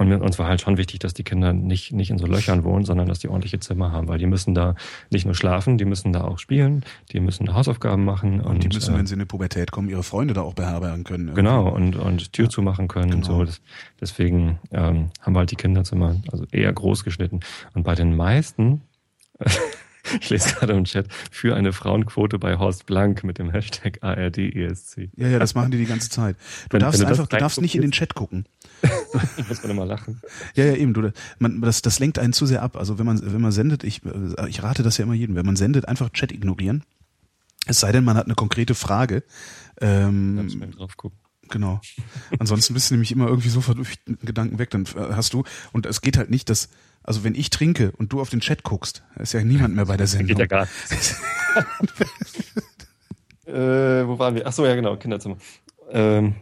Und 0.00 0.12
uns 0.12 0.38
war 0.38 0.46
halt 0.46 0.60
schon 0.60 0.76
wichtig, 0.76 1.00
dass 1.00 1.12
die 1.12 1.24
Kinder 1.24 1.52
nicht, 1.52 1.92
nicht 1.92 2.10
in 2.10 2.18
so 2.18 2.26
Löchern 2.26 2.62
wohnen, 2.62 2.84
sondern 2.84 3.08
dass 3.08 3.18
die 3.18 3.26
ordentliche 3.26 3.58
Zimmer 3.58 3.90
haben, 3.90 4.06
weil 4.06 4.18
die 4.18 4.26
müssen 4.26 4.54
da 4.54 4.76
nicht 5.10 5.24
nur 5.24 5.34
schlafen, 5.34 5.76
die 5.76 5.86
müssen 5.86 6.12
da 6.12 6.22
auch 6.22 6.38
spielen, 6.38 6.84
die 7.10 7.18
müssen 7.18 7.52
Hausaufgaben 7.52 8.04
machen. 8.04 8.40
Und, 8.40 8.62
die 8.62 8.68
müssen, 8.68 8.94
äh, 8.94 8.98
wenn 8.98 9.06
sie 9.08 9.14
in 9.14 9.18
die 9.18 9.24
Pubertät 9.24 9.72
kommen, 9.72 9.88
ihre 9.88 10.04
Freunde 10.04 10.34
da 10.34 10.42
auch 10.42 10.54
beherbergen 10.54 11.02
können. 11.02 11.34
Genau, 11.34 11.68
und, 11.68 11.96
und 11.96 12.32
Tür 12.32 12.44
Ja, 12.44 12.48
zumachen 12.50 12.86
können 12.86 13.12
und 13.12 13.22
genau. 13.22 13.38
so. 13.38 13.44
Das, 13.44 13.60
deswegen 14.00 14.60
ähm, 14.70 15.10
haben 15.20 15.32
wir 15.32 15.40
halt 15.40 15.50
die 15.50 15.56
Kinderzimmer 15.56 16.14
also 16.30 16.44
eher 16.52 16.72
groß 16.72 17.02
geschnitten. 17.02 17.40
Und 17.74 17.82
bei 17.82 17.96
den 17.96 18.14
meisten, 18.14 18.82
ich 20.20 20.30
lese 20.30 20.54
gerade 20.54 20.72
im 20.72 20.84
Chat, 20.84 21.06
für 21.30 21.54
eine 21.54 21.72
Frauenquote 21.72 22.38
bei 22.38 22.58
Horst 22.58 22.86
Blank 22.86 23.24
mit 23.24 23.38
dem 23.38 23.50
Hashtag 23.50 23.98
ARDESC. 24.02 25.10
Ja, 25.16 25.28
ja, 25.28 25.38
das 25.38 25.54
machen 25.54 25.70
die 25.70 25.78
die 25.78 25.86
ganze 25.86 26.10
Zeit. 26.10 26.36
Du 26.68 26.74
Wenn- 26.74 26.80
darfst 26.80 27.00
wenn 27.00 27.06
du 27.06 27.12
einfach, 27.12 27.26
du 27.26 27.36
darfst 27.36 27.60
nicht 27.60 27.74
in 27.74 27.82
den 27.82 27.92
Chat 27.92 28.14
gucken. 28.14 28.46
Muss 29.48 29.62
man 29.62 29.70
immer 29.70 29.86
lachen. 29.86 30.20
Ja, 30.54 30.64
ja, 30.64 30.74
eben. 30.74 30.94
Du, 30.94 31.10
man, 31.38 31.60
das, 31.60 31.82
das 31.82 31.98
lenkt 31.98 32.18
einen 32.18 32.32
zu 32.32 32.46
sehr 32.46 32.62
ab. 32.62 32.76
Also 32.76 32.98
wenn 32.98 33.06
man, 33.06 33.20
wenn 33.32 33.40
man 33.40 33.52
sendet, 33.52 33.84
ich, 33.84 34.02
äh, 34.04 34.48
ich 34.48 34.62
rate 34.62 34.82
das 34.82 34.98
ja 34.98 35.04
immer 35.04 35.14
jedem, 35.14 35.34
wenn 35.36 35.46
man 35.46 35.56
sendet, 35.56 35.88
einfach 35.88 36.10
Chat 36.10 36.32
ignorieren. 36.32 36.84
Es 37.66 37.80
sei 37.80 37.92
denn, 37.92 38.04
man 38.04 38.16
hat 38.16 38.24
eine 38.26 38.34
konkrete 38.34 38.74
Frage. 38.74 39.22
Ähm, 39.80 40.36
mal 40.58 40.70
drauf 40.70 40.96
gucken. 40.96 41.18
Genau. 41.48 41.80
Ansonsten 42.38 42.74
bist 42.74 42.90
du 42.90 42.94
nämlich 42.94 43.12
immer 43.12 43.26
irgendwie 43.28 43.48
so 43.48 43.60
durch 43.74 44.02
den 44.04 44.18
Gedanken 44.22 44.58
weg. 44.58 44.70
Dann 44.70 44.84
äh, 44.84 45.14
hast 45.14 45.32
du, 45.32 45.44
und 45.72 45.86
es 45.86 46.00
geht 46.00 46.16
halt 46.16 46.30
nicht, 46.30 46.50
dass, 46.50 46.68
also 47.02 47.24
wenn 47.24 47.34
ich 47.34 47.50
trinke 47.50 47.92
und 47.92 48.12
du 48.12 48.20
auf 48.20 48.30
den 48.30 48.40
Chat 48.40 48.62
guckst, 48.62 49.02
ist 49.18 49.32
ja 49.32 49.42
niemand 49.42 49.74
mehr 49.74 49.86
bei 49.86 49.96
der 49.96 50.06
Sendung. 50.08 50.28
Geht 50.28 50.38
ja 50.38 50.46
gar 50.46 50.68
nicht. 50.90 51.14
äh, 53.46 54.06
wo 54.06 54.18
waren 54.18 54.34
wir? 54.34 54.46
Ach 54.46 54.52
so, 54.52 54.66
ja 54.66 54.74
genau, 54.74 54.96
Kinderzimmer. 54.96 55.36
Ähm, 55.90 56.34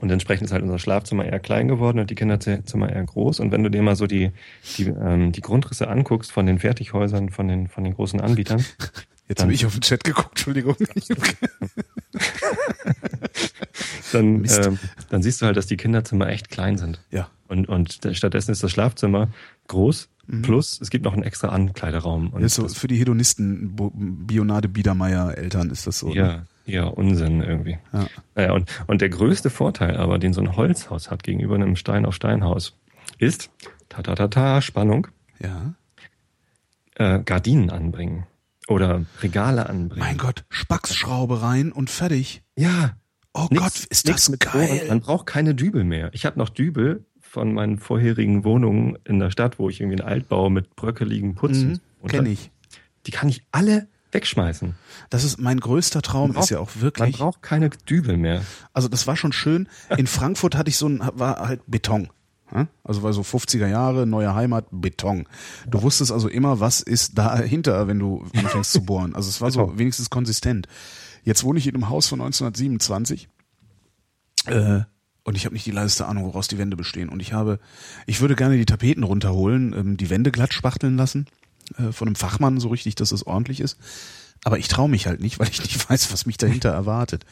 und 0.00 0.10
entsprechend 0.10 0.46
ist 0.46 0.52
halt 0.52 0.62
unser 0.62 0.78
Schlafzimmer 0.78 1.24
eher 1.24 1.38
klein 1.38 1.68
geworden 1.68 2.00
und 2.00 2.10
die 2.10 2.16
Kinderzimmer 2.16 2.90
eher 2.90 3.04
groß. 3.04 3.38
Und 3.40 3.52
wenn 3.52 3.62
du 3.62 3.70
dir 3.70 3.80
mal 3.82 3.94
so 3.94 4.06
die, 4.06 4.32
die, 4.76 4.86
ähm, 4.88 5.30
die 5.30 5.40
Grundrisse 5.40 5.88
anguckst 5.88 6.32
von 6.32 6.46
den 6.46 6.58
Fertighäusern, 6.58 7.30
von 7.30 7.46
den, 7.46 7.68
von 7.68 7.84
den 7.84 7.94
großen 7.94 8.20
Anbietern. 8.20 8.64
Jetzt 9.28 9.42
habe 9.42 9.52
ich 9.54 9.64
auf 9.64 9.72
den 9.72 9.80
Chat 9.80 10.04
geguckt, 10.04 10.30
Entschuldigung. 10.30 10.76
dann, 14.12 14.44
ähm, 14.44 14.78
dann 15.08 15.22
siehst 15.22 15.40
du 15.40 15.46
halt, 15.46 15.56
dass 15.56 15.66
die 15.66 15.78
Kinderzimmer 15.78 16.28
echt 16.28 16.50
klein 16.50 16.76
sind. 16.76 17.00
Ja. 17.10 17.30
Und, 17.48 17.68
und 17.68 18.00
stattdessen 18.12 18.52
ist 18.52 18.62
das 18.62 18.70
Schlafzimmer 18.70 19.28
groß, 19.68 20.10
mhm. 20.26 20.42
plus 20.42 20.78
es 20.80 20.90
gibt 20.90 21.04
noch 21.04 21.14
einen 21.14 21.22
extra 21.22 21.48
Ankleideraum. 21.48 22.30
Und 22.30 22.46
so 22.50 22.68
für 22.68 22.86
die 22.86 22.96
Hedonisten, 22.96 23.74
Bionade 24.26 24.68
Biedermeier 24.68 25.36
Eltern 25.36 25.70
ist 25.70 25.86
das 25.86 25.98
so. 25.98 26.12
Ja, 26.12 26.26
ne? 26.26 26.46
ja, 26.66 26.84
Unsinn 26.84 27.40
irgendwie. 27.40 27.78
Ja. 27.92 28.06
Naja, 28.34 28.52
und, 28.52 28.70
und 28.86 29.00
der 29.00 29.08
größte 29.08 29.48
Vorteil 29.48 29.96
aber, 29.96 30.18
den 30.18 30.34
so 30.34 30.42
ein 30.42 30.56
Holzhaus 30.56 31.10
hat 31.10 31.22
gegenüber 31.22 31.54
einem 31.54 31.76
Stein-auf-Stein-Haus, 31.76 32.76
ist, 33.18 33.50
ta 33.88 34.02
ta 34.02 34.14
ta 34.14 34.28
ta, 34.28 34.60
Spannung. 34.60 35.06
Ja. 35.38 35.74
Äh, 36.96 37.20
Gardinen 37.24 37.70
anbringen. 37.70 38.26
Oder 38.68 39.04
Regale 39.22 39.68
anbringen. 39.68 40.04
Mein 40.06 40.16
Gott, 40.16 40.44
Spacksschraube 40.48 41.42
rein 41.42 41.72
und 41.72 41.90
fertig. 41.90 42.42
Ja. 42.56 42.96
Oh 43.34 43.48
nix, 43.50 43.62
Gott, 43.62 43.84
ist 43.90 44.08
das 44.08 44.32
geil. 44.38 44.84
Man 44.88 45.00
braucht 45.00 45.26
keine 45.26 45.54
Dübel 45.54 45.84
mehr. 45.84 46.10
Ich 46.12 46.24
habe 46.24 46.38
noch 46.38 46.48
Dübel 46.48 47.04
von 47.20 47.52
meinen 47.52 47.78
vorherigen 47.78 48.44
Wohnungen 48.44 48.96
in 49.04 49.18
der 49.18 49.30
Stadt, 49.30 49.58
wo 49.58 49.68
ich 49.68 49.80
irgendwie 49.80 50.00
einen 50.00 50.08
Altbau 50.08 50.50
mit 50.50 50.76
bröckeligen 50.76 51.34
Putzen. 51.34 51.80
Mhm, 52.02 52.08
Kenne 52.08 52.28
ich. 52.30 52.50
Die 53.06 53.10
kann 53.10 53.28
ich 53.28 53.44
alle 53.50 53.88
wegschmeißen. 54.12 54.74
Das 55.10 55.24
ist 55.24 55.40
mein 55.40 55.58
größter 55.58 56.00
Traum, 56.00 56.32
braucht, 56.32 56.44
ist 56.44 56.50
ja 56.50 56.60
auch 56.60 56.70
wirklich. 56.76 57.18
Man 57.18 57.18
braucht 57.18 57.42
keine 57.42 57.70
Dübel 57.70 58.16
mehr. 58.16 58.42
Also 58.72 58.88
das 58.88 59.06
war 59.06 59.16
schon 59.16 59.32
schön. 59.32 59.68
In 59.96 60.06
Frankfurt 60.06 60.54
hatte 60.54 60.70
ich 60.70 60.76
so 60.76 60.88
ein, 60.88 61.00
war 61.14 61.40
halt 61.46 61.62
Beton. 61.66 62.08
Also 62.84 63.02
war 63.02 63.12
so 63.12 63.22
50er 63.22 63.66
Jahre, 63.66 64.06
neue 64.06 64.34
Heimat, 64.34 64.66
Beton. 64.70 65.26
Du 65.68 65.82
wusstest 65.82 66.12
also 66.12 66.28
immer, 66.28 66.60
was 66.60 66.80
ist 66.80 67.18
dahinter, 67.18 67.88
wenn 67.88 67.98
du 67.98 68.24
anfängst 68.34 68.72
zu 68.72 68.84
bohren. 68.84 69.14
Also 69.14 69.28
es 69.28 69.40
war 69.40 69.50
so 69.50 69.78
wenigstens 69.78 70.10
konsistent. 70.10 70.68
Jetzt 71.22 71.42
wohne 71.42 71.58
ich 71.58 71.66
in 71.66 71.74
einem 71.74 71.88
Haus 71.88 72.06
von 72.06 72.20
1927. 72.20 73.28
Äh, 74.46 74.82
und 75.24 75.36
ich 75.36 75.46
habe 75.46 75.54
nicht 75.54 75.64
die 75.64 75.70
leiseste 75.70 76.06
Ahnung, 76.06 76.24
woraus 76.24 76.48
die 76.48 76.58
Wände 76.58 76.76
bestehen. 76.76 77.08
Und 77.08 77.20
ich 77.20 77.32
habe, 77.32 77.58
ich 78.06 78.20
würde 78.20 78.36
gerne 78.36 78.58
die 78.58 78.66
Tapeten 78.66 79.04
runterholen, 79.04 79.72
ähm, 79.72 79.96
die 79.96 80.10
Wände 80.10 80.30
glatt 80.30 80.52
spachteln 80.52 80.96
lassen, 80.96 81.26
äh, 81.78 81.92
von 81.92 82.08
einem 82.08 82.14
Fachmann 82.14 82.60
so 82.60 82.68
richtig, 82.68 82.94
dass 82.94 83.10
es 83.10 83.26
ordentlich 83.26 83.60
ist. 83.60 83.78
Aber 84.44 84.58
ich 84.58 84.68
traue 84.68 84.90
mich 84.90 85.06
halt 85.06 85.20
nicht, 85.20 85.38
weil 85.40 85.48
ich 85.48 85.62
nicht 85.62 85.88
weiß, 85.88 86.12
was 86.12 86.26
mich 86.26 86.36
dahinter 86.36 86.70
erwartet. 86.70 87.24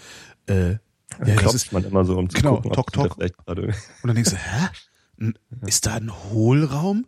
Äh, 0.46 0.78
ja, 1.26 1.36
das 1.42 1.52
ist 1.52 1.72
man 1.72 1.84
immer 1.84 2.06
so, 2.06 2.16
um 2.16 2.30
zu 2.30 2.38
genau, 2.38 2.56
gucken, 2.56 2.72
tok, 2.72 2.92
tok. 2.92 3.18
Und 3.18 4.08
dann 4.08 4.14
denkst 4.14 4.30
du, 4.30 4.36
hä? 4.36 4.68
Ist 5.66 5.86
da 5.86 5.94
ein 5.94 6.10
Hohlraum? 6.30 7.06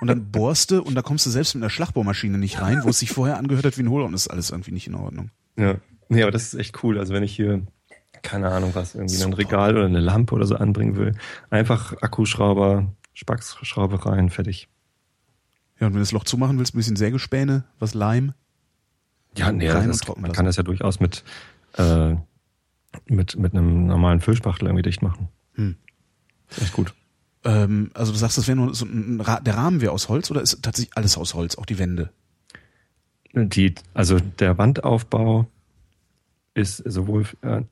Und 0.00 0.08
dann 0.08 0.30
bohrst 0.30 0.70
du 0.70 0.82
und 0.82 0.94
da 0.94 1.02
kommst 1.02 1.24
du 1.24 1.30
selbst 1.30 1.54
mit 1.54 1.62
einer 1.62 1.70
Schlagbohrmaschine 1.70 2.36
nicht 2.36 2.60
rein, 2.60 2.82
wo 2.84 2.90
es 2.90 2.98
sich 2.98 3.10
vorher 3.10 3.38
angehört 3.38 3.64
hat 3.64 3.78
wie 3.78 3.82
ein 3.82 3.88
Hohlraum. 3.88 4.12
Das 4.12 4.22
ist 4.22 4.28
alles 4.28 4.50
irgendwie 4.50 4.72
nicht 4.72 4.86
in 4.86 4.94
Ordnung. 4.94 5.30
Ja, 5.56 5.76
nee, 6.08 6.22
aber 6.22 6.30
das 6.30 6.44
ist 6.44 6.54
echt 6.54 6.84
cool. 6.84 6.98
Also 6.98 7.14
wenn 7.14 7.22
ich 7.22 7.34
hier 7.34 7.62
keine 8.22 8.50
Ahnung 8.50 8.74
was, 8.74 8.94
irgendwie 8.94 9.14
Super. 9.14 9.30
ein 9.30 9.32
Regal 9.34 9.76
oder 9.76 9.86
eine 9.86 10.00
Lampe 10.00 10.34
oder 10.34 10.46
so 10.46 10.56
anbringen 10.56 10.96
will. 10.96 11.14
Einfach 11.48 11.94
Akkuschrauber, 12.02 12.92
Spacksschraube 13.14 14.04
rein, 14.06 14.30
fertig. 14.30 14.68
Ja, 15.78 15.86
und 15.86 15.94
wenn 15.94 15.98
du 15.98 16.00
das 16.00 16.12
Loch 16.12 16.24
zumachen 16.24 16.58
willst, 16.58 16.74
ein 16.74 16.78
bisschen 16.78 16.96
Sägespäne, 16.96 17.64
was 17.78 17.94
Leim. 17.94 18.34
Ja, 19.36 19.52
nee, 19.52 19.66
das, 19.66 20.06
man 20.16 20.32
kann 20.32 20.44
das 20.44 20.56
ja 20.56 20.62
durchaus 20.62 21.00
mit, 21.00 21.24
äh, 21.74 22.16
mit, 23.06 23.38
mit 23.38 23.54
einem 23.54 23.86
normalen 23.86 24.20
Füllspachtel 24.20 24.66
irgendwie 24.66 24.82
dicht 24.82 25.02
machen. 25.02 25.28
Hm. 25.54 25.76
Echt 26.60 26.72
gut. 26.72 26.94
Ähm, 27.44 27.90
also 27.94 28.12
du 28.12 28.18
sagst, 28.18 28.38
das 28.38 28.48
wäre 28.48 28.56
nur 28.56 28.74
so 28.74 28.84
ein, 28.84 29.18
der 29.18 29.54
Rahmen 29.54 29.80
wäre 29.80 29.92
aus 29.92 30.08
Holz 30.08 30.30
oder 30.30 30.42
ist 30.42 30.62
tatsächlich 30.62 30.96
alles 30.96 31.16
aus 31.16 31.34
Holz, 31.34 31.56
auch 31.56 31.66
die 31.66 31.78
Wände? 31.78 32.10
Die, 33.32 33.74
also 33.94 34.18
der 34.18 34.58
Wandaufbau 34.58 35.46
ist 36.54 36.78
sowohl, 36.78 37.26
äh, 37.42 37.62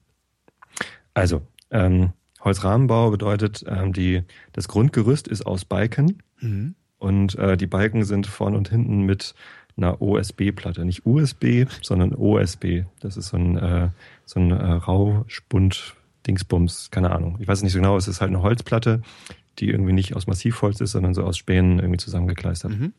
also, 1.14 1.42
ähm, 1.70 2.12
Holzrahmenbau 2.40 3.10
bedeutet, 3.10 3.64
ähm, 3.66 3.92
die, 3.92 4.22
das 4.52 4.68
Grundgerüst 4.68 5.26
ist 5.28 5.44
aus 5.44 5.64
Balken 5.64 6.22
mhm. 6.40 6.76
und 6.98 7.34
äh, 7.34 7.56
die 7.56 7.66
Balken 7.66 8.04
sind 8.04 8.28
vorn 8.28 8.54
und 8.54 8.68
hinten 8.68 9.00
mit 9.02 9.34
einer 9.76 10.00
OSB-Platte. 10.02 10.84
Nicht 10.84 11.04
USB, 11.06 11.66
sondern 11.82 12.14
OSB. 12.14 12.84
Das 13.00 13.16
ist 13.16 13.28
so 13.28 13.36
ein, 13.36 13.56
äh, 13.56 13.90
so 14.24 14.40
ein 14.40 14.50
äh, 14.50 14.72
Rauspund-Dingsbums, 14.72 16.90
keine 16.90 17.12
Ahnung. 17.12 17.36
Ich 17.40 17.46
weiß 17.48 17.62
nicht 17.62 17.72
so 17.72 17.78
genau, 17.78 17.96
es 17.96 18.08
ist 18.08 18.20
halt 18.20 18.30
eine 18.30 18.42
Holzplatte, 18.42 19.02
die 19.58 19.70
irgendwie 19.70 19.92
nicht 19.92 20.14
aus 20.14 20.26
Massivholz 20.26 20.80
ist, 20.80 20.92
sondern 20.92 21.14
so 21.14 21.24
aus 21.24 21.36
Spänen 21.36 21.78
irgendwie 21.78 21.98
zusammengekleistert. 21.98 22.72
Mhm. 22.72 22.92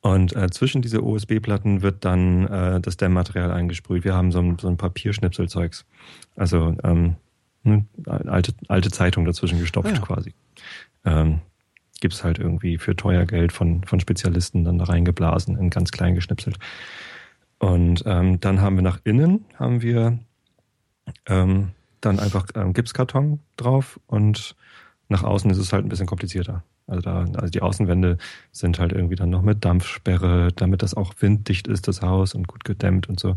Und 0.00 0.36
äh, 0.36 0.50
zwischen 0.50 0.82
diese 0.82 1.02
USB-Platten 1.02 1.82
wird 1.82 2.04
dann 2.04 2.46
äh, 2.46 2.80
das 2.80 2.96
Dämmmaterial 2.96 3.50
eingesprüht. 3.50 4.04
Wir 4.04 4.14
haben 4.14 4.30
so 4.30 4.38
ein, 4.38 4.58
so 4.58 4.68
ein 4.68 4.76
Papierschnipselzeugs. 4.76 5.84
Also 6.36 6.76
ähm, 6.84 7.16
ne, 7.64 7.86
alte, 8.04 8.54
alte 8.68 8.90
Zeitung 8.90 9.24
dazwischen 9.24 9.58
gestopft 9.58 9.96
ja. 9.96 10.00
quasi. 10.00 10.32
Ähm, 11.04 11.40
Gibt 12.00 12.22
halt 12.22 12.38
irgendwie 12.38 12.78
für 12.78 12.94
teuer 12.94 13.24
Geld 13.24 13.52
von, 13.52 13.82
von 13.84 13.98
Spezialisten 14.00 14.64
dann 14.64 14.78
da 14.78 14.84
reingeblasen, 14.84 15.56
in 15.56 15.70
ganz 15.70 15.90
klein 15.90 16.14
geschnipselt. 16.14 16.58
Und 17.58 18.04
ähm, 18.06 18.38
dann 18.38 18.60
haben 18.60 18.76
wir 18.76 18.82
nach 18.82 19.00
innen, 19.04 19.46
haben 19.58 19.80
wir 19.80 20.18
ähm, 21.26 21.70
dann 22.00 22.20
einfach 22.20 22.46
ähm, 22.54 22.74
Gipskarton 22.74 23.40
drauf 23.56 23.98
und 24.06 24.54
nach 25.08 25.22
außen 25.22 25.50
ist 25.50 25.58
es 25.58 25.72
halt 25.72 25.84
ein 25.84 25.88
bisschen 25.88 26.06
komplizierter. 26.06 26.64
Also 26.86 27.00
da, 27.00 27.24
also 27.34 27.48
die 27.48 27.62
Außenwände 27.62 28.18
sind 28.52 28.78
halt 28.78 28.92
irgendwie 28.92 29.16
dann 29.16 29.30
noch 29.30 29.42
mit 29.42 29.64
Dampfsperre, 29.64 30.52
damit 30.54 30.82
das 30.82 30.94
auch 30.94 31.14
winddicht 31.20 31.68
ist, 31.68 31.88
das 31.88 32.02
Haus 32.02 32.34
und 32.34 32.48
gut 32.48 32.64
gedämmt 32.64 33.08
und 33.08 33.20
so. 33.20 33.36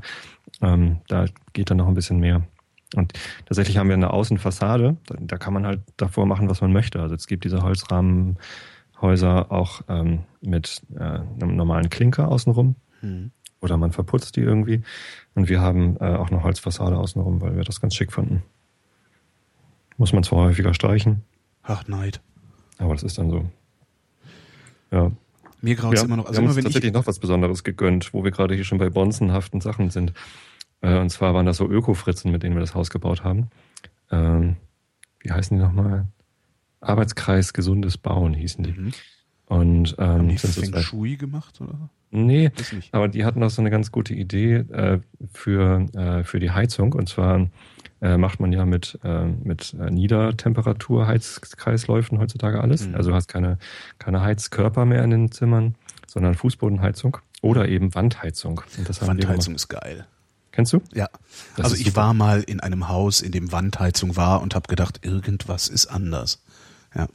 Ähm, 0.61 1.01
da 1.07 1.25
geht 1.53 1.69
dann 1.69 1.77
noch 1.77 1.87
ein 1.87 1.93
bisschen 1.93 2.19
mehr. 2.19 2.43
Und 2.95 3.13
tatsächlich 3.45 3.77
haben 3.77 3.87
wir 3.87 3.95
eine 3.95 4.11
Außenfassade, 4.11 4.97
da, 5.05 5.15
da 5.19 5.37
kann 5.37 5.53
man 5.53 5.65
halt 5.65 5.81
davor 5.97 6.25
machen, 6.25 6.49
was 6.49 6.61
man 6.61 6.73
möchte. 6.73 7.01
Also 7.01 7.15
es 7.15 7.27
gibt 7.27 7.43
diese 7.43 7.61
Holzrahmenhäuser 7.61 9.51
auch 9.51 9.81
ähm, 9.87 10.23
mit 10.41 10.81
äh, 10.95 10.99
einem 10.99 11.55
normalen 11.55 11.89
Klinker 11.89 12.27
außenrum. 12.29 12.75
Hm. 13.01 13.31
Oder 13.61 13.77
man 13.77 13.91
verputzt 13.91 14.37
die 14.37 14.41
irgendwie. 14.41 14.81
Und 15.35 15.49
wir 15.49 15.61
haben 15.61 15.97
äh, 15.97 16.15
auch 16.15 16.29
eine 16.29 16.43
Holzfassade 16.43 16.97
außenrum, 16.97 17.41
weil 17.41 17.55
wir 17.55 17.63
das 17.63 17.81
ganz 17.81 17.93
schick 17.93 18.11
fanden. 18.11 18.43
Muss 19.97 20.13
man 20.13 20.23
zwar 20.23 20.45
häufiger 20.45 20.73
streichen. 20.73 21.23
Ach, 21.69 21.87
Neid. 21.87 22.19
Aber 22.79 22.93
das 22.93 23.03
ist 23.03 23.17
dann 23.19 23.29
so. 23.29 23.45
Ja. 24.91 25.11
Mir 25.61 25.75
graut 25.75 25.93
es 25.93 26.03
immer 26.03 26.17
noch. 26.17 26.25
Also 26.25 26.41
wir 26.41 26.47
haben 26.47 26.55
uns 26.55 26.63
tatsächlich 26.63 26.93
noch 26.93 27.05
was 27.05 27.19
Besonderes 27.19 27.63
gegönnt, 27.63 28.11
wo 28.13 28.23
wir 28.23 28.31
gerade 28.31 28.55
hier 28.55 28.63
schon 28.63 28.79
bei 28.79 28.89
bonzenhaften 28.89 29.61
Sachen 29.61 29.91
sind. 29.91 30.13
Äh, 30.81 30.97
und 30.97 31.09
zwar 31.09 31.35
waren 31.35 31.45
das 31.45 31.57
so 31.57 31.69
Öko-Fritzen, 31.69 32.31
mit 32.31 32.41
denen 32.41 32.55
wir 32.55 32.61
das 32.61 32.73
Haus 32.73 32.89
gebaut 32.89 33.23
haben. 33.23 33.49
Ähm, 34.09 34.55
wie 35.19 35.31
heißen 35.31 35.55
die 35.55 35.63
nochmal? 35.63 36.07
Arbeitskreis 36.81 37.53
Gesundes 37.53 37.97
Bauen 37.97 38.33
hießen 38.33 38.63
die. 38.63 38.71
Mhm. 38.71 38.93
Und 39.45 39.95
ähm, 39.99 40.07
haben 40.07 40.29
die 40.29 40.37
sind 40.37 40.53
Feng 40.53 40.73
so 40.73 40.81
Shui 40.81 41.17
gemacht 41.17 41.61
oder? 41.61 41.89
Nee, 42.11 42.49
aber 42.91 43.07
die 43.07 43.23
hatten 43.23 43.43
auch 43.43 43.51
so 43.51 43.61
eine 43.61 43.69
ganz 43.69 43.91
gute 43.91 44.15
Idee 44.15 44.55
äh, 44.55 44.99
für, 45.31 45.85
äh, 45.93 46.23
für 46.23 46.39
die 46.39 46.49
Heizung. 46.49 46.93
Und 46.93 47.09
zwar 47.09 47.47
äh, 48.01 48.17
macht 48.17 48.39
man 48.39 48.51
ja 48.51 48.65
mit, 48.65 48.97
äh, 49.03 49.25
mit 49.25 49.75
äh, 49.79 49.91
Niedertemperatur-Heizkreisläufen 49.91 52.17
heutzutage 52.19 52.59
alles. 52.61 52.87
Mhm. 52.87 52.95
Also 52.95 53.11
du 53.11 53.15
hast 53.15 53.27
keine, 53.27 53.59
keine 53.97 54.21
Heizkörper 54.21 54.85
mehr 54.85 55.03
in 55.03 55.09
den 55.09 55.31
Zimmern, 55.31 55.75
sondern 56.07 56.35
Fußbodenheizung 56.35 57.17
oder 57.41 57.67
eben 57.67 57.93
Wandheizung. 57.95 58.61
Wandheizung 59.01 59.55
ist 59.55 59.67
geil. 59.67 60.05
Kennst 60.51 60.73
du? 60.73 60.81
Ja. 60.93 61.09
Das 61.55 61.65
also 61.65 61.75
ich 61.75 61.85
super. 61.85 62.01
war 62.01 62.13
mal 62.13 62.41
in 62.41 62.59
einem 62.59 62.89
Haus, 62.89 63.21
in 63.21 63.31
dem 63.31 63.51
Wandheizung 63.51 64.15
war 64.15 64.41
und 64.41 64.55
habe 64.55 64.67
gedacht, 64.67 65.05
irgendwas 65.05 65.67
ist 65.67 65.87
anders. 65.87 66.43
Ja. 66.95 67.07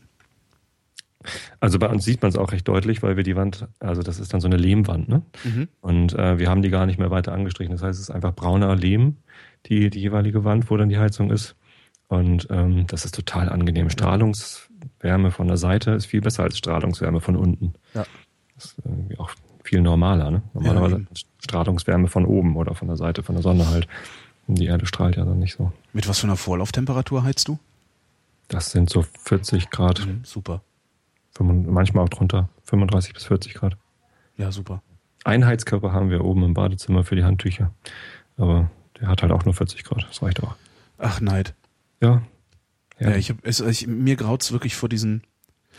Also 1.61 1.79
bei 1.79 1.89
uns 1.89 2.05
sieht 2.05 2.23
man 2.23 2.31
es 2.31 2.37
auch 2.37 2.53
recht 2.53 2.69
deutlich, 2.69 3.03
weil 3.03 3.17
wir 3.17 3.25
die 3.25 3.37
Wand, 3.37 3.67
also 3.81 4.03
das 4.03 4.21
ist 4.21 4.35
dann 4.35 4.41
so 4.41 4.47
eine 4.47 4.57
Lehmwand, 4.57 5.09
ne? 5.09 5.23
Mhm. 5.43 5.69
Und 5.81 6.13
äh, 6.13 6.39
wir 6.39 6.51
haben 6.51 6.63
die 6.63 6.71
gar 6.71 6.87
nicht 6.87 6.99
mehr 6.99 7.11
weiter 7.11 7.33
angestrichen. 7.33 7.73
Das 7.73 7.83
heißt, 7.83 7.99
es 7.99 8.09
ist 8.09 8.15
einfach 8.15 8.35
brauner 8.35 8.77
Lehm, 8.77 9.17
die, 9.67 9.91
die 9.91 10.01
jeweilige 10.01 10.45
Wand, 10.45 10.71
wo 10.71 10.77
dann 10.77 10.89
die 10.89 10.99
Heizung 10.99 11.31
ist. 11.31 11.57
Und 12.09 12.47
ähm, 12.51 12.87
das 12.87 13.05
ist 13.05 13.15
total 13.15 13.49
angenehm. 13.49 13.91
Strahlungswärme 13.91 15.31
von 15.31 15.49
der 15.49 15.57
Seite 15.57 15.93
ist 15.93 16.07
viel 16.07 16.21
besser 16.21 16.43
als 16.43 16.59
Strahlungswärme 16.59 17.21
von 17.21 17.37
unten. 17.37 17.75
Ja. 17.95 18.05
Das 18.55 18.67
ist 18.67 18.77
irgendwie 18.85 19.19
auch 19.19 19.31
viel 19.65 19.81
normaler. 19.81 20.31
Ne? 20.31 20.43
Normalerweise 20.53 20.99
ja, 20.99 21.07
Strahlungswärme 21.43 22.09
von 22.09 22.27
oben 22.27 22.57
oder 22.57 22.75
von 22.75 22.89
der 22.89 22.97
Seite, 22.97 23.23
von 23.23 23.35
der 23.35 23.43
Sonne 23.43 23.69
halt. 23.69 23.89
Die 24.47 24.67
Erde 24.67 24.85
strahlt 24.85 25.17
ja 25.17 25.25
dann 25.25 25.39
nicht 25.39 25.55
so. 25.55 25.73
Mit 25.95 26.07
was 26.07 26.21
für 26.21 26.27
einer 26.27 26.37
Vorlauftemperatur 26.37 27.25
heizt 27.25 27.49
du? 27.49 27.59
Das 28.49 28.71
sind 28.71 28.91
so 28.91 29.03
40 29.25 29.71
Grad, 29.71 30.07
Mhm, 30.07 30.21
super. 30.23 30.63
35 31.37 31.73
manchmal 31.73 32.05
auch 32.05 32.11
drunter, 32.11 32.51
35 32.65 33.15
bis 33.15 33.25
40 33.25 33.55
Grad. 33.55 33.77
Ja, 34.37 34.53
super. 34.53 34.83
Einen 35.25 35.47
Heizkörper 35.47 35.93
haben 35.93 36.11
wir 36.11 36.25
oben 36.25 36.45
im 36.45 36.55
Badezimmer 36.55 37.05
für 37.05 37.17
die 37.17 37.25
Handtücher. 37.25 37.73
Aber 38.37 38.71
der 39.01 39.09
hat 39.09 39.23
halt 39.23 39.33
auch 39.33 39.45
nur 39.45 39.55
40 39.55 39.85
Grad. 39.85 40.07
Das 40.09 40.23
reicht 40.23 40.43
auch. 40.43 40.57
Ach, 40.99 41.21
Neid. 41.21 41.55
Ja. 42.01 42.23
Ja, 43.01 43.11
ja. 43.11 43.17
ich 43.17 43.31
hab, 43.31 43.39
es, 43.43 43.61
ich, 43.61 43.87
mir 43.87 44.17
graut's 44.17 44.53
wirklich 44.53 44.77
vor 44.77 44.89
diesen. 44.89 45.23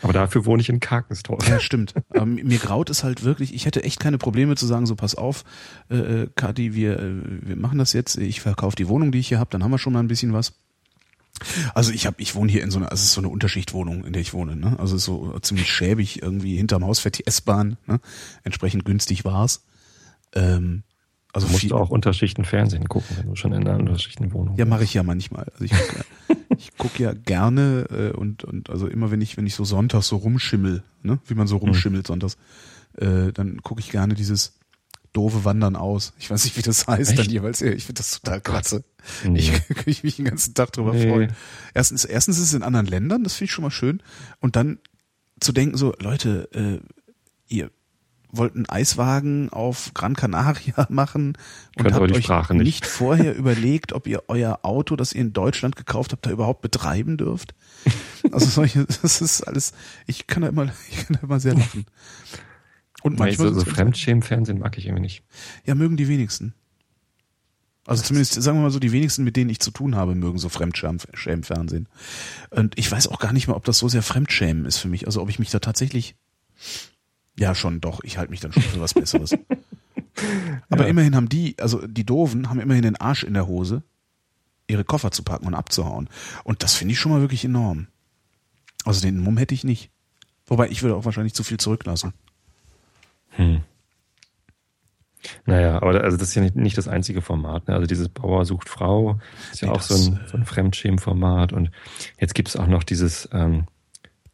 Aber 0.02 0.12
dafür 0.12 0.44
wohne 0.44 0.60
ich 0.60 0.68
in 0.68 0.78
Karkenstorf. 0.78 1.48
Ja, 1.48 1.58
stimmt. 1.58 1.94
Aber 2.10 2.26
mir 2.26 2.58
graut 2.58 2.90
es 2.90 3.02
halt 3.02 3.24
wirklich. 3.24 3.54
Ich 3.54 3.64
hätte 3.64 3.82
echt 3.82 3.98
keine 3.98 4.18
Probleme 4.18 4.54
zu 4.54 4.66
sagen, 4.66 4.84
so 4.84 4.94
pass 4.94 5.14
auf, 5.14 5.44
äh, 5.88 5.96
äh, 5.96 6.28
Kati, 6.34 6.74
wir, 6.74 6.98
äh, 6.98 7.14
wir 7.24 7.56
machen 7.56 7.78
das 7.78 7.94
jetzt. 7.94 8.16
Ich 8.18 8.42
verkaufe 8.42 8.76
die 8.76 8.88
Wohnung, 8.88 9.10
die 9.10 9.20
ich 9.20 9.28
hier 9.28 9.38
habe, 9.38 9.50
dann 9.50 9.64
haben 9.64 9.70
wir 9.70 9.78
schon 9.78 9.94
mal 9.94 10.00
ein 10.00 10.08
bisschen 10.08 10.34
was. 10.34 10.52
Also 11.74 11.92
ich 11.92 12.06
habe, 12.06 12.20
ich 12.20 12.34
wohne 12.34 12.50
hier 12.50 12.62
in 12.62 12.70
so 12.70 12.78
einer, 12.78 12.90
also 12.90 13.00
es 13.00 13.08
ist 13.08 13.12
so 13.14 13.20
eine 13.20 13.28
Unterschichtwohnung, 13.28 14.04
in 14.04 14.12
der 14.12 14.22
ich 14.22 14.34
wohne. 14.34 14.56
Ne? 14.56 14.78
Also 14.78 14.96
es 14.96 15.02
ist 15.02 15.06
so 15.06 15.38
ziemlich 15.40 15.70
schäbig 15.70 16.22
irgendwie 16.22 16.56
hinterm 16.56 16.84
Haus 16.84 16.98
fährt 16.98 17.18
die 17.18 17.26
S-Bahn. 17.26 17.76
Ne? 17.86 18.00
Entsprechend 18.42 18.84
günstig 18.84 19.24
war's. 19.24 19.64
Ähm, 20.34 20.82
also 21.36 21.46
Du 21.46 21.52
musst 21.52 21.62
viel, 21.62 21.72
auch 21.72 21.90
Unterschichten 21.90 22.44
Fernsehen 22.44 22.88
gucken, 22.88 23.16
wenn 23.18 23.28
du 23.28 23.36
schon 23.36 23.52
in 23.52 23.66
einer 23.66 23.78
Unterschichtenwohnung 23.78 24.56
Ja, 24.56 24.64
bist. 24.64 24.70
mache 24.70 24.84
ich 24.84 24.94
ja 24.94 25.02
manchmal. 25.02 25.46
Also 25.52 25.64
ich 25.64 25.70
gucke 25.72 26.04
ich 26.58 26.70
guck 26.76 26.98
ja 26.98 27.12
gerne 27.12 27.86
äh, 27.90 28.16
und 28.16 28.42
und 28.44 28.70
also 28.70 28.86
immer 28.88 29.10
wenn 29.10 29.20
ich 29.20 29.36
wenn 29.36 29.46
ich 29.46 29.54
so 29.54 29.64
sonntags 29.64 30.08
so 30.08 30.16
rumschimmel, 30.16 30.82
ne, 31.02 31.18
wie 31.26 31.34
man 31.34 31.46
so 31.46 31.56
rumschimmelt 31.58 32.06
sonntags, 32.06 32.36
äh, 32.96 33.32
dann 33.32 33.62
gucke 33.62 33.80
ich 33.80 33.90
gerne 33.90 34.14
dieses 34.14 34.58
doofe 35.12 35.44
Wandern 35.46 35.76
aus. 35.76 36.12
Ich 36.18 36.30
weiß 36.30 36.44
nicht, 36.44 36.56
wie 36.58 36.62
das 36.62 36.86
heißt 36.86 37.10
Echt? 37.12 37.18
dann 37.18 37.30
jeweils. 37.30 37.60
Ja, 37.60 37.68
Ich 37.72 37.84
finde 37.86 38.00
das 38.00 38.20
total 38.20 38.40
klasse. 38.42 38.84
Nee. 39.24 39.38
Ich 39.38 39.52
ich 39.86 40.04
mich 40.04 40.16
den 40.16 40.26
ganzen 40.26 40.52
Tag 40.54 40.72
drüber 40.72 40.92
Nee. 40.92 41.08
freuen. 41.10 41.32
Erstens, 41.72 42.04
erstens 42.04 42.36
ist 42.38 42.44
es 42.48 42.54
in 42.54 42.62
anderen 42.62 42.86
Ländern, 42.86 43.24
das 43.24 43.34
finde 43.34 43.46
ich 43.46 43.52
schon 43.52 43.62
mal 43.62 43.70
schön. 43.70 44.02
Und 44.40 44.56
dann 44.56 44.78
zu 45.40 45.52
denken 45.52 45.76
so, 45.78 45.94
Leute, 46.00 46.48
äh, 46.52 46.80
ihr 47.48 47.70
wollt 48.36 48.54
einen 48.54 48.68
Eiswagen 48.68 49.50
auf 49.50 49.92
Gran 49.94 50.14
Canaria 50.14 50.86
machen 50.88 51.36
und 51.76 51.92
habt 51.92 52.12
euch 52.12 52.24
Sprache 52.24 52.54
nicht. 52.54 52.64
nicht 52.64 52.86
vorher 52.86 53.34
überlegt, 53.36 53.92
ob 53.92 54.06
ihr 54.06 54.24
euer 54.28 54.60
Auto, 54.62 54.96
das 54.96 55.12
ihr 55.12 55.20
in 55.22 55.32
Deutschland 55.32 55.76
gekauft 55.76 56.12
habt, 56.12 56.26
da 56.26 56.30
überhaupt 56.30 56.62
betreiben 56.62 57.16
dürft. 57.16 57.54
Also 58.32 58.46
solche, 58.46 58.84
das 59.02 59.20
ist 59.20 59.42
alles, 59.42 59.72
ich 60.06 60.26
kann 60.26 60.42
da 60.42 60.48
immer, 60.48 60.64
ich 60.90 61.06
kann 61.06 61.16
da 61.20 61.20
immer 61.26 61.40
sehr 61.40 61.54
lachen. 61.54 61.86
Und 63.02 63.18
manchmal 63.18 63.48
so, 63.48 63.54
so 63.54 63.60
sind's- 63.60 63.74
Fremdschämen-Fernsehen 63.76 64.58
mag 64.58 64.76
ich 64.78 64.86
irgendwie 64.86 65.02
nicht. 65.02 65.22
ja, 65.64 65.74
mögen 65.74 65.96
die 65.96 66.08
wenigsten. 66.08 66.54
Also 67.88 68.02
zumindest, 68.02 68.34
sagen 68.42 68.58
wir 68.58 68.62
mal 68.62 68.70
so, 68.72 68.80
die 68.80 68.90
wenigsten, 68.90 69.22
mit 69.22 69.36
denen 69.36 69.48
ich 69.48 69.60
zu 69.60 69.70
tun 69.70 69.94
habe, 69.94 70.16
mögen 70.16 70.38
so 70.38 70.48
Fremdschämen-Fernsehen. 70.48 71.88
Und 72.50 72.76
ich 72.76 72.90
weiß 72.90 73.06
auch 73.06 73.20
gar 73.20 73.32
nicht 73.32 73.46
mal, 73.46 73.54
ob 73.54 73.64
das 73.64 73.78
so 73.78 73.88
sehr 73.88 74.02
Fremdschämen 74.02 74.64
ist 74.64 74.78
für 74.78 74.88
mich. 74.88 75.06
Also 75.06 75.22
ob 75.22 75.28
ich 75.28 75.38
mich 75.38 75.50
da 75.50 75.60
tatsächlich, 75.60 76.16
ja 77.38 77.54
schon, 77.54 77.80
doch, 77.80 78.00
ich 78.02 78.18
halte 78.18 78.30
mich 78.30 78.40
dann 78.40 78.52
schon 78.52 78.62
für 78.62 78.80
was 78.80 78.94
Besseres. 78.94 79.32
Aber 80.70 80.84
Ja. 80.84 80.88
immerhin 80.88 81.14
haben 81.14 81.28
die, 81.28 81.56
also 81.60 81.86
die 81.86 82.04
Doofen, 82.04 82.48
haben 82.48 82.60
immerhin 82.60 82.82
den 82.82 82.96
Arsch 82.96 83.22
in 83.24 83.34
der 83.34 83.46
Hose, 83.46 83.82
ihre 84.68 84.84
Koffer 84.84 85.10
zu 85.10 85.22
packen 85.22 85.46
und 85.46 85.54
abzuhauen. 85.54 86.08
Und 86.44 86.62
das 86.62 86.74
finde 86.74 86.92
ich 86.92 86.98
schon 87.00 87.12
mal 87.12 87.20
wirklich 87.20 87.44
enorm. 87.44 87.88
Also 88.84 89.00
den 89.02 89.18
Mumm 89.18 89.36
hätte 89.36 89.54
ich 89.54 89.64
nicht. 89.64 89.90
Wobei 90.46 90.68
ich 90.68 90.82
würde 90.82 90.96
auch 90.96 91.04
wahrscheinlich 91.04 91.34
zu 91.34 91.44
viel 91.44 91.58
zurücklassen. 91.58 92.12
Hm. 93.30 93.60
Naja, 95.44 95.76
aber 95.82 96.00
also 96.02 96.16
das 96.16 96.28
ist 96.28 96.34
ja 96.36 96.42
nicht, 96.42 96.54
nicht 96.54 96.78
das 96.78 96.86
einzige 96.88 97.20
Format. 97.20 97.66
Ne? 97.66 97.74
Also 97.74 97.86
dieses 97.86 98.08
Bauer 98.08 98.44
sucht 98.44 98.68
Frau 98.68 99.18
ist 99.52 99.60
ja 99.60 99.68
Nee, 99.68 99.74
auch 99.74 99.80
so 99.82 99.94
ein, 99.94 100.20
so 100.26 100.36
ein 100.36 100.46
Fremdschämen-Format. 100.46 101.52
Und 101.52 101.70
jetzt 102.20 102.34
gibt 102.34 102.48
es 102.48 102.56
auch 102.56 102.68
noch 102.68 102.84
dieses, 102.84 103.28
ähm, 103.32 103.66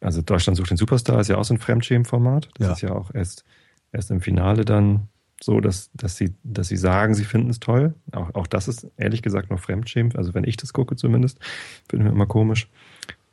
also 0.03 0.21
Deutschland 0.21 0.57
sucht 0.57 0.69
den 0.69 0.77
Superstar 0.77 1.19
ist 1.19 1.27
ja 1.29 1.37
auch 1.37 1.43
so 1.45 1.53
ein 1.53 1.59
Fremdschämen-Format. 1.59 2.49
Das 2.57 2.67
Ja. 2.67 2.73
ist 2.73 2.81
ja 2.81 2.91
auch 2.91 3.13
erst, 3.13 3.43
erst 3.91 4.11
im 4.11 4.21
Finale 4.21 4.65
dann 4.65 5.07
so, 5.41 5.59
dass, 5.59 5.89
dass, 5.93 6.15
sie, 6.15 6.33
dass 6.43 6.67
sie 6.69 6.77
sagen, 6.77 7.15
sie 7.15 7.25
finden 7.25 7.49
es 7.49 7.59
toll. 7.59 7.95
Auch, 8.11 8.33
auch 8.35 8.47
das 8.47 8.67
ist 8.67 8.87
ehrlich 8.97 9.21
gesagt 9.21 9.49
noch 9.49 9.59
Fremdschämen. 9.59 10.15
Also 10.15 10.33
wenn 10.33 10.43
ich 10.45 10.55
das 10.57 10.71
gucke 10.73 10.95
zumindest, 10.95 11.39
finde 11.89 12.05
ich 12.07 12.11
immer 12.13 12.25
komisch. 12.27 12.69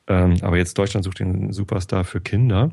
Ähm, 0.08 0.36
aber 0.42 0.56
jetzt 0.56 0.76
Deutschland 0.76 1.04
sucht 1.04 1.20
den 1.20 1.52
Superstar 1.52 2.04
für 2.04 2.20
Kinder. 2.20 2.72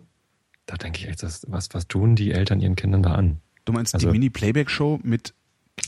Da 0.65 0.75
denke 0.75 0.99
ich 0.99 1.07
echt, 1.07 1.21
das, 1.23 1.43
was, 1.47 1.69
was 1.73 1.87
tun 1.87 2.15
die 2.15 2.31
Eltern 2.31 2.59
ihren 2.61 2.75
Kindern 2.75 3.03
da 3.03 3.13
an? 3.13 3.39
Du 3.65 3.73
meinst 3.73 3.93
Also- 3.93 4.07
die 4.07 4.11
Mini-Playback-Show 4.13 4.99
mit, 5.03 5.33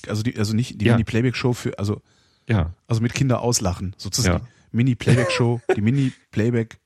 also 0.07 0.21
die, 0.21 0.37
also 0.37 0.53
nicht 0.55 0.79
die 0.81 0.85
Ja. 0.85 0.93
Mini-Playback-Show 0.93 1.53
für, 1.53 1.77
also, 1.79 2.01
Ja, 2.47 2.73
also 2.87 3.01
mit 3.01 3.13
Kinder 3.13 3.41
auslachen, 3.41 3.93
sozusagen. 3.97 4.43
Ja. 4.43 4.49
Mini-Playback-Show, 4.71 5.61
die 5.75 5.81
Mini-Playback, 5.81 6.77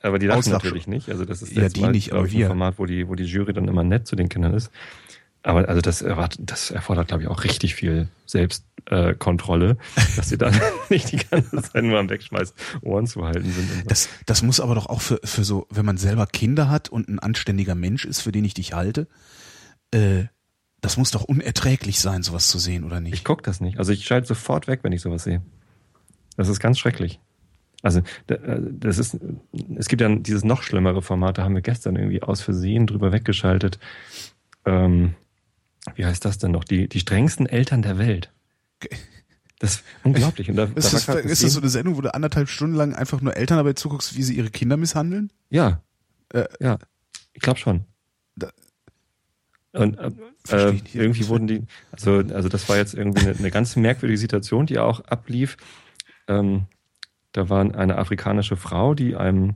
aber 0.00 0.18
die 0.18 0.26
lachen 0.26 0.38
Auslach- 0.40 0.62
natürlich 0.64 0.86
nicht. 0.86 1.08
Also 1.08 1.24
das 1.24 1.42
ist 1.42 1.52
Ja, 1.52 1.68
die 1.68 1.80
mal, 1.80 1.90
nicht, 1.92 2.12
aber 2.12 2.26
ich, 2.26 2.32
wir. 2.32 2.46
ein 2.46 2.48
Format, 2.50 2.78
wo 2.78 2.86
die, 2.86 3.08
wo 3.08 3.14
die 3.14 3.24
Jury 3.24 3.52
dann 3.52 3.66
immer 3.68 3.84
nett 3.84 4.06
zu 4.06 4.16
den 4.16 4.28
Kindern 4.28 4.54
ist. 4.54 4.70
Aber 5.42 5.68
also 5.68 5.80
das, 5.80 6.02
erwart- 6.02 6.36
das 6.40 6.70
erfordert, 6.70 7.08
glaube 7.08 7.22
ich, 7.22 7.28
auch 7.28 7.44
richtig 7.44 7.74
viel 7.76 8.08
Selbstkontrolle, 8.26 9.70
äh, 9.96 10.00
dass 10.16 10.28
sie 10.28 10.36
dann 10.38 10.58
nicht 10.90 11.12
die 11.12 11.16
ganze 11.16 11.62
Zeit 11.62 11.84
nur 11.84 11.98
am 11.98 12.08
Wegschmeißen, 12.10 12.54
Ohren 12.82 13.06
zu 13.06 13.24
halten 13.24 13.50
sind. 13.52 13.68
So. 13.70 13.82
das, 13.86 14.08
das 14.26 14.42
muss 14.42 14.60
aber 14.60 14.74
doch 14.74 14.86
auch 14.86 15.00
für, 15.00 15.20
für 15.24 15.44
so, 15.44 15.66
wenn 15.70 15.86
man 15.86 15.96
selber 15.96 16.26
Kinder 16.26 16.68
hat 16.68 16.88
und 16.88 17.08
ein 17.08 17.18
anständiger 17.18 17.74
Mensch 17.74 18.04
ist, 18.04 18.20
für 18.20 18.32
den 18.32 18.44
ich 18.44 18.54
dich 18.54 18.72
halte, 18.72 19.06
äh, 19.92 20.24
das 20.80 20.96
muss 20.96 21.10
doch 21.10 21.24
unerträglich 21.24 21.98
sein, 22.00 22.22
sowas 22.22 22.48
zu 22.48 22.58
sehen, 22.58 22.84
oder 22.84 22.98
Ich 22.98 23.02
nicht? 23.02 23.24
gucke 23.24 23.42
das 23.42 23.60
nicht. 23.60 23.78
Also 23.78 23.92
ich 23.92 24.04
schalte 24.06 24.28
sofort 24.28 24.66
weg, 24.68 24.80
wenn 24.82 24.92
ich 24.92 25.00
sowas 25.00 25.24
sehe. 25.24 25.42
Das 26.36 26.48
ist 26.48 26.60
ganz 26.60 26.78
schrecklich. 26.78 27.20
Also 27.82 28.00
äh, 28.26 28.36
das 28.72 28.98
ist, 28.98 29.16
es 29.76 29.88
gibt 29.88 30.00
ja 30.02 30.14
dieses 30.16 30.44
noch 30.44 30.62
schlimmere 30.62 31.02
Format, 31.02 31.38
da 31.38 31.44
haben 31.44 31.54
wir 31.54 31.62
gestern 31.62 31.96
irgendwie 31.96 32.22
aus 32.22 32.40
Versehen 32.40 32.86
drüber 32.86 33.12
weggeschaltet. 33.12 33.78
Ähm, 34.64 35.14
wie 35.94 36.04
heißt 36.04 36.24
das 36.24 36.38
denn 36.38 36.50
noch? 36.50 36.64
Die, 36.64 36.88
die 36.88 37.00
strengsten 37.00 37.46
Eltern 37.46 37.82
der 37.82 37.98
Welt. 37.98 38.32
Das 39.60 39.76
ist 39.76 39.84
unglaublich. 40.04 40.48
Und 40.50 40.56
da, 40.56 40.64
Ist 40.74 41.08
da 41.08 41.14
das, 41.14 41.24
ist 41.24 41.42
das 41.42 41.52
so 41.52 41.60
eine 41.60 41.68
Sendung, 41.68 41.96
wo 41.96 42.00
du 42.00 42.12
anderthalb 42.14 42.48
Stunden 42.48 42.76
lang 42.76 42.94
einfach 42.94 43.20
nur 43.20 43.36
Eltern 43.36 43.56
dabei 43.58 43.72
zuguckst, 43.72 44.16
wie 44.16 44.22
sie 44.22 44.34
ihre 44.36 44.50
Kinder 44.50 44.76
misshandeln? 44.76 45.32
Ja. 45.50 45.82
Äh, 46.32 46.44
ja. 46.60 46.78
Ich 47.32 47.40
glaube 47.42 47.58
schon. 47.58 47.84
Da- 48.36 48.50
Und 49.72 49.98
äh, 49.98 50.10
äh, 50.50 50.68
ich 50.74 50.82
nicht. 50.82 50.94
irgendwie 50.94 51.28
wurden 51.28 51.46
die, 51.46 51.62
also, 51.92 52.18
also 52.18 52.48
das 52.48 52.68
war 52.68 52.76
jetzt 52.76 52.94
irgendwie 52.94 53.22
eine, 53.22 53.36
eine 53.36 53.50
ganz 53.50 53.74
merkwürdige 53.76 54.18
Situation, 54.18 54.66
die 54.66 54.78
auch 54.78 55.00
ablief. 55.06 55.56
Ähm, 56.28 56.66
da 57.38 57.48
war 57.48 57.60
eine 57.74 57.96
afrikanische 57.96 58.56
Frau, 58.56 58.94
die 58.94 59.14
einem 59.16 59.54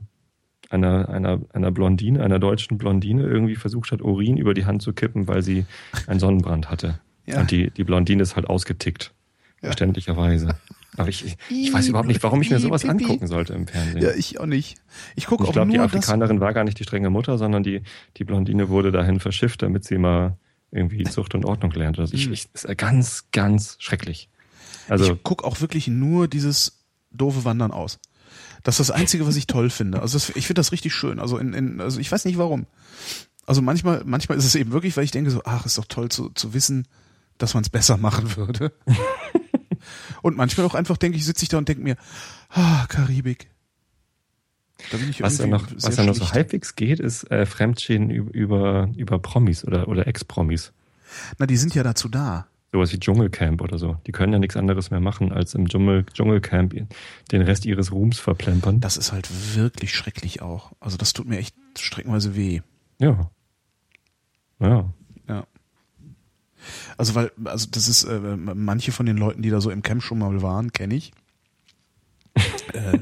einer, 0.69 1.09
einer, 1.09 1.41
einer 1.53 1.69
Blondine, 1.71 2.23
einer 2.23 2.39
deutschen 2.39 2.77
Blondine 2.77 3.23
irgendwie 3.23 3.55
versucht 3.55 3.91
hat, 3.91 4.01
Urin 4.01 4.37
über 4.37 4.53
die 4.53 4.65
Hand 4.65 4.81
zu 4.81 4.93
kippen, 4.93 5.27
weil 5.27 5.43
sie 5.43 5.65
einen 6.07 6.19
Sonnenbrand 6.19 6.69
hatte. 6.69 6.99
Ja. 7.25 7.39
Und 7.39 7.51
die, 7.51 7.71
die 7.71 7.85
Blondine 7.85 8.21
ist 8.21 8.35
halt 8.35 8.47
ausgetickt. 8.47 9.13
Ja. 9.61 9.67
Verständlicherweise. 9.67 10.57
Aber 10.97 11.07
ich, 11.07 11.25
ich, 11.25 11.37
ich 11.49 11.71
weiß 11.71 11.87
überhaupt 11.87 12.09
nicht, 12.09 12.21
warum 12.21 12.41
ich 12.41 12.49
mir 12.49 12.59
sowas 12.59 12.83
angucken 12.83 13.27
sollte 13.27 13.53
im 13.53 13.65
Fernsehen. 13.65 14.01
Ja, 14.01 14.11
ich 14.11 14.41
auch 14.41 14.45
nicht. 14.45 14.75
Ich 15.15 15.25
gucke 15.25 15.43
Ich 15.43 15.49
auch 15.49 15.53
glaube, 15.53 15.71
die. 15.71 15.79
Afrikanerin 15.79 16.41
war 16.41 16.51
gar 16.53 16.65
nicht 16.65 16.79
die 16.79 16.83
strenge 16.83 17.09
Mutter, 17.09 17.37
sondern 17.37 17.63
die, 17.63 17.81
die 18.17 18.25
Blondine 18.25 18.67
wurde 18.67 18.91
dahin 18.91 19.21
verschifft, 19.21 19.61
damit 19.61 19.85
sie 19.85 19.97
mal 19.97 20.35
irgendwie 20.69 21.05
Zucht 21.05 21.33
und 21.33 21.45
Ordnung 21.45 21.71
lernt. 21.71 21.97
Also 21.97 22.13
ich, 22.13 22.25
Hm. 22.25 22.33
ich, 22.33 22.51
das 22.51 22.65
ist 22.65 22.77
ganz, 22.77 23.29
ganz 23.31 23.77
schrecklich. 23.79 24.27
Also, 24.89 25.13
ich 25.13 25.19
guck 25.23 25.45
auch 25.45 25.61
wirklich 25.61 25.87
nur 25.87 26.27
dieses 26.27 26.82
doofe 27.13 27.45
Wandern 27.45 27.71
aus. 27.71 27.99
Das 28.63 28.79
ist 28.79 28.89
das 28.89 28.95
Einzige, 28.95 29.27
was 29.27 29.35
ich 29.35 29.47
toll 29.47 29.69
finde. 29.69 30.01
Also 30.01 30.17
das, 30.17 30.29
ich 30.29 30.47
finde 30.47 30.59
das 30.59 30.71
richtig 30.71 30.93
schön. 30.93 31.19
Also 31.19 31.37
in, 31.37 31.53
in, 31.53 31.81
also 31.81 31.99
ich 31.99 32.11
weiß 32.11 32.25
nicht 32.25 32.37
warum. 32.37 32.65
Also 33.45 33.61
manchmal, 33.61 34.03
manchmal 34.05 34.37
ist 34.37 34.45
es 34.45 34.55
eben 34.55 34.71
wirklich, 34.71 34.95
weil 34.95 35.03
ich 35.03 35.11
denke 35.11 35.29
so, 35.31 35.41
ach, 35.45 35.65
ist 35.65 35.77
doch 35.77 35.85
toll 35.85 36.09
zu, 36.09 36.29
zu 36.29 36.53
wissen, 36.53 36.87
dass 37.37 37.53
man 37.53 37.63
es 37.63 37.69
besser 37.69 37.97
machen 37.97 38.35
würde. 38.37 38.71
Und 40.21 40.37
manchmal 40.37 40.65
auch 40.65 40.75
einfach 40.75 40.95
denke 40.97 41.17
ich, 41.17 41.25
sitze 41.25 41.43
ich 41.43 41.49
da 41.49 41.57
und 41.57 41.67
denke 41.67 41.83
mir, 41.83 41.97
ah, 42.49 42.85
Karibik. 42.87 43.49
Da 44.91 44.97
bin 44.97 45.09
ich 45.09 45.21
was 45.21 45.37
ja 45.39 45.47
noch, 45.47 45.67
was 45.81 45.97
ja 45.97 46.03
noch 46.05 46.15
so 46.15 46.31
halbwegs 46.31 46.75
geht, 46.75 46.99
ist 47.01 47.29
äh, 47.31 47.45
Fremdschäden 47.45 48.09
üb- 48.09 48.31
über, 48.31 48.89
über 48.95 49.19
Promis 49.19 49.65
oder, 49.65 49.89
oder 49.89 50.07
Ex-Promis. 50.07 50.71
Na, 51.37 51.45
die 51.45 51.57
sind 51.57 51.75
ja 51.75 51.83
dazu 51.83 52.07
da. 52.07 52.47
Sowas 52.73 52.91
wie 52.91 52.99
Dschungelcamp 52.99 53.61
oder 53.61 53.77
so. 53.77 53.97
Die 54.07 54.11
können 54.11 54.33
ja 54.33 54.39
nichts 54.39 54.57
anderes 54.57 54.89
mehr 54.89 54.99
machen, 54.99 55.31
als 55.31 55.53
im 55.53 55.69
Dschungel, 55.69 56.05
Dschungelcamp 56.11 56.73
den 57.31 57.41
Rest 57.43 57.65
ihres 57.67 57.91
Ruhms 57.91 58.17
verplempern. 58.17 58.79
Das 58.79 58.97
ist 58.97 59.11
halt 59.11 59.29
wirklich 59.55 59.93
schrecklich 59.93 60.41
auch. 60.41 60.71
Also 60.79 60.97
das 60.97 61.13
tut 61.13 61.27
mir 61.27 61.37
echt 61.37 61.55
streckenweise 61.77 62.35
weh. 62.35 62.61
Ja. 62.99 63.29
Ja. 64.59 64.91
Ja. 65.29 65.45
Also 66.97 67.13
weil, 67.13 67.31
also 67.45 67.67
das 67.69 67.87
ist, 67.87 68.05
äh, 68.05 68.19
manche 68.19 68.91
von 68.91 69.05
den 69.05 69.17
Leuten, 69.17 69.43
die 69.43 69.51
da 69.51 69.61
so 69.61 69.69
im 69.69 69.83
Camp 69.83 70.01
schon 70.01 70.17
mal 70.17 70.41
waren, 70.41 70.73
kenne 70.73 70.95
ich. 70.95 71.11
äh, 72.73 72.97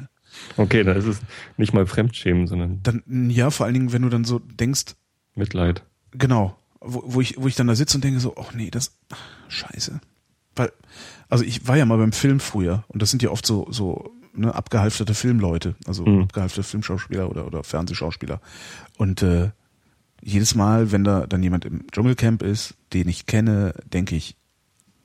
Okay, 0.58 0.84
dann 0.84 0.98
ist 0.98 1.06
es 1.06 1.22
nicht 1.58 1.74
mal 1.74 1.86
Fremdschämen, 1.86 2.48
sondern 2.48 2.82
dann, 2.84 3.30
ja, 3.30 3.52
vor 3.52 3.66
allen 3.66 3.74
Dingen, 3.74 3.94
wenn 3.94 4.02
du 4.02 4.10
dann 4.10 4.26
so 4.26 4.40
denkst, 4.40 4.96
Mitleid. 5.36 5.84
genau, 6.12 6.58
wo, 6.82 7.04
wo 7.06 7.22
ich, 7.22 7.36
wo 7.38 7.48
ich 7.48 7.56
dann 7.56 7.68
da 7.68 7.76
sitze 7.76 7.98
und 7.98 8.04
denke 8.04 8.20
so, 8.20 8.36
ach 8.38 8.54
nee, 8.54 8.70
das, 8.72 8.92
scheiße. 9.48 10.00
weil, 10.56 10.72
also 11.30 11.44
ich 11.44 11.68
war 11.68 11.78
ja 11.78 11.86
mal 11.86 11.98
beim 11.98 12.12
Film 12.12 12.40
früher 12.40 12.84
und 12.90 13.02
das 13.02 13.10
sind 13.12 13.24
ja 13.24 13.30
oft 13.30 13.46
so, 13.46 13.68
so 13.72 14.12
ne, 14.34 14.54
abgehalfterte 14.54 15.14
Filmleute, 15.14 15.76
also 15.88 16.06
Mhm. 16.06 16.24
abgehalfterte 16.24 16.68
Filmschauspieler 16.68 17.30
oder, 17.30 17.46
oder 17.48 17.64
Fernsehschauspieler. 17.64 18.42
Und 18.98 19.22
äh, 19.22 19.52
jedes 20.22 20.56
Mal, 20.56 20.92
wenn 20.92 21.04
da 21.04 21.26
dann 21.28 21.42
jemand 21.44 21.66
im 21.66 21.86
Dschungelcamp 21.92 22.44
ist, 22.44 22.76
den 22.94 23.08
ich 23.08 23.26
kenne, 23.26 23.74
denke 23.86 24.16
ich, 24.16 24.36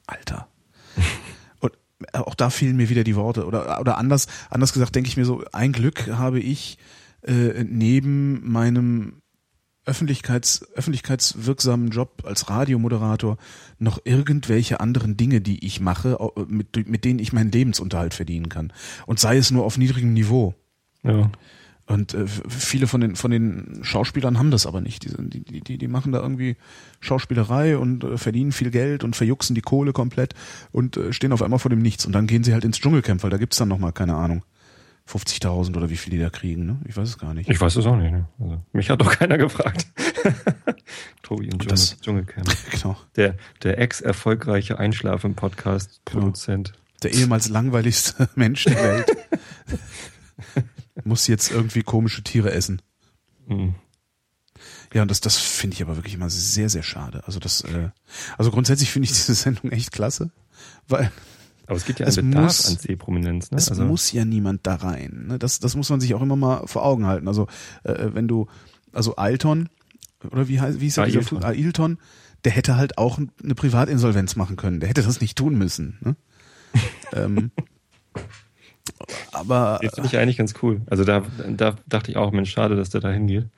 Alter. 0.06 0.48
Und 1.60 1.72
auch 2.12 2.34
da 2.34 2.50
fehlen 2.50 2.76
mir 2.76 2.88
wieder 2.90 3.02
die 3.04 3.16
Worte. 3.16 3.46
Oder, 3.46 3.80
oder 3.80 3.96
anders, 3.98 4.26
anders 4.50 4.72
gesagt, 4.72 4.94
denke 4.94 5.08
ich 5.08 5.16
mir 5.16 5.24
so, 5.24 5.42
ein 5.52 5.72
Glück 5.72 6.06
habe 6.08 6.38
ich 6.40 6.78
äh, 7.22 7.64
neben 7.64 8.46
meinem 8.50 9.22
Öffentlichkeits, 9.86 10.66
öffentlichkeitswirksamen 10.74 11.90
Job 11.90 12.24
als 12.26 12.50
Radiomoderator 12.50 13.38
noch 13.78 14.00
irgendwelche 14.04 14.80
anderen 14.80 15.16
Dinge, 15.16 15.40
die 15.40 15.64
ich 15.64 15.80
mache, 15.80 16.18
mit, 16.48 16.88
mit 16.88 17.04
denen 17.04 17.20
ich 17.20 17.32
meinen 17.32 17.52
Lebensunterhalt 17.52 18.12
verdienen 18.12 18.48
kann. 18.48 18.72
Und 19.06 19.20
sei 19.20 19.36
es 19.36 19.50
nur 19.50 19.64
auf 19.64 19.78
niedrigem 19.78 20.12
Niveau. 20.12 20.54
Ja. 21.02 21.30
Und 21.86 22.14
äh, 22.14 22.26
viele 22.26 22.88
von 22.88 23.00
den 23.00 23.14
von 23.14 23.30
den 23.30 23.78
Schauspielern 23.82 24.38
haben 24.38 24.50
das 24.50 24.66
aber 24.66 24.80
nicht. 24.80 25.04
Die, 25.04 25.40
die, 25.40 25.60
die, 25.60 25.78
die 25.78 25.88
machen 25.88 26.10
da 26.10 26.20
irgendwie 26.20 26.56
Schauspielerei 26.98 27.78
und 27.78 28.02
äh, 28.02 28.18
verdienen 28.18 28.50
viel 28.50 28.72
Geld 28.72 29.04
und 29.04 29.14
verjuxen 29.14 29.54
die 29.54 29.62
Kohle 29.62 29.92
komplett 29.92 30.34
und 30.72 30.96
äh, 30.96 31.12
stehen 31.12 31.32
auf 31.32 31.42
einmal 31.42 31.60
vor 31.60 31.70
dem 31.70 31.78
Nichts. 31.80 32.04
Und 32.04 32.12
dann 32.12 32.26
gehen 32.26 32.42
sie 32.42 32.54
halt 32.54 32.64
ins 32.64 32.80
Dschungelcamp, 32.80 33.22
weil 33.22 33.30
da 33.30 33.36
gibt's 33.36 33.58
dann 33.58 33.68
nochmal, 33.68 33.92
keine 33.92 34.16
Ahnung, 34.16 34.42
50.000 35.08 35.76
oder 35.76 35.88
wie 35.90 35.96
viel 35.96 36.10
die 36.10 36.18
da 36.18 36.30
kriegen. 36.30 36.66
Ne? 36.66 36.80
Ich 36.88 36.96
weiß 36.96 37.08
es 37.08 37.18
gar 37.18 37.32
nicht. 37.34 37.48
Ich 37.48 37.60
weiß 37.60 37.76
es 37.76 37.86
auch 37.86 37.96
nicht. 37.96 38.10
Ne? 38.10 38.26
Also, 38.40 38.60
mich 38.72 38.90
hat 38.90 39.00
doch 39.00 39.10
keiner 39.16 39.38
gefragt. 39.38 39.86
Tobi 41.22 41.44
im 41.44 41.50
Dschungel, 41.52 41.66
das- 41.68 42.00
Dschungelcamp. 42.00 42.48
Genau. 42.72 42.96
Der, 43.14 43.36
der 43.62 43.78
ex-erfolgreiche 43.78 44.78
Einschlafen-Podcast-Produzent. 44.78 46.72
Der 47.02 47.12
ehemals 47.12 47.48
langweiligste 47.48 48.28
Mensch 48.34 48.64
der 48.64 48.76
Welt 48.76 49.16
muss 51.04 51.26
jetzt 51.26 51.50
irgendwie 51.50 51.82
komische 51.82 52.22
Tiere 52.22 52.50
essen. 52.52 52.82
Mhm. 53.46 53.74
Ja, 54.92 55.02
und 55.02 55.10
das, 55.10 55.20
das 55.20 55.36
finde 55.36 55.74
ich 55.74 55.82
aber 55.82 55.96
wirklich 55.96 56.14
immer 56.14 56.30
sehr, 56.30 56.68
sehr 56.70 56.82
schade. 56.82 57.22
Also 57.26 57.38
das, 57.38 57.60
äh, 57.62 57.90
also 58.38 58.50
grundsätzlich 58.50 58.90
finde 58.90 59.04
ich 59.06 59.12
diese 59.12 59.34
Sendung 59.34 59.70
echt 59.70 59.92
klasse, 59.92 60.30
weil 60.88 61.12
Aber 61.66 61.76
es 61.76 61.84
gibt 61.84 61.98
ja 61.98 62.06
Es 62.06 62.18
einen 62.18 62.30
Bedarf 62.30 62.44
muss- 62.46 62.68
an 62.70 62.76
Sehprominenz. 62.76 63.50
Ne? 63.50 63.56
es 63.58 63.68
Also, 63.68 63.84
muss 63.84 64.12
ja 64.12 64.24
niemand 64.24 64.66
da 64.66 64.76
rein. 64.76 65.26
Ne? 65.28 65.38
Das, 65.38 65.58
das 65.58 65.74
muss 65.76 65.90
man 65.90 66.00
sich 66.00 66.14
auch 66.14 66.22
immer 66.22 66.36
mal 66.36 66.66
vor 66.66 66.84
Augen 66.84 67.06
halten. 67.06 67.26
Also 67.28 67.48
äh, 67.84 68.08
wenn 68.12 68.28
du, 68.28 68.46
also 68.92 69.16
Alton 69.16 69.68
oder 70.30 70.48
wie 70.48 70.60
heißt, 70.60 70.80
wie 70.80 70.86
ist 70.86 70.96
der 70.96 71.06
dieser 71.06 71.18
Ailton. 71.20 71.44
Ailton, 71.44 71.98
der 72.44 72.52
hätte 72.52 72.76
halt 72.76 72.98
auch 72.98 73.18
eine 73.18 73.54
Privatinsolvenz 73.54 74.36
machen 74.36 74.56
können. 74.56 74.80
Der 74.80 74.88
hätte 74.88 75.02
das 75.02 75.20
nicht 75.20 75.36
tun 75.36 75.58
müssen. 75.58 75.98
Ne? 76.00 76.16
ähm, 77.12 77.50
aber 79.32 79.78
Den 79.82 79.90
finde 79.90 80.08
ich 80.08 80.16
eigentlich 80.18 80.36
ganz 80.36 80.54
cool. 80.62 80.80
Also 80.86 81.04
da, 81.04 81.22
da 81.48 81.76
dachte 81.86 82.10
ich 82.10 82.16
auch, 82.16 82.32
Mensch, 82.32 82.50
schade, 82.50 82.76
dass 82.76 82.90
der 82.90 83.00
da 83.00 83.10
hingeht. 83.10 83.48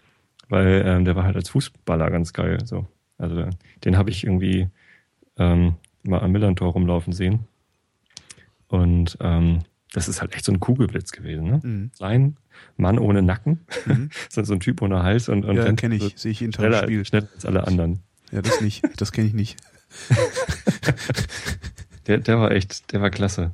Weil 0.49 0.83
ähm, 0.87 1.05
der 1.05 1.15
war 1.15 1.25
halt 1.25 1.37
als 1.37 1.51
Fußballer 1.51 2.11
ganz 2.11 2.33
geil. 2.33 2.59
So. 2.65 2.87
Also 3.19 3.45
den 3.85 3.97
habe 3.99 4.09
ich 4.11 4.25
irgendwie 4.25 4.69
ähm, 5.37 5.75
mal 6.03 6.21
am 6.21 6.33
Millantor 6.33 6.73
rumlaufen 6.73 7.13
sehen. 7.13 7.41
Und 8.69 9.17
ähm, 9.21 9.61
das 9.93 10.09
ist 10.09 10.21
halt 10.21 10.35
echt 10.35 10.45
so 10.45 10.53
ein 10.53 10.61
Kugelblitz 10.61 11.13
gewesen. 11.13 11.45
Ne? 11.51 11.61
Mhm. 11.63 11.91
Klein, 11.97 12.37
Mann 12.77 12.99
ohne 12.99 13.23
Nacken, 13.23 13.61
Mhm. 13.87 14.11
so 14.31 14.43
so 14.45 14.53
ein 14.55 14.61
Typ 14.61 14.83
ohne 14.83 15.03
Hals 15.03 15.29
und, 15.29 15.45
und 15.45 15.57
ja, 15.57 15.63
rennt 15.65 15.81
kenne 15.81 15.99
so 15.99 16.07
ich, 16.07 16.19
sehe 16.19 16.31
ich 16.33 16.41
jeden 16.41 16.53
Tag 16.53 16.67
schneller, 16.67 16.83
Spiel. 16.83 17.05
schneller 17.05 17.29
als 17.35 17.47
alle 17.47 17.67
anderen. 17.67 18.01
Ja, 18.31 18.43
das 18.43 18.61
nicht. 18.61 18.83
Das 18.99 19.13
kenne 19.13 19.27
ich 19.27 19.35
nicht. 19.35 19.57
Der, 22.07 22.19
der 22.19 22.39
war 22.41 22.53
echt, 22.53 22.93
der 22.93 23.03
war 23.03 23.11
klasse. 23.11 23.51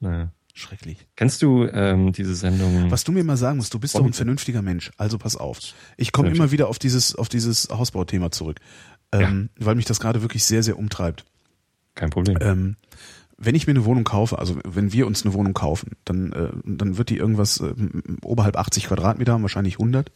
Naja. 0.00 0.32
Schrecklich. 0.52 1.06
Kennst 1.16 1.42
du 1.42 1.64
ähm, 1.66 2.12
diese 2.12 2.34
Sendung? 2.34 2.90
Was 2.90 3.02
du 3.04 3.10
mir 3.12 3.24
mal 3.24 3.36
sagen 3.36 3.56
musst, 3.56 3.74
du 3.74 3.78
bist 3.80 3.94
doch 3.96 4.04
ein 4.04 4.12
vernünftiger 4.12 4.62
Mensch. 4.62 4.92
Also 4.96 5.18
pass 5.18 5.36
auf. 5.36 5.58
Ich 5.96 6.12
komme 6.12 6.30
immer 6.30 6.50
wieder 6.52 6.68
auf 6.68 6.78
dieses, 6.78 7.14
auf 7.16 7.28
dieses 7.28 7.68
Hausbauthema 7.70 8.30
zurück, 8.30 8.60
ähm, 9.12 9.48
weil 9.58 9.74
mich 9.74 9.84
das 9.84 9.98
gerade 10.00 10.22
wirklich 10.22 10.44
sehr, 10.44 10.62
sehr 10.62 10.78
umtreibt. 10.78 11.24
Kein 11.96 12.10
Problem. 12.10 12.38
Ähm, 12.40 12.76
wenn 13.36 13.54
ich 13.54 13.66
mir 13.66 13.72
eine 13.72 13.84
Wohnung 13.84 14.04
kaufe, 14.04 14.38
also 14.38 14.58
wenn 14.64 14.92
wir 14.92 15.06
uns 15.06 15.24
eine 15.24 15.34
Wohnung 15.34 15.54
kaufen, 15.54 15.92
dann, 16.04 16.32
äh, 16.32 16.50
dann 16.64 16.96
wird 16.96 17.10
die 17.10 17.16
irgendwas 17.16 17.60
äh, 17.60 17.74
oberhalb 18.22 18.56
80 18.56 18.86
Quadratmeter 18.86 19.32
haben, 19.32 19.42
wahrscheinlich 19.42 19.74
100, 19.74 20.10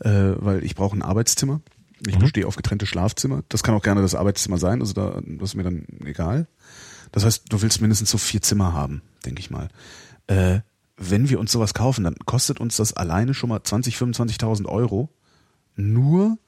äh, 0.00 0.10
weil 0.36 0.64
ich 0.64 0.74
brauche 0.74 0.96
ein 0.96 1.02
Arbeitszimmer. 1.02 1.60
Ich 2.06 2.16
Mhm. 2.16 2.20
bestehe 2.20 2.46
auf 2.46 2.56
getrennte 2.56 2.86
Schlafzimmer. 2.86 3.42
Das 3.48 3.62
kann 3.62 3.74
auch 3.74 3.82
gerne 3.82 4.02
das 4.02 4.14
Arbeitszimmer 4.14 4.58
sein, 4.58 4.80
also 4.80 4.92
da, 4.92 5.20
das 5.24 5.50
ist 5.50 5.54
mir 5.54 5.62
dann 5.62 5.86
egal. 6.04 6.46
Das 7.12 7.24
heißt, 7.24 7.44
du 7.48 7.62
willst 7.62 7.80
mindestens 7.80 8.10
so 8.10 8.18
vier 8.18 8.42
Zimmer 8.42 8.72
haben, 8.72 9.02
denke 9.24 9.40
ich 9.40 9.50
mal. 9.50 9.68
Äh, 10.26 10.60
wenn 10.96 11.28
wir 11.28 11.40
uns 11.40 11.52
sowas 11.52 11.74
kaufen, 11.74 12.04
dann 12.04 12.16
kostet 12.26 12.60
uns 12.60 12.76
das 12.76 12.92
alleine 12.92 13.34
schon 13.34 13.48
mal 13.48 13.62
20, 13.62 13.96
25.000 13.96 14.66
Euro, 14.66 15.10
nur 15.76 16.38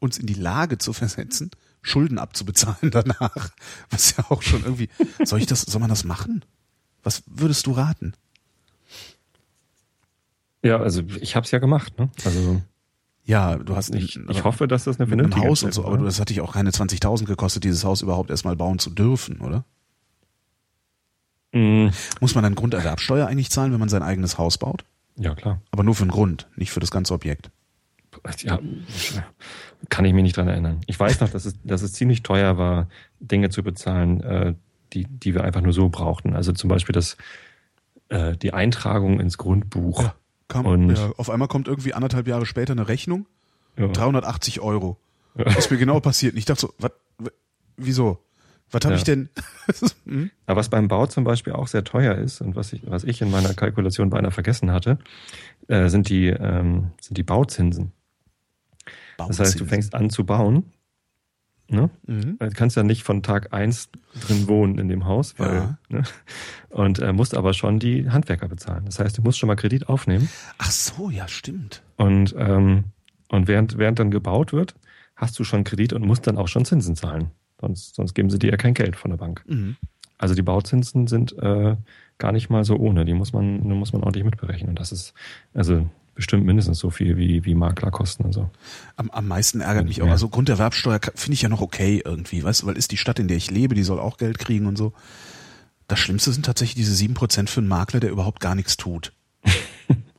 uns 0.00 0.18
in 0.18 0.26
die 0.26 0.34
Lage 0.34 0.78
zu 0.78 0.92
versetzen, 0.92 1.50
Schulden 1.86 2.18
abzubezahlen 2.18 2.90
danach. 2.90 3.50
Was 3.90 4.16
ja 4.16 4.24
auch 4.30 4.42
schon 4.42 4.64
irgendwie, 4.64 4.88
soll 5.22 5.38
ich 5.38 5.46
das, 5.46 5.62
soll 5.62 5.80
man 5.80 5.90
das 5.90 6.02
machen? 6.04 6.44
Was 7.04 7.22
würdest 7.26 7.66
du 7.66 7.72
raten? 7.72 8.14
ja, 10.62 10.78
also 10.78 11.02
ich 11.20 11.36
habe 11.36 11.44
es 11.44 11.50
ja 11.50 11.58
gemacht. 11.58 11.98
Ne? 11.98 12.08
Also 12.24 12.62
Ja, 13.26 13.56
du 13.56 13.76
hast 13.76 13.94
ich, 13.94 14.16
ein- 14.16 14.28
ich 14.30 14.44
hoffe, 14.44 14.66
dass 14.66 14.84
das 14.84 14.98
eine 14.98 15.06
vernünftige 15.06 15.46
Haus 15.46 15.62
und 15.62 15.74
so, 15.74 15.84
aber 15.84 15.98
war. 15.98 16.04
das 16.06 16.18
hat 16.20 16.30
dich 16.30 16.40
auch 16.40 16.54
keine 16.54 16.70
20.000 16.70 17.26
gekostet, 17.26 17.64
dieses 17.64 17.84
Haus 17.84 18.00
überhaupt 18.00 18.30
erstmal 18.30 18.56
bauen 18.56 18.78
zu 18.78 18.88
dürfen, 18.90 19.40
oder? 19.42 19.64
Mm, 21.52 21.88
Muss 22.20 22.34
man 22.34 22.42
dann 22.44 22.54
Grunderwerbsteuer 22.54 23.26
eigentlich 23.26 23.50
zahlen, 23.50 23.72
wenn 23.72 23.78
man 23.80 23.90
sein 23.90 24.02
eigenes 24.02 24.38
Haus 24.38 24.56
baut? 24.58 24.84
Ja, 25.16 25.34
klar. 25.34 25.60
Aber 25.70 25.82
nur 25.84 25.94
für 25.94 26.04
den 26.06 26.10
Grund, 26.10 26.48
nicht 26.56 26.72
für 26.72 26.80
das 26.80 26.90
ganze 26.90 27.12
Objekt. 27.14 27.50
Ja, 28.42 28.58
kann 29.90 30.04
ich 30.04 30.12
mich 30.14 30.22
nicht 30.22 30.36
dran 30.36 30.48
erinnern. 30.48 30.80
Ich 30.86 30.98
weiß 30.98 31.20
noch, 31.20 31.28
dass 31.30 31.44
es, 31.44 31.54
dass 31.64 31.82
es 31.82 31.92
ziemlich 31.92 32.22
teuer 32.22 32.58
war, 32.58 32.88
Dinge 33.20 33.50
zu 33.50 33.62
bezahlen, 33.62 34.20
äh, 34.22 34.54
die, 34.92 35.04
die 35.08 35.34
wir 35.34 35.44
einfach 35.44 35.60
nur 35.60 35.72
so 35.72 35.88
brauchten. 35.88 36.34
Also 36.34 36.52
zum 36.52 36.68
Beispiel 36.68 36.92
das, 36.92 37.16
äh, 38.08 38.36
die 38.36 38.52
Eintragung 38.54 39.20
ins 39.20 39.38
Grundbuch. 39.38 40.02
Ja, 40.02 40.14
kam, 40.48 40.66
Und- 40.66 40.96
ja, 40.96 41.10
auf 41.16 41.30
einmal 41.30 41.48
kommt 41.48 41.68
irgendwie 41.68 41.94
anderthalb 41.94 42.26
Jahre 42.28 42.46
später 42.46 42.72
eine 42.72 42.88
Rechnung, 42.88 43.26
Ja. 43.76 43.88
380 43.88 44.60
Euro. 44.60 44.98
Was 45.34 45.68
mir 45.70 45.78
genau 45.78 45.98
passiert. 46.00 46.34
Und 46.34 46.38
ich 46.38 46.44
dachte 46.44 46.60
so, 46.60 46.74
was, 46.78 46.92
wieso? 47.76 48.18
Was 48.70 48.84
habe 48.84 48.94
Ja. 48.94 48.98
ich 48.98 49.04
denn? 49.04 49.28
Hm? 50.06 50.30
Aber 50.46 50.58
was 50.60 50.68
beim 50.68 50.86
Bau 50.88 51.06
zum 51.06 51.24
Beispiel 51.24 51.52
auch 51.54 51.66
sehr 51.66 51.82
teuer 51.84 52.14
ist 52.16 52.40
und 52.40 52.54
was 52.54 52.72
ich, 52.72 52.82
was 52.88 53.02
ich 53.04 53.20
in 53.22 53.30
meiner 53.30 53.54
Kalkulation 53.54 54.10
beinahe 54.10 54.30
vergessen 54.30 54.70
hatte, 54.70 54.98
äh, 55.68 55.88
sind, 55.88 56.08
die, 56.08 56.26
ähm, 56.28 56.90
sind 57.00 57.16
die 57.18 57.22
Bauzinsen. 57.22 57.92
Das 59.16 59.38
heißt, 59.38 59.60
du 59.60 59.64
fängst 59.64 59.94
an 59.94 60.10
zu 60.10 60.24
bauen. 60.24 60.64
Ne? 61.68 61.88
Mhm. 62.06 62.36
Du 62.38 62.50
kannst 62.50 62.76
ja 62.76 62.82
nicht 62.82 63.02
von 63.04 63.22
Tag 63.22 63.54
eins 63.54 63.88
drin 64.20 64.48
wohnen 64.48 64.78
in 64.78 64.88
dem 64.88 65.06
Haus, 65.06 65.34
weil, 65.38 65.54
Ja. 65.54 65.78
ne? 65.88 66.02
und 66.68 66.98
äh, 66.98 67.12
musst 67.12 67.34
aber 67.34 67.54
schon 67.54 67.78
die 67.78 68.10
Handwerker 68.10 68.48
bezahlen. 68.48 68.84
Das 68.84 68.98
heißt, 68.98 69.16
du 69.16 69.22
musst 69.22 69.38
schon 69.38 69.46
mal 69.46 69.56
Kredit 69.56 69.88
aufnehmen 69.88 70.28
Ach 70.58 70.70
so, 70.70 71.08
ja, 71.08 71.26
stimmt. 71.26 71.82
und, 71.96 72.34
ähm, 72.36 72.84
und 73.30 73.48
während, 73.48 73.78
während 73.78 73.98
dann 73.98 74.10
gebaut 74.10 74.52
wird, 74.52 74.74
hast 75.16 75.38
du 75.38 75.44
schon 75.44 75.64
Kredit 75.64 75.94
und 75.94 76.04
musst 76.04 76.26
dann 76.26 76.36
auch 76.36 76.48
schon 76.48 76.66
Zinsen 76.66 76.96
zahlen. 76.96 77.30
Sonst, 77.60 77.94
sonst 77.94 78.12
geben 78.14 78.28
sie 78.28 78.38
dir 78.38 78.50
ja 78.50 78.56
kein 78.58 78.74
Geld 78.74 78.94
von 78.96 79.10
der 79.10 79.16
Bank. 79.18 79.42
Mhm. 79.46 79.76
Also 80.18 80.34
die 80.34 80.42
Bauzinsen 80.42 81.06
sind 81.06 81.32
äh, 81.38 81.76
gar 82.18 82.32
nicht 82.32 82.50
mal 82.50 82.64
so 82.64 82.76
ohne. 82.76 83.04
Die 83.06 83.14
muss 83.14 83.32
man, 83.32 83.62
die 83.66 83.74
muss 83.74 83.92
man 83.94 84.02
ordentlich 84.02 84.24
mitberechnen. 84.24 84.68
Und 84.70 84.80
das 84.80 84.92
ist 84.92 85.14
also 85.54 85.88
bestimmt 86.14 86.44
mindestens 86.44 86.78
so 86.78 86.90
viel 86.90 87.16
wie, 87.16 87.44
wie 87.44 87.54
Maklerkosten 87.54 88.24
und 88.24 88.32
so. 88.32 88.50
Am, 88.96 89.10
am 89.10 89.26
meisten 89.26 89.60
ärgert 89.60 89.86
mich 89.86 90.02
auch. 90.02 90.08
Also 90.08 90.28
Grunderwerbsteuer 90.28 91.00
finde 91.14 91.34
ich 91.34 91.42
ja 91.42 91.48
noch 91.48 91.60
okay 91.60 92.02
irgendwie, 92.04 92.42
weißt 92.44 92.62
du, 92.62 92.66
weil 92.66 92.76
ist 92.76 92.92
die 92.92 92.96
Stadt, 92.96 93.18
in 93.18 93.28
der 93.28 93.36
ich 93.36 93.50
lebe, 93.50 93.74
die 93.74 93.82
soll 93.82 93.98
auch 93.98 94.16
Geld 94.16 94.38
kriegen 94.38 94.66
und 94.66 94.76
so. 94.76 94.92
Das 95.88 95.98
Schlimmste 95.98 96.32
sind 96.32 96.46
tatsächlich 96.46 96.76
diese 96.76 96.94
sieben 96.94 97.14
Prozent 97.14 97.50
für 97.50 97.60
einen 97.60 97.68
Makler, 97.68 98.00
der 98.00 98.10
überhaupt 98.10 98.40
gar 98.40 98.54
nichts 98.54 98.76
tut. 98.76 99.12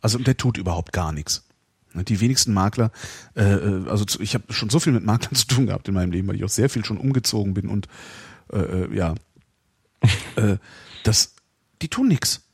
Also 0.02 0.20
der 0.20 0.38
tut 0.38 0.60
überhaupt 0.60 0.94
gar 0.94 1.12
nichts. 1.12 1.46
Ne, 1.96 2.04
Die 2.04 2.22
wenigsten 2.22 2.54
Makler, 2.54 2.92
äh, 3.36 3.42
äh, 3.42 3.90
also 3.90 4.06
ich 4.20 4.36
habe 4.36 4.54
schon 4.54 4.70
so 4.70 4.80
viel 4.80 4.94
mit 4.94 5.04
Maklern 5.04 5.34
zu 5.34 5.48
tun 5.48 5.66
gehabt 5.66 5.88
in 5.88 5.96
meinem 5.96 6.12
Leben, 6.12 6.28
weil 6.28 6.36
ich 6.36 6.44
auch 6.44 6.50
sehr 6.50 6.70
viel 6.70 6.86
schon 6.86 6.98
umgezogen 6.98 7.56
bin 7.56 7.70
und 7.70 7.88
äh, 8.54 8.60
äh, 8.60 8.96
ja, 8.96 9.16
äh, 10.36 10.58
das, 11.04 11.34
die 11.82 11.88
tun 11.88 12.10
nix. 12.10 12.45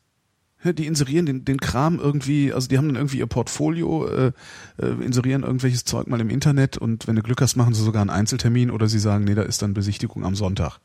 Die 0.64 0.86
inserieren 0.86 1.26
den, 1.26 1.46
den 1.46 1.60
Kram 1.60 2.00
irgendwie, 2.00 2.54
also 2.54 2.68
die 2.68 2.78
haben 2.78 2.88
dann 2.88 2.96
irgendwie 2.96 3.18
ihr 3.18 3.28
Portfolio, 3.28 4.08
äh, 4.08 4.32
äh, 4.78 4.88
inserieren 5.04 5.44
irgendwelches 5.44 5.86
Zeug 5.86 6.08
mal 6.08 6.22
im 6.22 6.30
Internet 6.30 6.78
und 6.78 7.08
wenn 7.08 7.16
du 7.16 7.24
Glück 7.24 7.42
hast, 7.42 7.56
machen 7.56 7.74
sie 7.74 7.84
sogar 7.84 8.02
einen 8.02 8.12
Einzeltermin 8.12 8.70
oder 8.70 8.88
sie 8.88 9.00
sagen, 9.00 9.24
nee, 9.24 9.34
da 9.34 9.42
ist 9.42 9.62
dann 9.62 9.74
Besichtigung 9.74 10.24
am 10.24 10.36
Sonntag. 10.36 10.80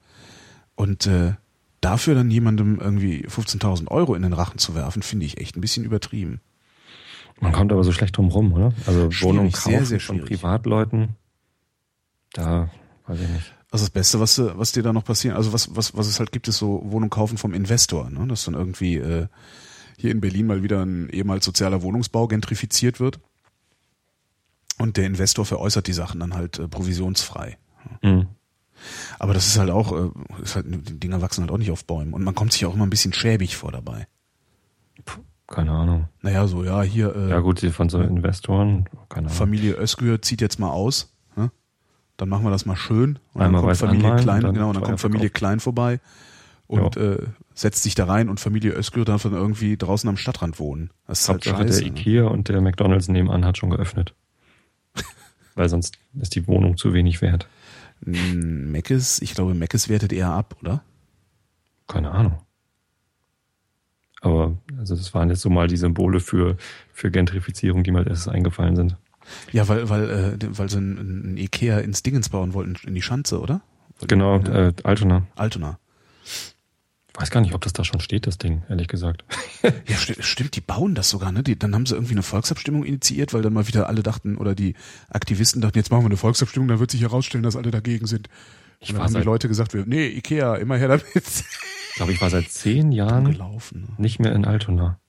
Und 0.77 1.07
äh, 1.07 1.35
dafür 1.81 2.15
dann 2.15 2.31
jemandem 2.31 2.79
irgendwie 2.81 3.27
15.000 3.27 3.89
Euro 3.89 4.15
in 4.15 4.23
den 4.23 4.33
Rachen 4.33 4.59
zu 4.59 4.75
werfen, 4.75 5.03
finde 5.03 5.27
ich 5.27 5.39
echt 5.39 5.57
ein 5.57 5.61
bisschen 5.61 5.85
übertrieben. 5.85 6.41
Man 7.41 7.53
kommt 7.53 7.71
aber 7.71 7.85
so 7.85 7.93
schlecht 7.93 8.17
drum 8.17 8.29
rum, 8.29 8.53
oder? 8.55 8.73
Also 8.87 9.11
Schwierig, 9.11 9.23
Wohnungen 9.23 9.51
sehr, 9.51 9.73
kaufen 9.73 9.85
sehr 9.85 10.01
von. 10.01 10.21
Privatleuten, 10.25 11.17
da 12.33 12.71
weiß 13.07 13.21
ich 13.21 13.29
nicht. 13.29 13.55
Also 13.71 13.85
das 13.85 13.91
Beste, 13.91 14.21
was, 14.21 14.41
was 14.41 14.73
dir 14.73 14.83
da 14.83 14.93
noch 14.93 15.05
passieren, 15.05 15.37
also 15.37 15.53
was, 15.53 15.75
was, 15.77 15.95
was 15.97 16.07
es 16.07 16.19
halt 16.19 16.33
gibt, 16.33 16.49
ist 16.49 16.59
so 16.59 16.83
Wohnung 16.87 17.11
kaufen 17.11 17.37
vom 17.37 17.53
Investor, 17.53 18.09
ne? 18.11 18.27
dass 18.27 18.45
dann 18.45 18.55
irgendwie 18.55 18.97
äh, 18.97 19.27
hier 19.99 20.11
in 20.11 20.21
Berlin 20.21 20.47
mal 20.47 20.63
wieder 20.63 20.85
ein 20.85 21.09
ehemals 21.09 21.45
sozialer 21.45 21.83
Wohnungsbau 21.83 22.29
gentrifiziert 22.29 23.01
wird. 23.01 23.21
Und 24.79 24.97
der 24.97 25.07
Investor 25.07 25.45
veräußert 25.45 25.87
die 25.87 25.93
Sachen 25.93 26.21
dann 26.21 26.35
halt 26.35 26.59
äh, 26.59 26.69
provisionsfrei. 26.69 27.57
Mhm. 28.03 28.27
Aber 29.19 29.33
das 29.33 29.47
ist 29.47 29.59
halt 29.59 29.71
auch, 29.71 29.93
äh, 29.93 30.11
ist 30.43 30.55
halt, 30.55 30.67
die 30.69 31.01
Dinger 31.01 31.23
wachsen 31.23 31.43
halt 31.43 31.51
auch 31.51 31.59
nicht 31.59 31.71
auf 31.71 31.87
Bäumen. 31.87 32.13
Und 32.13 32.25
man 32.25 32.35
kommt 32.35 32.53
sich 32.53 32.67
auch 32.67 32.75
immer 32.75 32.85
ein 32.85 32.91
bisschen 32.91 33.15
schäbig 33.15 33.57
vor 33.57 33.73
dabei. 33.73 34.07
Keine 35.47 35.71
Ahnung. 35.71 36.09
Naja, 36.21 36.47
so, 36.47 36.65
ja, 36.65 36.83
hier, 36.83 37.15
äh, 37.15 37.31
Ja 37.31 37.41
gut, 37.41 37.61
von 37.61 37.89
so 37.89 38.01
Investoren, 38.01 38.89
keine 39.09 39.29
Ahnung. 39.29 39.39
Familie 39.39 39.77
Özgür 39.77 40.21
zieht 40.21 40.41
jetzt 40.41 40.59
mal 40.59 40.71
aus. 40.71 41.15
Ne? 41.37 41.51
Dann 42.17 42.29
machen 42.29 42.45
wir 42.45 42.51
das 42.51 42.67
mal 42.67 42.77
schön. 42.77 43.19
Und 43.33 43.43
Einmal 43.43 43.63
dann 43.63 43.69
kommt 43.69 43.79
Familie 43.79 44.05
anmalen 44.07 44.23
Klein, 44.23 44.37
und 44.37 44.45
dann 44.45 44.55
genau, 44.55 44.69
und 44.69 44.75
dann 44.75 44.83
kommt 44.83 45.01
Familie. 45.01 45.31
Klein 45.31 45.61
vorbei 45.61 46.01
und 46.67 46.97
Ja. 46.97 47.03
äh, 47.03 47.27
setzt 47.55 47.83
sich 47.83 47.95
da 47.95 48.05
rein 48.07 48.29
und 48.29 48.41
Familie 48.41 48.73
Özgür 48.73 49.05
darf 49.05 49.23
dann 49.23 49.33
irgendwie 49.33 49.77
draußen 49.77 50.09
am 50.09 50.17
Stadtrand 50.17 50.59
wohnen. 50.59 50.91
Das 51.07 51.21
ist 51.21 51.29
halt 51.29 51.47
Hauptsache 51.47 51.67
scheiße. 51.69 51.83
der 51.83 51.93
ne? 51.93 51.99
Ikea 52.01 52.25
und 52.27 52.49
der 52.49 52.61
McDonalds 52.61 53.09
nebenan 53.09 53.45
hat 53.45 53.57
schon 53.59 53.71
geöffnet. 53.71 54.15
Weil 55.55 55.69
sonst 55.69 55.99
ist 56.21 56.35
die 56.35 56.47
Wohnung 56.47 56.77
zu 56.77 56.93
wenig 56.93 57.23
wert. 57.23 57.49
Mm, 58.05 58.71
Meckes, 58.73 59.23
ich 59.23 59.35
glaube, 59.35 59.55
Meckes 59.55 59.89
wertet 59.89 60.13
eher 60.13 60.31
ab, 60.31 60.57
oder? 60.61 60.83
Keine 61.87 62.11
Ahnung. 62.11 62.39
Aber 64.21 64.57
also 64.79 64.97
das 64.97 65.15
waren 65.15 65.29
jetzt 65.31 65.41
so 65.43 65.51
mal 65.51 65.69
die 65.69 65.77
Symbole 65.77 66.21
für, 66.21 66.57
für 66.93 67.11
Gentrifizierung, 67.11 67.85
die 67.85 67.91
mir 67.93 67.99
als 68.01 68.09
erstes 68.09 68.29
eingefallen 68.29 68.77
sind. 68.77 68.97
Ja, 69.53 69.67
weil, 69.69 69.89
weil, 69.89 70.11
äh, 70.41 70.59
weil 70.59 70.69
sie 70.71 70.79
ein, 70.79 71.33
ein 71.33 71.37
Ikea 71.37 71.79
ins 71.79 72.03
Dingens 72.03 72.29
bauen 72.29 72.53
wollten, 72.55 72.77
in 72.87 72.95
die 72.95 73.03
Schanze, 73.03 73.41
oder? 73.41 73.61
Genau, 74.07 74.39
Ja. 74.41 74.69
äh, 74.69 74.73
Altona. 74.85 75.27
Altona. 75.37 75.79
Weiß 77.19 77.31
gar 77.31 77.41
nicht, 77.41 77.55
ob 77.55 77.63
das 77.63 77.73
da 77.73 77.83
schon 77.83 78.01
steht, 78.01 78.27
das 78.27 78.37
Ding, 78.37 78.63
ehrlich 78.69 78.89
gesagt. 78.89 79.25
Ja, 79.89 79.97
sti 79.97 80.15
stimmt, 80.21 80.55
die 80.55 80.61
bauen 80.61 80.95
das 80.95 81.11
sogar, 81.11 81.33
ne? 81.33 81.43
Die, 81.43 81.59
dann 81.59 81.75
haben 81.75 81.87
sie 81.87 81.95
irgendwie 81.95 82.15
eine 82.15 82.23
Volksabstimmung 82.23 82.85
initiiert, 82.85 83.33
weil 83.33 83.43
dann 83.43 83.53
mal 83.53 83.67
wieder 83.67 83.89
alle 83.89 84.03
dachten, 84.03 84.37
oder 84.37 84.55
die 84.55 84.75
Aktivisten 85.09 85.61
dachten, 85.61 85.79
jetzt 85.79 85.91
machen 85.91 86.03
wir 86.03 86.07
eine 86.07 86.17
Volksabstimmung, 86.17 86.69
dann 86.69 86.79
wird 86.79 86.91
sich 86.91 87.01
herausstellen, 87.01 87.43
dass 87.43 87.57
alle 87.57 87.71
dagegen 87.71 88.07
sind. 88.07 88.29
Ich 88.81 88.91
Und 88.91 88.95
dann 88.95 89.01
war 89.01 89.07
haben 89.07 89.21
die 89.21 89.27
Leute 89.27 89.49
gesagt, 89.49 89.75
nee, 89.75 90.07
Ikea, 90.07 90.57
immer 90.57 90.77
her 90.77 90.89
damit. 90.89 91.05
Ich 91.15 91.95
glaube, 91.95 92.13
ich 92.13 92.21
war 92.21 92.31
seit 92.31 92.51
zehn 92.51 92.93
Jahren 92.93 93.25
gelaufen. 93.25 93.89
Ne? 93.89 94.03
nicht 94.03 94.21
mehr 94.21 94.33
in 94.33 94.45
Altona. 94.45 95.01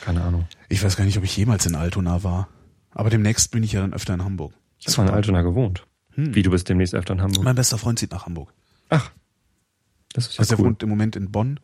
Keine 0.00 0.22
Ahnung. 0.22 0.46
Ich 0.68 0.82
weiß 0.82 0.96
gar 0.96 1.04
nicht, 1.04 1.18
ob 1.18 1.24
ich 1.24 1.36
jemals 1.36 1.66
in 1.66 1.74
Altona 1.74 2.22
war. 2.22 2.48
Aber 2.92 3.10
demnächst 3.10 3.50
bin 3.50 3.62
ich 3.62 3.72
ja 3.72 3.80
dann 3.80 3.92
öfter 3.92 4.14
in 4.14 4.24
Hamburg. 4.24 4.54
Ich 4.78 4.86
habe 4.86 4.98
mal 4.98 5.08
in 5.08 5.14
Altona 5.14 5.42
gewohnt. 5.42 5.86
Hm. 6.14 6.34
Wie, 6.34 6.42
du 6.42 6.50
bist 6.50 6.68
demnächst 6.68 6.94
öfter 6.94 7.14
in 7.14 7.20
Hamburg? 7.20 7.44
Mein 7.44 7.56
bester 7.56 7.78
Freund 7.78 7.98
zieht 7.98 8.12
nach 8.12 8.26
Hamburg. 8.26 8.52
Ach, 8.88 9.10
das 10.12 10.28
ist 10.28 10.34
ja 10.34 10.40
Also 10.40 10.54
er 10.54 10.58
cool. 10.60 10.66
wohnt 10.66 10.82
im 10.82 10.88
Moment 10.88 11.16
in 11.16 11.30
Bonn 11.30 11.60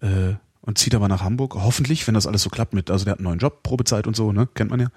äh, 0.00 0.34
und 0.62 0.78
zieht 0.78 0.94
aber 0.94 1.08
nach 1.08 1.22
Hamburg. 1.22 1.54
Hoffentlich, 1.54 2.06
wenn 2.06 2.14
das 2.14 2.26
alles 2.26 2.42
so 2.42 2.50
klappt 2.50 2.74
mit, 2.74 2.90
also 2.90 3.04
der 3.04 3.12
hat 3.12 3.18
einen 3.18 3.24
neuen 3.24 3.38
Job, 3.38 3.62
Probezeit 3.62 4.06
und 4.06 4.16
so, 4.16 4.32
ne? 4.32 4.48
Kennt 4.54 4.70
man 4.70 4.80
ja. 4.80 4.88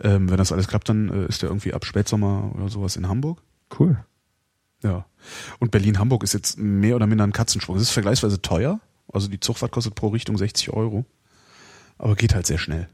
Ähm, 0.00 0.30
wenn 0.30 0.38
das 0.38 0.52
alles 0.52 0.66
klappt, 0.68 0.88
dann 0.88 1.08
äh, 1.08 1.26
ist 1.26 1.42
er 1.42 1.50
irgendwie 1.50 1.72
ab 1.72 1.84
Spätsommer 1.84 2.52
oder 2.54 2.68
sowas 2.68 2.96
in 2.96 3.08
Hamburg. 3.08 3.42
Cool. 3.78 3.98
Ja. 4.82 5.06
Und 5.60 5.70
Berlin-Hamburg 5.70 6.22
ist 6.22 6.34
jetzt 6.34 6.58
mehr 6.58 6.96
oder 6.96 7.06
minder 7.06 7.24
ein 7.24 7.32
Katzensprung. 7.32 7.76
Es 7.76 7.82
ist 7.82 7.90
vergleichsweise 7.90 8.42
teuer. 8.42 8.80
Also 9.12 9.28
die 9.28 9.40
Zugfahrt 9.40 9.72
kostet 9.72 9.94
pro 9.94 10.08
Richtung 10.08 10.36
60 10.36 10.70
Euro. 10.70 11.04
Aber 11.96 12.16
geht 12.16 12.34
halt 12.34 12.46
sehr 12.46 12.58
schnell. 12.58 12.88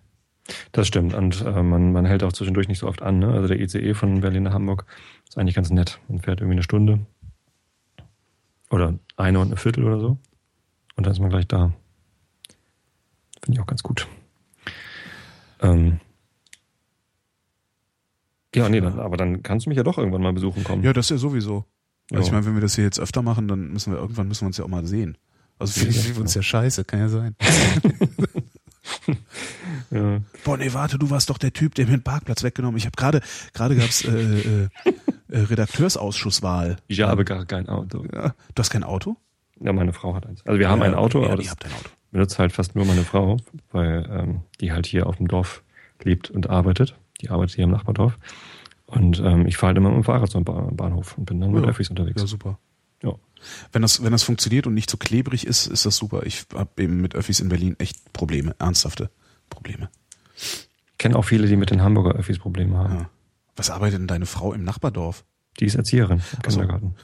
Das 0.72 0.86
stimmt. 0.86 1.14
Und 1.14 1.42
äh, 1.42 1.62
man, 1.62 1.92
man 1.92 2.04
hält 2.04 2.22
auch 2.22 2.32
zwischendurch 2.32 2.68
nicht 2.68 2.78
so 2.78 2.86
oft 2.86 3.02
an. 3.02 3.18
Ne? 3.18 3.32
Also 3.32 3.48
der 3.48 3.60
ICE 3.60 3.94
von 3.94 4.20
Berlin 4.20 4.44
nach 4.44 4.52
Hamburg 4.52 4.84
ist 5.28 5.38
eigentlich 5.38 5.54
ganz 5.54 5.70
nett. 5.70 6.00
Man 6.08 6.20
fährt 6.20 6.40
irgendwie 6.40 6.56
eine 6.56 6.62
Stunde. 6.62 7.00
Oder 8.70 8.98
eine 9.16 9.40
und 9.40 9.48
eine 9.48 9.56
Viertel 9.56 9.84
oder 9.84 10.00
so. 10.00 10.18
Und 10.96 11.06
dann 11.06 11.12
ist 11.12 11.20
man 11.20 11.30
gleich 11.30 11.46
da. 11.46 11.72
Finde 13.42 13.58
ich 13.58 13.60
auch 13.60 13.66
ganz 13.66 13.82
gut. 13.82 14.06
Ähm, 15.60 16.00
ja, 18.54 18.68
nee, 18.68 18.80
dann, 18.80 18.98
aber 18.98 19.16
dann 19.16 19.42
kannst 19.42 19.66
du 19.66 19.70
mich 19.70 19.76
ja 19.76 19.82
doch 19.82 19.98
irgendwann 19.98 20.22
mal 20.22 20.32
besuchen 20.32 20.64
kommen. 20.64 20.82
Ja, 20.82 20.92
das 20.92 21.06
ist 21.06 21.10
ja 21.10 21.16
sowieso. 21.18 21.64
Also 22.12 22.24
ich 22.24 22.32
meine, 22.32 22.44
wenn 22.46 22.54
wir 22.54 22.60
das 22.60 22.74
hier 22.74 22.84
jetzt 22.84 22.98
öfter 22.98 23.22
machen, 23.22 23.46
dann 23.46 23.72
müssen 23.72 23.92
wir 23.92 24.00
irgendwann 24.00 24.26
müssen 24.26 24.42
wir 24.42 24.48
uns 24.48 24.56
ja 24.56 24.64
auch 24.64 24.68
mal 24.68 24.86
sehen. 24.86 25.16
Also 25.58 25.80
vielleicht 25.80 26.14
wir 26.14 26.20
uns 26.20 26.34
ja 26.34 26.42
scheiße, 26.42 26.84
kann 26.84 27.00
ja 27.00 27.08
sein. 27.08 27.36
Ja. 29.90 30.20
Boah, 30.44 30.56
nee, 30.56 30.72
warte, 30.72 30.98
du 30.98 31.10
warst 31.10 31.30
doch 31.30 31.38
der 31.38 31.52
Typ, 31.52 31.74
der 31.74 31.86
mir 31.86 31.92
den 31.92 32.02
Parkplatz 32.02 32.42
weggenommen. 32.44 32.76
Ich 32.78 32.86
habe 32.86 32.96
gerade 32.96 33.20
gerade 33.52 33.76
gab's 33.76 34.04
äh, 34.04 34.40
äh, 34.40 34.68
Redakteursausschusswahl. 35.30 36.76
Ich 36.88 37.00
habe 37.00 37.24
gar 37.24 37.44
kein 37.44 37.68
Auto. 37.68 38.04
Ja, 38.12 38.34
du 38.54 38.60
hast 38.60 38.70
kein 38.70 38.84
Auto? 38.84 39.16
Ja, 39.60 39.72
meine 39.72 39.92
Frau 39.92 40.14
hat 40.14 40.26
eins. 40.26 40.44
Also 40.46 40.58
wir 40.58 40.68
haben 40.68 40.80
ja, 40.80 40.86
ein 40.86 40.94
Auto, 40.94 41.20
ja, 41.20 41.26
aber 41.28 41.36
das 41.36 41.48
ein 41.50 41.72
Auto. 41.72 41.90
benutzt 42.10 42.38
halt 42.38 42.52
fast 42.52 42.74
nur 42.74 42.84
meine 42.86 43.04
Frau, 43.04 43.36
weil 43.72 44.08
ähm, 44.10 44.40
die 44.60 44.72
halt 44.72 44.86
hier 44.86 45.06
auf 45.06 45.16
dem 45.16 45.28
Dorf 45.28 45.62
lebt 46.02 46.30
und 46.30 46.48
arbeitet. 46.48 46.96
Die 47.20 47.28
arbeitet 47.30 47.56
hier 47.56 47.64
im 47.64 47.70
Nachbardorf. 47.70 48.16
Und 48.86 49.20
ähm, 49.20 49.46
ich 49.46 49.56
fahre 49.56 49.68
halt 49.68 49.76
immer 49.76 49.90
mit 49.90 49.98
dem 49.98 50.04
Fahrrad 50.04 50.30
zum 50.30 50.44
Ba- 50.44 50.68
Bahnhof 50.72 51.16
und 51.18 51.26
bin 51.26 51.40
dann 51.40 51.52
mit. 51.52 51.64
Öffis 51.64 51.90
unterwegs. 51.90 52.20
Ja, 52.20 52.26
super. 52.26 52.58
Ja. 53.02 53.12
Wenn 53.72 53.82
das, 53.82 54.02
wenn 54.02 54.12
das 54.12 54.22
funktioniert 54.22 54.66
und 54.66 54.74
nicht 54.74 54.90
so 54.90 54.96
klebrig 54.96 55.46
ist, 55.46 55.66
ist 55.66 55.86
das 55.86 55.96
super. 55.96 56.24
Ich 56.24 56.46
habe 56.54 56.82
eben 56.82 57.00
mit 57.00 57.14
Öffis 57.14 57.40
in 57.40 57.48
Berlin 57.50 57.76
echt 57.78 58.12
Probleme, 58.12 58.54
ernsthafte 58.58 59.10
Probleme. 59.48 59.90
Ich 60.36 60.68
kenne 60.98 61.16
auch 61.16 61.24
viele, 61.24 61.46
die 61.46 61.56
mit 61.56 61.70
den 61.70 61.82
Hamburger 61.82 62.12
Öffis 62.18 62.38
Probleme 62.38 62.78
haben. 62.78 63.06
Was 63.60 63.68
arbeitet 63.68 63.98
denn 63.98 64.06
deine 64.06 64.24
Frau 64.24 64.54
im 64.54 64.64
Nachbardorf? 64.64 65.22
Die 65.58 65.66
ist 65.66 65.74
Erzieherin 65.74 66.16
im 66.16 66.22
Ach 66.46 66.50
so. 66.50 66.60
Kindergarten. 66.60 66.94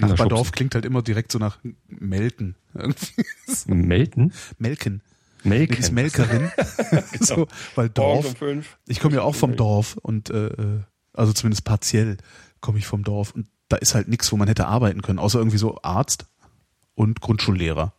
Nachbardorf 0.00 0.50
klingt 0.50 0.74
halt 0.74 0.84
immer 0.84 1.00
direkt 1.00 1.30
so 1.30 1.38
nach 1.38 1.60
Melken. 1.86 2.56
Melden? 3.66 4.32
Melken. 4.58 5.00
Melken. 5.44 5.76
Die 5.76 5.80
ist 5.80 5.92
Melkerin. 5.92 6.50
so, 7.20 7.46
weil 7.76 7.86
um 7.86 7.94
Dorf. 7.94 8.36
fünf. 8.36 8.78
Ich 8.88 8.98
komme 8.98 9.14
ja 9.14 9.22
auch 9.22 9.36
vom 9.36 9.54
Dorf 9.54 9.96
und 10.02 10.30
äh, 10.30 10.48
äh, 10.48 10.80
also 11.12 11.32
zumindest 11.32 11.64
partiell 11.64 12.16
komme 12.60 12.78
ich 12.78 12.88
vom 12.88 13.04
Dorf 13.04 13.30
und 13.30 13.46
da 13.68 13.76
ist 13.76 13.94
halt 13.94 14.08
nichts, 14.08 14.32
wo 14.32 14.36
man 14.36 14.48
hätte 14.48 14.66
arbeiten 14.66 15.02
können, 15.02 15.20
außer 15.20 15.38
irgendwie 15.38 15.58
so 15.58 15.78
Arzt 15.82 16.26
und 16.96 17.20
Grundschullehrer 17.20 17.92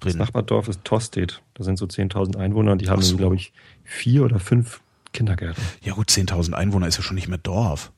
Das 0.00 0.12
drin. 0.12 0.18
Nachbardorf 0.18 0.68
ist 0.68 0.84
Tostedt. 0.84 1.42
Da 1.54 1.64
sind 1.64 1.78
so 1.78 1.86
10.000 1.86 2.36
Einwohner 2.36 2.72
und 2.72 2.82
die 2.82 2.90
haben, 2.90 3.00
so. 3.00 3.16
glaube 3.16 3.36
ich, 3.36 3.54
vier 3.84 4.22
oder 4.22 4.38
fünf 4.38 4.82
Kindergärten. 5.16 5.62
Ja 5.82 5.94
gut, 5.94 6.08
10.000 6.10 6.52
Einwohner 6.52 6.86
ist 6.86 6.96
ja 6.96 7.02
schon 7.02 7.16
nicht 7.16 7.28
mehr 7.28 7.38
Dorf. 7.38 7.92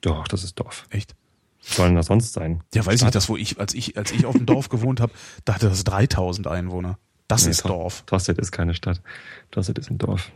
Doch, 0.00 0.26
das 0.28 0.44
ist 0.44 0.58
Dorf. 0.58 0.86
Echt? 0.90 1.14
Was 1.62 1.76
soll 1.76 1.86
denn 1.88 1.96
das 1.96 2.06
sonst 2.06 2.32
sein? 2.32 2.62
Ja, 2.74 2.86
weiß 2.86 2.94
ich 2.94 3.00
Stadt? 3.00 3.08
nicht, 3.08 3.14
das 3.16 3.28
wo 3.28 3.36
ich 3.36 3.60
als 3.60 3.74
ich 3.74 3.98
als 3.98 4.12
ich 4.12 4.24
auf 4.24 4.34
dem 4.34 4.46
Dorf 4.46 4.70
gewohnt 4.70 5.00
habe, 5.00 5.12
da 5.44 5.54
hatte 5.54 5.68
das 5.68 5.84
3000 5.84 6.46
Einwohner. 6.46 6.98
Das 7.28 7.44
Nee, 7.44 7.50
ist 7.50 7.64
Dorf. 7.68 8.02
Tostedt 8.06 8.38
ist 8.38 8.50
keine 8.50 8.72
Stadt. 8.74 9.02
Tostedt 9.50 9.78
ist 9.78 9.90
ein 9.90 9.98
Dorf. 9.98 10.32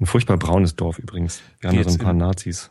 Ein 0.00 0.06
furchtbar 0.06 0.36
braunes 0.38 0.74
Dorf 0.74 0.98
übrigens. 0.98 1.40
Wir 1.60 1.70
haben 1.70 1.76
da 1.76 1.84
so 1.84 1.90
ein 1.90 1.98
paar 1.98 2.12
Nazis. 2.14 2.70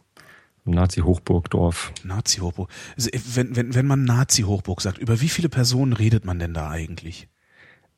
Ein 0.66 0.72
Nazi-Hochburgdorf. 0.72 1.94
Nazi-Hochburg. 2.04 2.70
Also, 2.96 3.10
Wenn, 3.34 3.56
wenn, 3.56 3.74
wenn 3.74 3.88
man 3.88 4.04
Nazi-Hochburg 4.04 4.82
sagt, 4.82 4.98
über 5.00 5.20
wie 5.22 5.30
viele 5.30 5.50
Personen 5.50 5.94
redet 5.94 6.26
man 6.26 6.38
denn 6.38 6.54
da 6.54 6.70
eigentlich? 6.70 7.28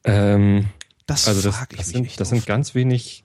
Ähm, 0.06 0.68
Das 1.06 1.28
also 1.28 1.52
frage 1.52 1.70
ich 1.74 1.78
das, 1.80 1.88
mich 1.88 1.96
sind, 1.96 2.06
echt 2.06 2.20
das 2.20 2.28
oft. 2.32 2.38
sind 2.38 2.46
ganz 2.46 2.76
wenig 2.76 3.23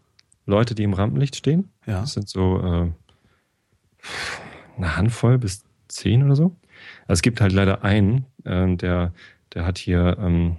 Leute, 0.49 0.75
die 0.75 0.83
im 0.83 0.95
Rampenlicht 0.95 1.37
stehen. 1.37 1.71
Ja. 1.87 2.01
Das 2.01 2.15
sind 2.15 2.29
so 2.29 2.59
äh, 2.59 2.91
eine 4.77 4.97
Handvoll 4.97 5.39
bis 5.39 5.65
zehn 5.89 6.23
oder 6.25 6.37
so. 6.37 6.57
Also 7.03 7.19
es 7.19 7.23
gibt 7.23 7.41
halt 7.41 7.53
leider 7.53 7.85
einen, 7.85 8.25
ähm, 8.45 8.79
der, 8.79 9.13
der 9.55 9.67
hat 9.67 9.79
hier 9.79 10.17
ähm, 10.21 10.57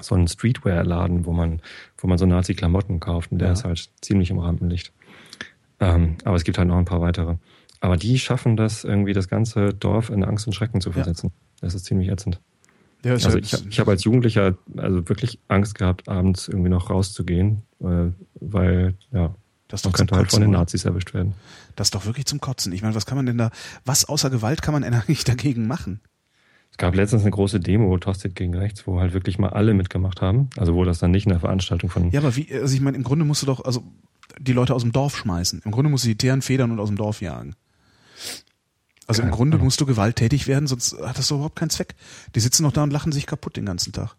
so 0.00 0.14
einen 0.14 0.28
Streetwear-Laden, 0.28 1.26
wo 1.26 1.32
man, 1.32 1.60
wo 1.98 2.06
man 2.06 2.16
so 2.18 2.26
Nazi-Klamotten 2.26 3.00
kauft 3.00 3.32
und 3.32 3.38
der 3.38 3.48
Ja. 3.48 3.52
ist 3.52 3.64
halt 3.64 3.90
ziemlich 4.00 4.30
im 4.30 4.38
Rampenlicht. 4.38 4.92
Ähm, 5.80 6.16
aber 6.24 6.36
es 6.36 6.44
gibt 6.44 6.58
halt 6.58 6.68
noch 6.68 6.76
ein 6.78 6.84
paar 6.84 7.00
weitere. 7.00 7.36
Aber 7.80 7.96
die 7.96 8.18
schaffen 8.18 8.56
das, 8.56 8.84
irgendwie 8.84 9.12
das 9.14 9.28
ganze 9.28 9.72
Dorf 9.74 10.10
in 10.10 10.24
Angst 10.24 10.46
und 10.46 10.52
Schrecken 10.52 10.80
zu 10.80 10.92
versetzen. 10.92 11.32
Das 11.60 11.74
ist 11.74 11.84
ziemlich 11.86 12.08
ätzend. 12.08 12.40
Ja, 13.04 13.12
Also 13.12 13.38
ich, 13.38 13.52
ich 13.68 13.80
habe 13.80 13.90
als 13.90 14.04
Jugendlicher 14.04 14.56
also 14.76 15.08
wirklich 15.08 15.38
Angst 15.48 15.74
gehabt, 15.74 16.08
abends 16.08 16.48
irgendwie 16.48 16.68
noch 16.68 16.90
rauszugehen, 16.90 17.62
weil 17.78 18.94
ja, 19.10 19.34
das 19.68 19.84
man 19.84 19.92
könnte 19.92 20.16
halt 20.16 20.30
von 20.30 20.40
den? 20.42 20.50
Nazis 20.50 20.84
erwischt 20.84 21.14
werden. 21.14 21.34
Das 21.76 21.88
ist 21.88 21.94
doch 21.94 22.04
wirklich 22.04 22.26
zum 22.26 22.40
Kotzen. 22.40 22.72
Ich 22.72 22.82
meine, 22.82 22.94
was 22.94 23.06
kann 23.06 23.16
man 23.16 23.26
denn 23.26 23.38
da, 23.38 23.50
was 23.84 24.04
außer 24.04 24.28
Gewalt 24.30 24.62
kann 24.62 24.72
man 24.72 24.82
denn 24.82 24.94
eigentlich 24.94 25.24
dagegen 25.24 25.66
machen? 25.66 26.00
Es 26.70 26.76
gab 26.76 26.94
letztens 26.94 27.22
eine 27.22 27.30
große 27.32 27.60
Demo, 27.60 27.96
Tosted 27.98 28.34
gegen 28.34 28.54
rechts, 28.54 28.86
wo 28.86 29.00
halt 29.00 29.12
wirklich 29.12 29.38
mal 29.38 29.50
alle 29.50 29.74
mitgemacht 29.74 30.20
haben. 30.20 30.50
Also 30.56 30.74
wo 30.74 30.84
das 30.84 30.98
dann 30.98 31.10
nicht 31.10 31.26
in 31.26 31.30
der 31.30 31.40
Veranstaltung 31.40 31.90
von 31.90 32.10
Ja, 32.10 32.20
aber 32.20 32.36
wie, 32.36 32.52
also 32.52 32.74
ich 32.74 32.80
meine, 32.80 32.96
im 32.96 33.02
Grunde 33.02 33.24
musst 33.24 33.42
du 33.42 33.46
doch, 33.46 33.64
also 33.64 33.82
die 34.38 34.52
Leute 34.52 34.74
aus 34.74 34.82
dem 34.82 34.92
Dorf 34.92 35.16
schmeißen. 35.16 35.62
Im 35.64 35.70
Grunde 35.72 35.90
musst 35.90 36.04
du 36.04 36.08
die 36.08 36.16
Teeren 36.16 36.42
federn 36.42 36.70
und 36.70 36.78
aus 36.78 36.88
dem 36.88 36.96
Dorf 36.96 37.20
jagen. 37.20 37.54
Also 39.10 39.22
im 39.22 39.26
Keine 39.28 39.36
Grunde 39.36 39.54
Ahnung. 39.56 39.66
musst 39.66 39.80
du 39.80 39.86
gewalttätig 39.86 40.46
werden, 40.46 40.66
sonst 40.66 40.96
hat 41.02 41.18
das 41.18 41.30
überhaupt 41.30 41.56
keinen 41.56 41.70
Zweck. 41.70 41.94
Die 42.34 42.40
sitzen 42.40 42.62
noch 42.62 42.72
da 42.72 42.82
und 42.82 42.92
lachen 42.92 43.12
sich 43.12 43.26
kaputt 43.26 43.56
den 43.56 43.66
ganzen 43.66 43.92
Tag. 43.92 44.16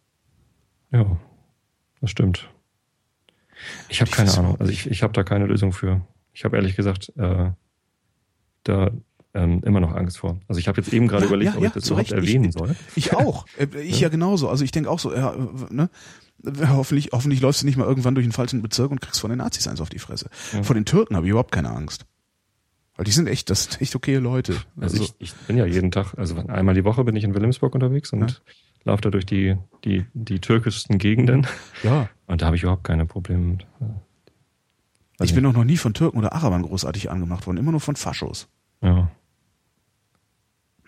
Ja, 0.91 1.05
das 2.01 2.11
stimmt. 2.11 2.49
Ich 3.89 4.01
habe 4.01 4.11
keine 4.11 4.33
Ahnung. 4.37 4.57
Also 4.59 4.71
ich, 4.71 4.89
ich 4.89 5.03
habe 5.03 5.13
da 5.13 5.23
keine 5.23 5.45
Lösung 5.45 5.71
für. 5.73 6.01
Ich 6.33 6.43
habe 6.45 6.57
ehrlich 6.57 6.75
gesagt 6.75 7.11
äh, 7.17 7.51
da 8.63 8.91
ähm, 9.33 9.61
immer 9.63 9.79
noch 9.79 9.93
Angst 9.93 10.17
vor. 10.17 10.39
Also 10.47 10.59
ich 10.59 10.67
habe 10.67 10.81
jetzt 10.81 10.91
eben 10.93 11.07
gerade 11.07 11.23
Ja, 11.23 11.27
überlegt, 11.29 11.51
ja, 11.51 11.57
ob 11.57 11.63
ja, 11.63 11.67
ich 11.69 11.73
das 11.73 11.87
überhaupt 11.87 12.11
Recht. 12.11 12.21
erwähnen 12.23 12.45
Ich- 12.45 12.53
soll. 12.53 12.75
Ich 12.95 13.13
auch. 13.15 13.45
Äh, 13.57 13.67
Ich 13.81 13.99
ja 14.01 14.09
genauso. 14.09 14.49
Also 14.49 14.63
ich 14.63 14.71
denke 14.71 14.89
auch 14.89 14.99
so, 14.99 15.13
ja, 15.15 15.33
ne? 15.69 15.89
Hoffentlich, 16.69 17.09
hoffentlich 17.11 17.39
läufst 17.39 17.61
du 17.61 17.67
nicht 17.67 17.77
mal 17.77 17.85
irgendwann 17.85 18.15
durch 18.15 18.25
einen 18.25 18.31
falschen 18.31 18.63
Bezirk 18.63 18.89
und 18.89 18.99
kriegst 18.99 19.19
von 19.21 19.29
den 19.29 19.37
Nazis 19.37 19.67
eins 19.67 19.79
auf 19.79 19.89
die 19.89 19.99
Fresse. 19.99 20.27
Vor 20.63 20.73
den 20.73 20.85
Türken 20.85 21.15
habe 21.15 21.27
ich 21.27 21.29
überhaupt 21.29 21.51
keine 21.51 21.69
Angst. 21.69 22.05
Weil 23.02 23.06
die 23.06 23.14
sind 23.14 23.28
echt, 23.28 23.49
das 23.49 23.64
sind 23.64 23.82
echt 23.82 23.95
okay 23.95 24.18
Leute. 24.18 24.58
Also, 24.80 25.02
Also, 25.02 25.04
ich, 25.04 25.16
ich 25.18 25.34
bin 25.34 25.58
ja 25.58 25.66
jeden 25.66 25.89
Tag, 25.89 26.14
also 26.20 26.36
einmal 26.36 26.76
die 26.76 26.84
Woche 26.84 27.04
bin 27.04 27.16
ich 27.16 27.24
in 27.24 27.34
Wilhelmsburg 27.34 27.74
unterwegs 27.74 28.14
und 28.14 28.43
laufe 28.84 29.02
da 29.02 29.10
durch 29.10 29.26
die, 29.26 29.58
die, 29.84 30.06
die 30.14 30.38
türkischsten 30.38 30.99
Gegenden 30.99 31.47
ja. 31.82 32.10
und 32.28 32.43
da 32.43 32.45
habe 32.45 32.58
ich 32.58 32.62
überhaupt 32.62 32.84
keine 32.84 33.08
Probleme 33.08 33.43
mit. 33.43 33.66
Weiß 35.18 35.30
Ich 35.30 35.34
bin 35.34 35.43
auch 35.47 35.54
noch 35.54 35.64
nie 35.64 35.78
von 35.78 35.95
Türken 35.95 36.20
oder 36.20 36.34
Arabern 36.34 36.62
großartig 36.62 37.10
angemacht 37.10 37.47
worden, 37.47 37.58
immer 37.58 37.72
nur 37.72 37.80
von 37.80 37.95
Faschos. 37.95 38.47
Ja. 38.84 39.10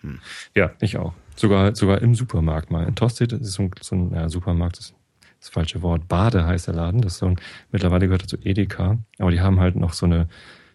Hm. 0.02 0.20
Ja, 0.54 0.70
ich 0.80 0.96
auch. 0.96 1.14
Sogar, 1.34 1.74
sogar 1.74 2.00
im 2.00 2.14
Supermarkt 2.14 2.70
mal. 2.70 2.86
In 2.86 2.94
Tosted 2.94 3.32
ist 3.32 3.54
so 3.54 3.64
ein, 3.64 3.70
so 3.80 3.96
ein 3.96 4.14
ja, 4.14 4.28
Supermarkt, 4.28 4.78
ist 4.78 4.94
das 5.40 5.48
falsche 5.48 5.82
Wort. 5.82 6.06
Bade 6.06 6.46
heißt 6.46 6.68
der 6.68 6.74
Laden. 6.74 7.00
Das 7.00 7.14
ist 7.14 7.18
so 7.18 7.26
ein, 7.26 7.40
mittlerweile 7.72 8.06
gehört 8.06 8.22
er 8.22 8.28
zu 8.28 8.36
Edeka. 8.36 8.98
Aber 9.18 9.32
die 9.32 9.40
haben 9.40 9.58
halt 9.58 9.74
noch 9.74 9.94
so 9.94 10.06
eine, 10.06 10.28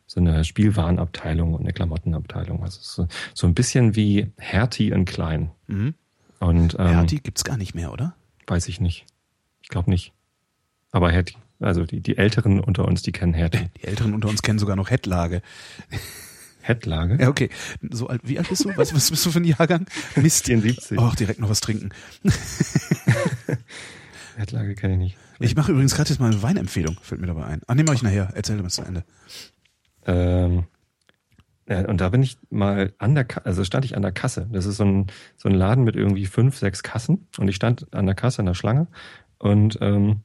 so 0.09 0.19
eine 0.19 0.43
Spielwarenabteilung 0.43 1.53
und 1.53 1.61
eine 1.61 1.71
Klamottenabteilung. 1.71 2.63
Also 2.63 2.79
so, 2.81 3.07
so 3.35 3.45
ein 3.45 3.53
bisschen 3.53 3.95
wie 3.95 4.31
Hertie 4.37 4.89
in 4.89 5.05
klein. 5.05 5.51
Mhm. 5.67 5.93
Und 6.39 6.75
ähm, 6.79 6.87
Hertie 6.87 7.19
gibt's 7.19 7.43
gar 7.43 7.57
nicht 7.57 7.75
mehr, 7.75 7.93
oder? 7.93 8.15
weiß 8.49 8.67
ich 8.67 8.81
nicht. 8.81 9.05
Ich 9.61 9.69
glaube 9.69 9.91
nicht. 9.91 10.13
Aber 10.91 11.11
Hertie, 11.11 11.37
also 11.59 11.85
die, 11.85 11.99
die 12.01 12.17
Älteren 12.17 12.59
unter 12.59 12.85
uns, 12.85 13.03
die 13.03 13.11
kennen 13.11 13.35
Hertie. 13.35 13.69
Die 13.77 13.83
Älteren 13.83 14.15
unter 14.15 14.27
uns 14.27 14.41
kennen 14.41 14.57
sogar 14.57 14.75
noch 14.75 14.89
Hettlage. 14.89 15.43
Hettlage? 16.61 17.19
Ja, 17.21 17.29
okay. 17.29 17.49
So 17.91 18.07
alt, 18.07 18.21
wie 18.23 18.39
alt 18.39 18.49
bist 18.49 18.65
du? 18.65 18.75
Was, 18.75 18.95
was 18.95 19.11
bist 19.11 19.23
du 19.27 19.31
für 19.31 19.39
ein 19.39 19.45
Jahrgang? 19.45 19.85
Mist. 20.15 20.47
74. 20.47 20.97
Ach, 20.99 21.15
direkt 21.15 21.39
noch 21.39 21.49
was 21.49 21.61
trinken. 21.61 21.91
Hettlage 24.37 24.73
kenne 24.73 24.93
ich 24.93 24.99
nicht. 24.99 25.17
Ich 25.39 25.55
mache 25.55 25.71
übrigens 25.71 25.95
gerade 25.95 26.09
jetzt 26.09 26.19
mal 26.19 26.31
eine 26.31 26.41
Weinempfehlung, 26.41 26.97
fällt 27.01 27.21
mir 27.21 27.27
dabei 27.27 27.45
ein. 27.45 27.61
Ach, 27.67 27.75
nehme 27.75 27.93
ich 27.93 28.01
nachher. 28.01 28.31
Erzähl 28.33 28.57
dir 28.57 28.63
mal 28.63 28.69
zu 28.69 28.81
Ende. 28.81 29.03
Ähm, 30.05 30.65
ja, 31.67 31.87
und 31.87 32.01
da 32.01 32.09
bin 32.09 32.23
ich 32.23 32.37
mal 32.49 32.93
an 32.97 33.13
der, 33.13 33.25
Ka 33.25 33.41
also 33.43 33.63
stand 33.63 33.85
ich 33.85 33.95
an 33.95 34.01
der 34.01 34.11
Kasse. 34.11 34.47
Das 34.51 34.65
ist 34.65 34.77
so 34.77 34.85
ein, 34.85 35.07
so 35.37 35.49
ein 35.49 35.55
Laden 35.55 35.83
mit 35.83 35.95
irgendwie 35.95 36.25
fünf, 36.25 36.57
sechs 36.57 36.81
Kassen. 36.81 37.27
Und 37.37 37.47
ich 37.47 37.55
stand 37.55 37.93
an 37.93 38.07
der 38.07 38.15
Kasse 38.15 38.41
in 38.41 38.47
der 38.47 38.55
Schlange. 38.55 38.87
Und 39.37 39.77
ähm, 39.81 40.21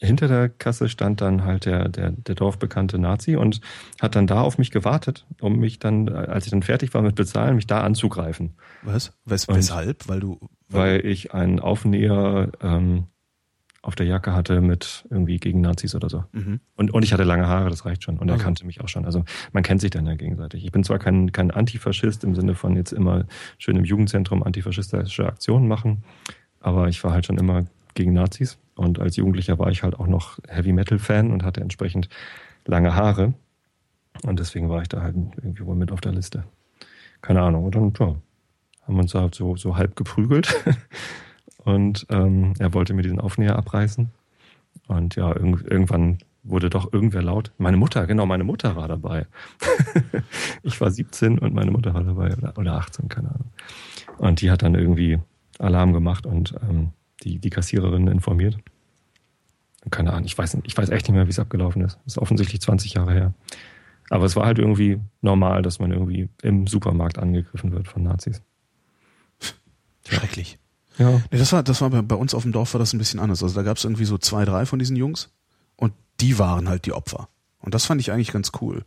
hinter 0.00 0.28
der 0.28 0.48
Kasse 0.48 0.88
stand 0.88 1.20
dann 1.20 1.44
halt 1.44 1.66
der, 1.66 1.88
der, 1.88 2.12
der 2.12 2.34
dorfbekannte 2.34 2.98
Nazi 2.98 3.36
und 3.36 3.60
hat 4.00 4.16
dann 4.16 4.26
da 4.26 4.40
auf 4.40 4.56
mich 4.56 4.70
gewartet, 4.70 5.26
um 5.40 5.58
mich 5.58 5.78
dann, 5.78 6.08
äh, 6.08 6.12
als 6.12 6.46
ich 6.46 6.50
dann 6.50 6.62
fertig 6.62 6.94
war 6.94 7.02
mit 7.02 7.14
Bezahlen, 7.14 7.56
mich 7.56 7.66
da 7.66 7.82
anzugreifen. 7.82 8.56
Was? 8.82 9.12
Wes 9.26 9.46
weshalb? 9.48 10.08
Weil 10.08 10.20
du. 10.20 10.38
Weil 10.68 11.04
ich 11.04 11.34
einen 11.34 11.60
Aufnäher 11.60 12.50
ähm, 12.62 13.08
auf 13.82 13.94
der 13.94 14.06
Jacke 14.06 14.34
hatte 14.34 14.60
mit 14.60 15.06
irgendwie 15.10 15.38
gegen 15.38 15.60
Nazis 15.62 15.94
oder 15.94 16.10
so. 16.10 16.24
Mhm. 16.32 16.60
Und, 16.76 16.90
und 16.92 17.02
ich 17.02 17.12
hatte 17.12 17.24
lange 17.24 17.46
Haare, 17.46 17.70
das 17.70 17.86
reicht 17.86 18.02
schon. 18.02 18.18
Und 18.18 18.28
er 18.28 18.34
Also. 18.34 18.44
kannte 18.44 18.66
mich 18.66 18.80
auch 18.82 18.88
schon. 18.88 19.06
Also 19.06 19.24
man 19.52 19.62
kennt 19.62 19.80
sich 19.80 19.90
dann 19.90 20.06
ja 20.06 20.14
gegenseitig. 20.14 20.64
Ich 20.64 20.72
bin 20.72 20.84
zwar 20.84 20.98
kein, 20.98 21.32
kein 21.32 21.50
Antifaschist 21.50 22.22
im 22.24 22.34
Sinne 22.34 22.54
von 22.54 22.76
jetzt 22.76 22.92
immer 22.92 23.24
schön 23.58 23.76
im 23.76 23.84
Jugendzentrum 23.84 24.42
antifaschistische 24.42 25.26
Aktionen 25.26 25.66
machen, 25.66 26.04
aber 26.60 26.88
ich 26.88 27.02
war 27.04 27.12
halt 27.12 27.24
schon 27.24 27.38
immer 27.38 27.64
gegen 27.94 28.12
Nazis. 28.12 28.58
Und 28.74 28.98
als 28.98 29.16
Jugendlicher 29.16 29.58
war 29.58 29.70
ich 29.70 29.82
halt 29.82 29.98
auch 29.98 30.06
noch 30.06 30.38
Heavy 30.48 30.72
Metal 30.72 30.98
Fan 30.98 31.30
und 31.30 31.42
hatte 31.42 31.60
entsprechend 31.60 32.08
lange 32.66 32.94
Haare. 32.94 33.34
Und 34.24 34.38
deswegen 34.40 34.68
war 34.68 34.82
ich 34.82 34.88
da 34.88 35.02
halt 35.02 35.16
irgendwie 35.36 35.64
wohl 35.64 35.76
mit 35.76 35.90
auf 35.90 36.00
der 36.00 36.12
Liste. 36.12 36.44
Keine 37.22 37.40
Ahnung. 37.42 37.64
Und 37.64 37.74
dann 37.74 37.92
ja, 37.98 38.14
haben 38.86 38.94
wir 38.94 39.02
uns 39.02 39.14
halt 39.14 39.34
so, 39.34 39.56
so 39.56 39.76
halb 39.76 39.96
geprügelt. 39.96 40.54
Und 41.70 42.06
ähm, 42.10 42.54
er 42.58 42.74
wollte 42.74 42.94
mir 42.94 43.02
diesen 43.02 43.20
Aufnäher 43.20 43.56
abreißen. 43.56 44.10
Und 44.88 45.16
ja, 45.16 45.28
irg 45.28 45.64
irgendwann 45.70 46.18
wurde 46.42 46.70
doch 46.70 46.92
irgendwer 46.92 47.22
laut. 47.22 47.52
Meine 47.58 47.76
Mutter, 47.76 48.06
genau, 48.06 48.26
meine 48.26 48.44
Mutter 48.44 48.74
war 48.76 48.88
dabei. 48.88 49.26
ich 50.62 50.80
war 50.80 50.90
17 50.90 51.38
und 51.38 51.54
meine 51.54 51.70
Mutter 51.70 51.94
war 51.94 52.02
dabei 52.02 52.34
oder, 52.36 52.56
oder 52.58 52.74
18, 52.74 53.08
keine 53.08 53.28
Ahnung. 53.28 53.50
Und 54.18 54.40
die 54.40 54.50
hat 54.50 54.62
dann 54.62 54.74
irgendwie 54.74 55.18
Alarm 55.58 55.92
gemacht 55.92 56.26
und 56.26 56.54
ähm, 56.62 56.90
die, 57.22 57.38
die 57.38 57.50
Kassiererin 57.50 58.08
informiert. 58.08 58.58
Keine 59.90 60.12
Ahnung, 60.12 60.24
ich 60.24 60.36
weiß, 60.36 60.58
ich 60.64 60.76
weiß 60.76 60.90
echt 60.90 61.06
nicht 61.06 61.14
mehr, 61.14 61.26
wie 61.26 61.30
es 61.30 61.38
abgelaufen 61.38 61.82
ist. 61.82 61.98
Das 62.04 62.14
ist 62.14 62.18
offensichtlich 62.18 62.60
20 62.60 62.94
Jahre 62.94 63.12
her. 63.12 63.34
Aber 64.08 64.24
es 64.24 64.34
war 64.34 64.44
halt 64.44 64.58
irgendwie 64.58 64.98
normal, 65.20 65.62
dass 65.62 65.78
man 65.78 65.92
irgendwie 65.92 66.28
im 66.42 66.66
Supermarkt 66.66 67.18
angegriffen 67.18 67.72
wird 67.72 67.86
von 67.86 68.02
Nazis. 68.02 68.42
Schrecklich. 70.08 70.59
Ja. 71.00 71.10
Nee, 71.30 71.38
das 71.38 71.52
war, 71.52 71.62
das 71.62 71.80
war 71.80 71.90
bei, 71.90 72.02
bei 72.02 72.14
uns 72.14 72.34
auf 72.34 72.42
dem 72.42 72.52
Dorf 72.52 72.74
war 72.74 72.78
das 72.78 72.92
ein 72.92 72.98
bisschen 72.98 73.18
anders. 73.18 73.42
Also 73.42 73.54
da 73.54 73.62
gab 73.62 73.78
es 73.78 73.84
irgendwie 73.84 74.04
so 74.04 74.18
zwei, 74.18 74.44
drei 74.44 74.66
von 74.66 74.78
diesen 74.78 74.96
Jungs 74.96 75.30
und 75.76 75.94
die 76.20 76.38
waren 76.38 76.68
halt 76.68 76.84
die 76.84 76.92
Opfer. 76.92 77.28
Und 77.58 77.74
das 77.74 77.86
fand 77.86 78.00
ich 78.00 78.12
eigentlich 78.12 78.32
ganz 78.32 78.52
cool. 78.60 78.84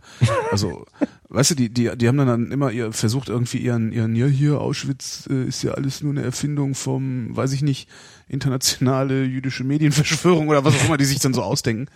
Also, 0.51 0.85
weißt 1.33 1.51
du, 1.51 1.55
die, 1.55 1.69
die, 1.69 1.91
die 1.97 2.07
haben 2.07 2.17
dann 2.17 2.51
immer 2.51 2.71
ihr 2.71 2.91
versucht 2.93 3.29
irgendwie 3.29 3.57
ihren, 3.57 3.91
ihren, 3.91 4.15
ja 4.15 4.27
hier, 4.27 4.61
Auschwitz 4.61 5.27
äh, 5.29 5.45
ist 5.45 5.63
ja 5.63 5.71
alles 5.73 6.01
nur 6.01 6.11
eine 6.11 6.23
Erfindung 6.23 6.75
vom, 6.75 7.35
weiß 7.35 7.51
ich 7.53 7.61
nicht, 7.61 7.89
internationale 8.27 9.23
jüdische 9.25 9.63
Medienverschwörung 9.63 10.47
oder 10.47 10.63
was 10.63 10.75
auch 10.75 10.85
immer 10.85 10.97
die 10.97 11.05
sich 11.05 11.19
dann 11.19 11.33
so 11.33 11.41
ausdenken. 11.43 11.87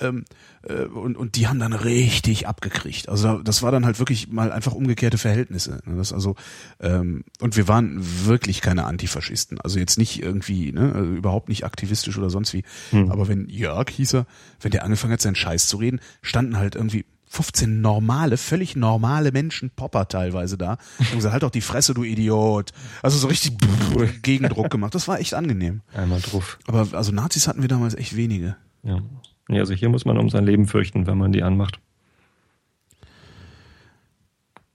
Ähm, 0.00 0.24
äh, 0.62 0.84
und, 0.84 1.16
und 1.16 1.36
die 1.36 1.46
haben 1.48 1.58
dann 1.58 1.72
richtig 1.72 2.46
abgekriegt. 2.48 3.08
Also 3.08 3.24
da- 3.36 3.40
das 3.42 3.62
war 3.62 3.72
dann 3.72 3.84
halt 3.84 3.98
wirklich 3.98 4.28
mal 4.30 4.52
einfach 4.52 4.72
umgekehrte 4.72 5.18
Verhältnisse. 5.18 5.80
ne. 5.86 5.96
Das 5.96 6.12
also 6.12 6.34
ähm, 6.80 7.24
und 7.40 7.56
wir 7.56 7.68
waren 7.68 7.98
wirklich 8.26 8.60
keine 8.60 8.84
Antifaschisten. 8.84 9.60
Also 9.60 9.78
jetzt 9.78 9.98
nicht 9.98 10.22
irgendwie, 10.22 10.72
ne, 10.72 10.92
also 10.94 11.12
überhaupt 11.12 11.48
nicht 11.48 11.64
aktivistisch 11.64 12.18
oder 12.18 12.30
sonst 12.30 12.52
wie. 12.52 12.64
Hm. 12.90 13.10
Aber 13.10 13.28
wenn 13.28 13.48
Jörg 13.48 13.88
hieß 13.90 14.14
er, 14.14 14.26
wenn 14.60 14.70
der 14.72 14.84
angefangen 14.84 15.12
hat, 15.12 15.20
seinen 15.20 15.34
Scheiß 15.36 15.68
zu 15.68 15.76
reden, 15.76 16.00
standen 16.22 16.56
halt 16.56 16.74
irgendwie 16.74 17.04
15 17.36 17.82
normale, 17.82 18.38
völlig 18.38 18.76
normale 18.76 19.30
Menschen, 19.30 19.70
Popper 19.70 20.08
teilweise 20.08 20.56
da, 20.56 20.78
und 20.98 21.16
gesagt, 21.16 21.34
halt 21.34 21.42
doch 21.42 21.50
die 21.50 21.60
Fresse, 21.60 21.92
du 21.92 22.02
Idiot. 22.02 22.72
Also 23.02 23.18
so 23.18 23.28
richtig 23.28 23.58
Gegendruck 24.22 24.70
gemacht. 24.70 24.94
Das 24.94 25.06
war 25.06 25.20
echt 25.20 25.34
angenehm. 25.34 25.82
Einmal 25.94 26.20
drauf. 26.20 26.58
Aber 26.66 26.88
also 26.96 27.12
Nazis 27.12 27.46
hatten 27.46 27.60
wir 27.60 27.68
damals 27.68 27.94
echt 27.94 28.16
wenige. 28.16 28.56
Ja. 28.82 29.02
ja. 29.50 29.60
Also 29.60 29.74
hier 29.74 29.90
muss 29.90 30.06
man 30.06 30.16
um 30.16 30.30
sein 30.30 30.46
Leben 30.46 30.66
fürchten, 30.66 31.06
wenn 31.06 31.18
man 31.18 31.32
die 31.32 31.42
anmacht. 31.42 31.78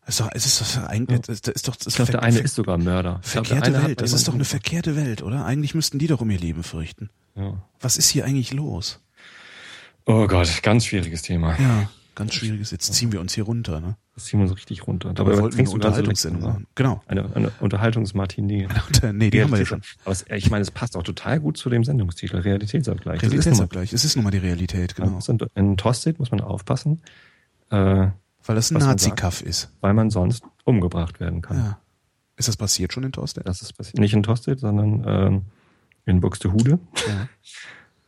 Es 0.05 0.19
ist 0.19 0.21
doch, 0.21 0.29
es 0.33 0.45
ist 0.45 0.77
doch 0.77 0.83
eigentlich, 0.83 1.21
das 1.21 1.39
ist 1.39 1.67
doch, 1.67 1.75
das 1.75 1.87
Ich 1.87 1.95
glaube, 1.95 2.11
der 2.11 2.21
eine 2.21 2.39
ist 2.39 2.53
sogar 2.53 2.77
Mörder. 2.77 3.21
Ich 3.23 3.31
glaub, 3.31 3.47
verkehrte 3.47 3.77
hat 3.77 3.87
Welt. 3.87 4.01
Das 4.01 4.13
ist 4.13 4.27
doch 4.27 4.35
eine 4.35 4.45
verkehrte 4.45 4.95
Welt, 4.95 5.23
oder? 5.23 5.45
Eigentlich 5.45 5.73
müssten 5.73 5.97
die 5.97 6.07
doch 6.07 6.21
um 6.21 6.29
ihr 6.29 6.39
Leben 6.39 6.63
fürchten. 6.63 7.09
Ja. 7.35 7.63
Was 7.79 7.97
ist 7.97 8.09
hier 8.09 8.25
eigentlich 8.25 8.53
los? 8.53 8.99
Oh 10.05 10.27
Gott, 10.27 10.61
ganz 10.61 10.85
schwieriges 10.85 11.21
Thema. 11.23 11.55
Ja, 11.59 11.89
ganz 12.15 12.33
schwieriges. 12.33 12.71
Jetzt 12.71 12.93
ziehen 12.93 13.11
wir 13.11 13.21
uns 13.21 13.33
hier 13.33 13.43
runter, 13.45 13.79
ne? 13.79 13.95
Das 14.15 14.25
ziehen 14.25 14.39
wir 14.39 14.47
so 14.47 14.53
richtig 14.53 14.85
runter. 14.87 15.13
Dabei 15.13 15.37
wollten 15.37 15.39
wir 15.39 15.43
eine 15.45 15.55
trinkst 15.55 15.73
du 15.73 15.77
gerade 15.77 15.93
so 15.95 15.99
Unterhaltungssendung 15.99 16.41
machen. 16.43 16.67
Genau. 16.75 17.01
Eine, 17.07 17.35
eine 17.35 17.51
Unterhaltungsmartini. 17.59 18.67
Nee, 19.13 19.29
die 19.29 19.41
haben 19.41 19.51
wir 19.51 19.59
ja 19.59 19.65
schon. 19.65 19.81
Aber 20.03 20.11
es, 20.11 20.25
ich 20.29 20.49
meine, 20.51 20.61
es 20.61 20.71
passt 20.71 20.95
auch 20.97 21.03
total 21.03 21.39
gut 21.39 21.57
zu 21.57 21.69
dem 21.69 21.83
Sendungstitel, 21.83 22.37
Realitätsabgleich. 22.37 23.21
Realitätsabgleich. 23.21 23.93
Es 23.93 24.05
ist 24.05 24.15
nun 24.15 24.25
mal 24.25 24.31
die 24.31 24.37
Realität, 24.37 24.95
genau. 24.95 25.19
Ja, 25.25 25.47
in, 25.55 25.77
Tosted 25.77 26.19
muss 26.19 26.31
man 26.31 26.41
aufpassen, 26.41 27.01
äh, 27.69 27.75
Weil 27.75 28.55
das 28.55 28.71
ein 28.71 28.77
Nazi-Kaff 28.77 29.41
ist. 29.41 29.71
weil 29.81 29.93
man 29.93 30.09
sonst 30.09 30.43
umgebracht 30.65 31.19
werden 31.19 31.41
kann. 31.41 31.57
Ja. 31.57 31.79
Ist 32.35 32.47
das 32.47 32.57
passiert 32.57 32.93
schon 32.93 33.03
in 33.03 33.11
Torstedt? 33.11 33.47
Das 33.47 33.61
ist 33.61 33.73
passiert. 33.73 33.99
Nicht 33.99 34.13
in 34.13 34.23
Tosted, 34.23 34.59
sondern 34.59 35.03
ähm, 35.07 35.41
in 36.05 36.19
Buxtehude, 36.19 36.79
Ja. 37.07 37.27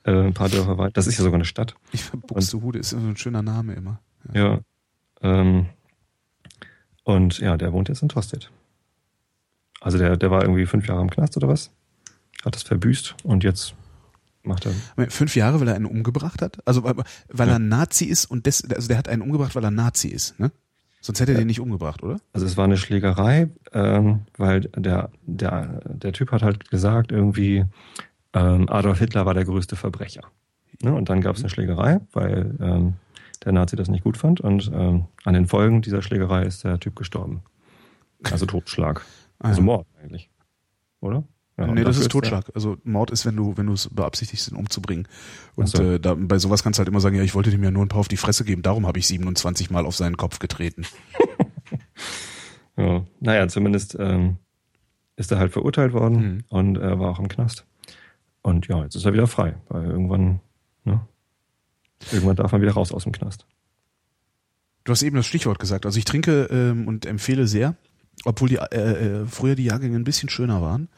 äh, 0.03 0.11
ein 0.27 0.33
paar 0.33 0.49
Dörfer 0.49 0.77
weit. 0.77 0.97
Das 0.97 1.07
ist 1.07 1.17
ja 1.17 1.23
sogar 1.23 1.35
eine 1.37 1.45
Stadt. 1.45 1.75
Ich 1.91 2.09
Buxtehude 2.11 2.79
ist 2.79 2.89
so 2.91 2.97
ein 2.97 3.17
schöner 3.17 3.41
Name 3.41 3.73
immer. 3.73 3.99
Ja. 4.33 4.59
Ähm, 5.21 5.67
und 7.03 7.39
ja, 7.39 7.57
der 7.57 7.73
wohnt 7.73 7.89
jetzt 7.89 8.01
in 8.01 8.09
Tosted. 8.09 8.49
Also 9.81 9.97
der, 9.97 10.15
der 10.17 10.31
war 10.31 10.41
irgendwie 10.43 10.65
fünf 10.65 10.87
Jahre 10.87 11.01
im 11.01 11.09
Knast 11.09 11.35
oder 11.37 11.47
was? 11.49 11.71
Hat 12.45 12.55
das 12.55 12.63
verbüßt 12.63 13.15
und 13.23 13.43
jetzt 13.43 13.73
macht 14.43 14.65
er. 14.65 15.09
Fünf 15.09 15.35
Jahre, 15.35 15.59
weil 15.59 15.67
er 15.67 15.75
einen 15.75 15.85
umgebracht 15.85 16.41
hat? 16.41 16.57
Also 16.65 16.83
weil 16.83 16.95
weil 17.29 17.47
Ja. 17.47 17.53
er 17.55 17.59
Nazi 17.59 18.05
ist 18.05 18.25
und 18.25 18.45
des, 18.45 18.63
also 18.69 18.87
der 18.87 18.97
hat 18.97 19.07
einen 19.07 19.21
umgebracht, 19.21 19.55
weil 19.55 19.63
er 19.63 19.71
Nazi 19.71 20.07
ist, 20.09 20.39
ne? 20.39 20.51
Sonst 21.01 21.19
hätte 21.19 21.31
er 21.33 21.35
Ja. 21.35 21.41
den 21.43 21.47
nicht 21.47 21.59
umgebracht, 21.59 22.01
oder? 22.01 22.17
Also 22.31 22.45
es 22.45 22.55
war 22.55 22.63
eine 22.63 22.77
Schlägerei, 22.77 23.49
ähm, 23.73 24.21
weil 24.37 24.61
der, 24.61 25.09
der, 25.25 25.81
der 25.85 26.13
Typ 26.13 26.31
hat 26.31 26.43
halt 26.43 26.69
gesagt, 26.69 27.11
irgendwie 27.11 27.65
ähm, 28.33 28.69
Adolf 28.69 28.99
Hitler 28.99 29.25
war 29.25 29.33
der 29.33 29.45
größte 29.45 29.75
Verbrecher. 29.75 30.23
Ne? 30.81 30.93
Und 30.93 31.09
dann 31.09 31.21
gab 31.21 31.35
es 31.35 31.41
eine 31.41 31.49
Schlägerei, 31.49 31.99
weil 32.13 32.55
ähm, 32.59 32.93
der 33.45 33.51
Nazi 33.51 33.75
das 33.75 33.89
nicht 33.89 34.03
gut 34.03 34.17
fand. 34.17 34.41
Und 34.41 34.71
ähm, 34.73 35.05
an 35.23 35.33
den 35.33 35.47
Folgen 35.47 35.81
dieser 35.81 36.01
Schlägerei 36.01 36.43
ist 36.43 36.63
der 36.63 36.79
Typ 36.79 36.95
gestorben. 36.95 37.43
Also 38.23 38.45
Totschlag. 38.45 39.05
Ah, 39.39 39.49
Also. 39.49 39.61
Mord 39.61 39.85
eigentlich. 40.01 40.29
Oder? 41.01 41.23
Ja, 41.57 41.67
nee, 41.67 41.83
das 41.83 41.97
ist 41.99 42.09
Totschlag. 42.09 42.45
Also 42.55 42.77
Mord 42.83 43.11
ist, 43.11 43.25
wenn 43.27 43.35
du, 43.35 43.55
wenn 43.57 43.67
du 43.67 43.73
es 43.73 43.87
beabsichtigst, 43.93 44.49
ihn 44.51 44.57
umzubringen. 44.57 45.07
Und 45.55 45.67
so. 45.67 45.83
äh, 45.83 45.99
da, 45.99 46.15
bei 46.17 46.39
sowas 46.39 46.63
kannst 46.63 46.79
du 46.79 46.81
halt 46.81 46.87
immer 46.89 46.99
sagen, 47.01 47.15
ja, 47.15 47.21
ich 47.21 47.35
wollte 47.35 47.51
dem 47.51 47.63
ja 47.63 47.69
nur 47.69 47.85
ein 47.85 47.89
paar 47.89 47.99
auf 47.99 48.07
die 48.07 48.17
Fresse 48.17 48.43
geben, 48.43 48.63
darum 48.63 48.87
habe 48.87 48.97
ich 48.97 49.05
27 49.07 49.69
Mal 49.69 49.85
auf 49.85 49.95
seinen 49.95 50.17
Kopf 50.17 50.39
getreten. 50.39 50.85
Ja, 52.75 53.03
naja, 53.19 53.47
zumindest 53.47 53.95
ähm, 53.99 54.37
ist 55.15 55.31
er 55.31 55.37
halt 55.37 55.51
verurteilt 55.51 55.93
worden 55.93 56.15
Mhm. 56.21 56.43
und 56.49 56.77
er 56.77 56.99
war 56.99 57.11
auch 57.11 57.19
im 57.19 57.27
Knast. 57.27 57.65
Und 58.43 58.67
ja, 58.67 58.83
jetzt 58.83 58.95
ist 58.95 59.05
er 59.05 59.13
wieder 59.13 59.27
frei, 59.27 59.55
weil 59.69 59.85
irgendwann, 59.85 60.39
ne, 60.83 61.01
irgendwann 62.11 62.35
darf 62.35 62.51
man 62.51 62.61
wieder 62.61 62.73
raus 62.73 62.91
aus 62.91 63.03
dem 63.03 63.11
Knast. 63.11 63.45
Du 64.83 64.91
hast 64.91 65.01
eben 65.01 65.15
das 65.15 65.25
Stichwort 65.25 65.59
gesagt. 65.59 65.85
Also 65.85 65.97
ich 65.97 66.05
trinke 66.05 66.43
ähm, 66.51 66.87
und 66.87 67.05
empfehle 67.05 67.47
sehr, 67.47 67.75
obwohl 68.25 68.49
die 68.49 68.57
äh, 68.57 69.21
äh, 69.21 69.25
früher 69.25 69.55
die 69.55 69.63
Jahrgänge 69.63 69.95
ein 69.95 70.03
bisschen 70.03 70.29
schöner 70.29 70.61
waren, 70.61 70.89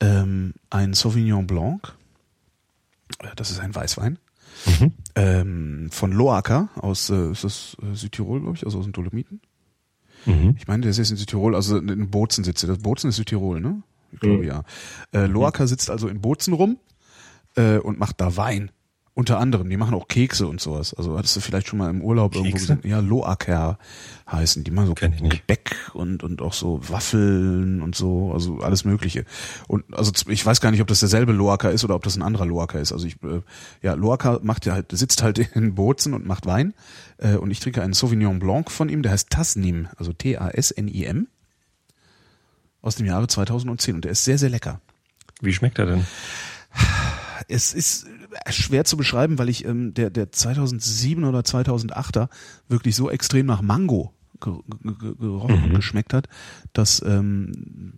ähm, 0.00 0.54
ein 0.70 0.94
Sauvignon 0.94 1.46
Blanc. 1.46 1.94
Äh, 3.18 3.28
Das 3.36 3.50
ist 3.50 3.60
ein 3.60 3.74
Weißwein. 3.74 4.18
Mhm. 4.66 4.92
Ähm, 5.14 5.88
von 5.90 6.12
Loacker 6.12 6.70
aus 6.76 7.10
äh, 7.10 7.30
ist 7.30 7.44
das 7.44 7.76
äh, 7.82 7.94
Südtirol, 7.94 8.40
glaube 8.40 8.56
ich, 8.56 8.64
also 8.64 8.78
aus 8.78 8.84
den 8.84 8.92
Dolomiten. 8.92 9.40
Mhm. 10.26 10.54
Ich 10.58 10.66
meine, 10.66 10.82
der 10.82 10.90
ist 10.90 10.98
jetzt 10.98 11.10
in 11.10 11.16
Südtirol, 11.16 11.54
also 11.54 11.78
in 11.78 12.10
Bozen 12.10 12.44
sitzt 12.44 12.64
er. 12.64 12.68
Das 12.68 12.78
Bozen 12.78 13.08
ist 13.08 13.16
Südtirol, 13.16 13.60
ne? 13.60 13.82
Ich 14.12 14.20
glaube 14.20 14.38
Mhm. 14.38 14.44
ja. 14.44 14.62
Äh, 15.12 15.26
Loacker 15.26 15.66
sitzt 15.66 15.90
also 15.90 16.08
in 16.08 16.20
Bozen 16.20 16.54
rum 16.54 16.78
äh, 17.56 17.78
und 17.78 17.98
macht 17.98 18.20
da 18.20 18.36
Wein. 18.36 18.70
Unter 19.12 19.38
anderem, 19.40 19.68
die 19.68 19.76
machen 19.76 19.94
auch 19.94 20.06
Kekse 20.08 20.46
und 20.46 20.60
sowas. 20.60 20.94
Also 20.94 21.18
hattest 21.18 21.34
du 21.36 21.40
vielleicht 21.40 21.66
schon 21.66 21.78
mal 21.80 21.90
im 21.90 22.00
Urlaub 22.00 22.34
irgendwo 22.34 22.56
Kekse? 22.56 22.76
gesehen? 22.76 22.90
Ja, 22.90 23.00
Loacker 23.00 23.76
heißen. 24.30 24.62
Die 24.64 24.70
machen 24.70 24.86
so. 24.86 24.94
Gebäck 24.94 25.76
und, 25.92 26.22
und 26.22 26.40
auch 26.40 26.52
so 26.54 26.80
Waffeln 26.88 27.82
und 27.82 27.94
so, 27.96 28.32
also 28.32 28.60
alles 28.60 28.84
Mögliche. 28.84 29.24
Und 29.66 29.84
also 29.92 30.12
ich 30.28 30.46
weiß 30.46 30.60
gar 30.60 30.70
nicht, 30.70 30.80
ob 30.80 30.86
das 30.86 31.00
derselbe 31.00 31.32
Loacker 31.32 31.70
ist 31.72 31.84
oder 31.84 31.96
ob 31.96 32.04
das 32.04 32.16
ein 32.16 32.22
anderer 32.22 32.46
Loacker 32.46 32.80
ist. 32.80 32.92
Also 32.92 33.06
ich, 33.06 33.16
äh, 33.24 33.42
ja, 33.82 33.94
Loacker 33.94 34.40
macht 34.42 34.64
ja 34.64 34.74
halt, 34.74 34.92
sitzt 34.92 35.22
halt 35.22 35.38
in 35.54 35.74
Bozen 35.74 36.14
und 36.14 36.24
macht 36.24 36.46
Wein. 36.46 36.72
Äh, 37.18 37.34
und 37.34 37.50
ich 37.50 37.58
trinke 37.60 37.82
einen 37.82 37.92
Sauvignon 37.92 38.38
Blanc 38.38 38.70
von 38.70 38.88
ihm, 38.88 39.02
der 39.02 39.12
heißt 39.12 39.28
Tasnim, 39.28 39.88
also 39.96 40.12
T-A-S-N-I-M. 40.12 41.26
Aus 42.82 42.96
dem 42.96 43.06
Jahre 43.06 43.26
2010 43.26 43.94
und 43.94 44.04
der 44.04 44.12
ist 44.12 44.24
sehr, 44.24 44.38
sehr 44.38 44.50
lecker. 44.50 44.80
Wie 45.40 45.52
schmeckt 45.52 45.78
er 45.78 45.86
denn? 45.86 46.06
Es 47.48 47.74
ist 47.74 48.06
schwer 48.50 48.84
zu 48.84 48.96
beschreiben, 48.96 49.38
weil 49.38 49.48
ich 49.48 49.64
ähm, 49.64 49.92
der, 49.94 50.10
der 50.10 50.30
2007 50.30 51.24
oder 51.24 51.40
2008er 51.40 52.28
wirklich 52.68 52.94
so 52.94 53.10
extrem 53.10 53.46
nach 53.46 53.62
Mango 53.62 54.14
ge 54.40 54.54
ge 54.82 54.94
ge 54.98 55.14
gerochen 55.16 55.64
und 55.64 55.74
geschmeckt 55.74 56.14
hat, 56.14 56.28
dass 56.72 57.02
ähm, 57.02 57.52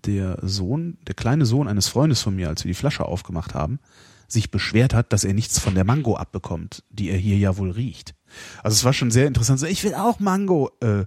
der 0.04 0.38
Sohn, 0.42 0.98
der 1.06 1.14
kleine 1.14 1.46
Sohn 1.46 1.68
eines 1.68 1.88
Freundes 1.88 2.20
von 2.22 2.34
mir, 2.34 2.48
als 2.48 2.64
wir 2.64 2.70
die 2.70 2.78
Flasche 2.78 3.04
aufgemacht 3.04 3.54
haben, 3.54 3.78
sich 4.28 4.50
beschwert 4.50 4.94
hat, 4.94 5.12
dass 5.12 5.24
er 5.24 5.34
nichts 5.34 5.58
von 5.58 5.74
der 5.74 5.84
Mango 5.84 6.16
abbekommt, 6.16 6.84
die 6.90 7.10
er 7.10 7.18
hier 7.18 7.36
ja 7.36 7.56
wohl 7.58 7.70
riecht. 7.70 8.14
Also 8.62 8.74
es 8.74 8.84
war 8.84 8.92
schon 8.92 9.10
sehr 9.10 9.26
interessant. 9.26 9.60
So, 9.60 9.66
ich 9.66 9.84
will 9.84 9.94
auch 9.94 10.20
Mango. 10.20 10.70
Äh, 10.80 11.04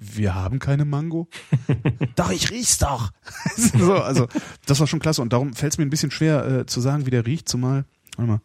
wir 0.00 0.34
haben 0.34 0.58
keine 0.58 0.84
Mango. 0.84 1.28
doch, 2.16 2.30
ich 2.30 2.50
riech's 2.50 2.78
doch. 2.78 3.10
so, 3.56 3.94
also 3.94 4.28
das 4.66 4.80
war 4.80 4.86
schon 4.86 5.00
klasse 5.00 5.22
und 5.22 5.32
darum 5.32 5.54
fällt 5.54 5.72
es 5.72 5.78
mir 5.78 5.84
ein 5.84 5.90
bisschen 5.90 6.10
schwer 6.10 6.46
äh, 6.46 6.66
zu 6.66 6.80
sagen, 6.80 7.06
wie 7.06 7.10
der 7.10 7.26
riecht, 7.26 7.48
zumal. 7.48 7.84
Warte 8.16 8.30
mal. 8.30 8.40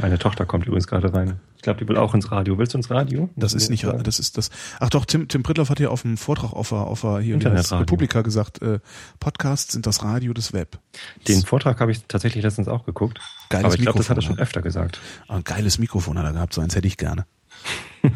Meine 0.00 0.18
Tochter 0.18 0.44
kommt 0.46 0.66
übrigens 0.66 0.86
gerade 0.86 1.12
rein. 1.12 1.40
Ich 1.66 1.68
glaube, 1.68 1.84
die 1.84 1.88
will 1.88 1.96
auch 1.96 2.14
ins 2.14 2.30
Radio. 2.30 2.58
Willst 2.58 2.74
du 2.74 2.78
ins 2.78 2.90
Radio? 2.90 3.28
Das 3.34 3.52
ist 3.52 3.70
nicht, 3.70 3.82
das 3.82 4.20
ist 4.20 4.38
das. 4.38 4.50
Ach 4.78 4.88
doch, 4.88 5.04
Tim, 5.04 5.26
Tim 5.26 5.42
Prittloff 5.42 5.68
hat 5.68 5.80
ja 5.80 5.88
auf 5.88 6.02
dem 6.02 6.16
Vortrag 6.16 6.52
auf 6.52 6.68
der, 6.68 6.78
auf 6.78 7.00
der 7.00 7.18
hier 7.18 7.34
es, 7.34 7.42
Internetradio. 7.42 7.78
Republika 7.80 8.22
gesagt, 8.22 8.62
äh, 8.62 8.78
Podcasts 9.18 9.72
sind 9.72 9.84
das 9.84 10.04
Radio 10.04 10.32
des 10.32 10.52
Web. 10.52 10.78
Den 11.26 11.42
Vortrag 11.42 11.80
habe 11.80 11.90
ich 11.90 12.04
tatsächlich 12.06 12.44
letztens 12.44 12.68
auch 12.68 12.86
geguckt. 12.86 13.18
Geiles 13.48 13.64
Aber 13.64 13.74
ich 13.74 13.80
glaube, 13.80 13.98
das 13.98 14.08
hat 14.08 14.16
er 14.16 14.22
schon 14.22 14.38
öfter 14.38 14.62
gesagt. 14.62 15.00
Ein 15.26 15.42
geiles 15.42 15.80
Mikrofon 15.80 16.16
hat 16.20 16.24
er 16.24 16.34
gehabt, 16.34 16.54
so 16.54 16.60
eins 16.60 16.76
hätte 16.76 16.86
ich 16.86 16.98
gerne. 16.98 17.26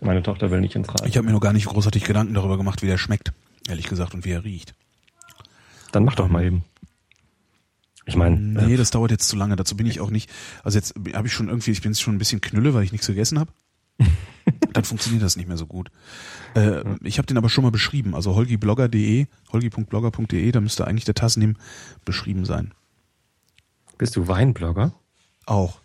Meine 0.00 0.24
Tochter 0.24 0.50
will 0.50 0.60
nicht 0.60 0.74
ins 0.74 0.88
Radio. 0.88 1.06
Ich 1.06 1.16
habe 1.16 1.24
mir 1.24 1.32
noch 1.32 1.40
gar 1.40 1.52
nicht 1.52 1.66
großartig 1.66 2.02
Gedanken 2.02 2.34
darüber 2.34 2.56
gemacht, 2.56 2.82
wie 2.82 2.88
der 2.88 2.98
schmeckt, 2.98 3.32
ehrlich 3.68 3.86
gesagt, 3.86 4.12
und 4.12 4.24
wie 4.24 4.32
er 4.32 4.42
riecht. 4.42 4.74
Dann 5.92 6.04
mach 6.04 6.16
doch 6.16 6.26
mal 6.26 6.42
eben. 6.42 6.64
Ich 8.06 8.16
meine, 8.16 8.36
Nee, 8.36 8.74
äh, 8.74 8.76
das 8.76 8.90
dauert 8.90 9.10
jetzt 9.10 9.28
zu 9.28 9.36
lange. 9.36 9.56
Dazu 9.56 9.76
bin 9.76 9.86
ich 9.86 10.00
auch 10.00 10.10
nicht. 10.10 10.30
Also 10.62 10.78
jetzt 10.78 10.94
habe 11.14 11.26
ich 11.26 11.32
schon 11.32 11.48
irgendwie, 11.48 11.70
ich 11.70 11.82
bin 11.82 11.92
jetzt 11.92 12.02
schon 12.02 12.14
ein 12.14 12.18
bisschen 12.18 12.40
knülle, 12.40 12.74
weil 12.74 12.84
ich 12.84 12.92
nichts 12.92 13.06
gegessen 13.06 13.38
habe. 13.38 13.52
Dann 14.72 14.84
funktioniert 14.84 15.22
das 15.22 15.36
nicht 15.36 15.46
mehr 15.48 15.56
so 15.56 15.66
gut. 15.66 15.90
Äh, 16.54 16.82
ich 17.02 17.18
habe 17.18 17.26
den 17.26 17.38
aber 17.38 17.48
schon 17.48 17.64
mal 17.64 17.70
beschrieben. 17.70 18.14
Also 18.14 18.34
holgiblogger.de, 18.34 19.26
holgi.blogger.de, 19.52 20.52
da 20.52 20.60
müsste 20.60 20.86
eigentlich 20.86 21.04
der 21.04 21.14
Tasnim 21.14 21.56
beschrieben 22.04 22.44
sein. 22.44 22.74
bist 23.96 24.16
du 24.16 24.28
Weinblogger? 24.28 24.92
Auch. 25.46 25.80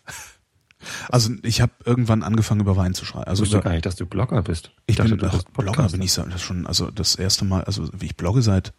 Also 1.08 1.30
ich 1.42 1.60
habe 1.60 1.72
irgendwann 1.84 2.22
angefangen 2.22 2.60
über 2.60 2.76
Wein 2.76 2.94
zu 2.94 3.04
schreiben. 3.04 3.24
Also 3.24 3.42
Also 3.42 3.54
wusste 3.54 3.64
gar 3.64 3.72
nicht, 3.72 3.86
dass 3.86 3.96
du 3.96 4.06
Blogger 4.06 4.42
bist. 4.42 4.72
ich 4.86 4.96
dachte, 4.96 5.10
bin 5.10 5.18
du 5.18 5.26
ach, 5.26 5.32
bist 5.32 5.52
Blogger 5.52 5.88
bin 5.88 6.02
ich 6.02 6.12
schon, 6.12 6.66
also 6.66 6.90
das 6.90 7.14
erste 7.14 7.44
Mal, 7.44 7.64
also 7.64 7.88
ich 8.00 8.16
blogge 8.16 8.42
seit 8.42 8.72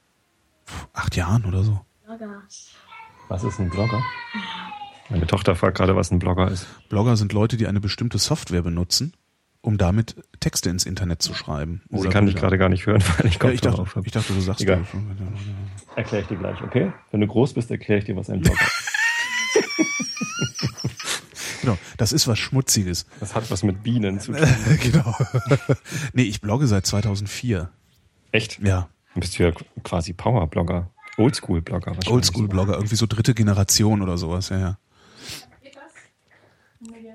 acht 0.93 1.15
Jahren 1.15 1.45
oder 1.45 1.63
so. 1.63 1.79
Was 3.31 3.45
ist 3.45 3.61
ein 3.61 3.69
Blogger? 3.69 4.03
Meine 5.09 5.25
Tochter 5.25 5.55
fragt 5.55 5.77
gerade, 5.77 5.95
was 5.95 6.11
ein 6.11 6.19
Blogger 6.19 6.51
ist. 6.51 6.67
Blogger 6.89 7.15
sind 7.15 7.31
Leute, 7.31 7.55
die 7.55 7.65
eine 7.65 7.79
bestimmte 7.79 8.17
Software 8.17 8.61
benutzen, 8.61 9.13
um 9.61 9.77
damit 9.77 10.17
Texte 10.41 10.69
ins 10.69 10.85
Internet 10.85 11.21
zu 11.21 11.33
schreiben. 11.33 11.81
Sie 11.91 12.09
kann 12.09 12.25
dich 12.25 12.35
gerade 12.35 12.57
gar 12.57 12.67
nicht 12.67 12.87
hören, 12.87 13.01
weil 13.17 13.27
ich 13.27 13.35
Ja, 13.35 13.39
Kopfhörer 13.39 13.53
ich 13.53 13.61
dachte, 13.61 13.81
auf 13.83 13.95
habe. 13.95 14.05
ich 14.05 14.11
dachte, 14.11 14.33
du 14.33 14.41
sagst 14.41 14.63
Egal. 14.63 14.85
Erkläre 15.95 16.23
ich 16.23 16.27
dir 16.27 16.35
gleich, 16.35 16.61
okay? 16.61 16.91
Wenn 17.11 17.21
du 17.21 17.27
groß 17.27 17.53
bist, 17.53 17.71
erkläre 17.71 17.99
ich 17.99 18.05
dir, 18.05 18.17
was 18.17 18.29
ein 18.29 18.41
Blogger 18.41 18.59
ist. 18.61 18.91
Genau, 21.61 21.77
das 21.97 22.11
ist 22.11 22.27
was 22.27 22.39
Schmutziges. 22.39 23.05
Das 23.19 23.35
hat 23.35 23.51
was 23.51 23.61
mit 23.61 23.83
Bienen 23.83 24.19
zu 24.19 24.31
tun. 24.33 24.47
genau. 24.81 25.15
nee, 26.11 26.23
ich 26.23 26.41
blogge 26.41 26.65
seit 26.65 26.87
2004. 26.87 27.69
Echt? 28.31 28.59
Ja, 28.63 28.89
Dann 29.13 29.21
bist 29.21 29.37
du 29.37 29.43
ja 29.43 29.51
quasi 29.83 30.11
Power-Blogger. 30.13 30.89
Oldschool-Blogger 31.21 31.87
wahrscheinlich. 31.87 32.09
Oldschool-Blogger, 32.09 32.73
irgendwie 32.75 32.95
so 32.95 33.05
dritte 33.07 33.33
Generation 33.33 34.01
oder 34.01 34.17
sowas, 34.17 34.49
ja, 34.49 34.59
ja. 34.59 34.77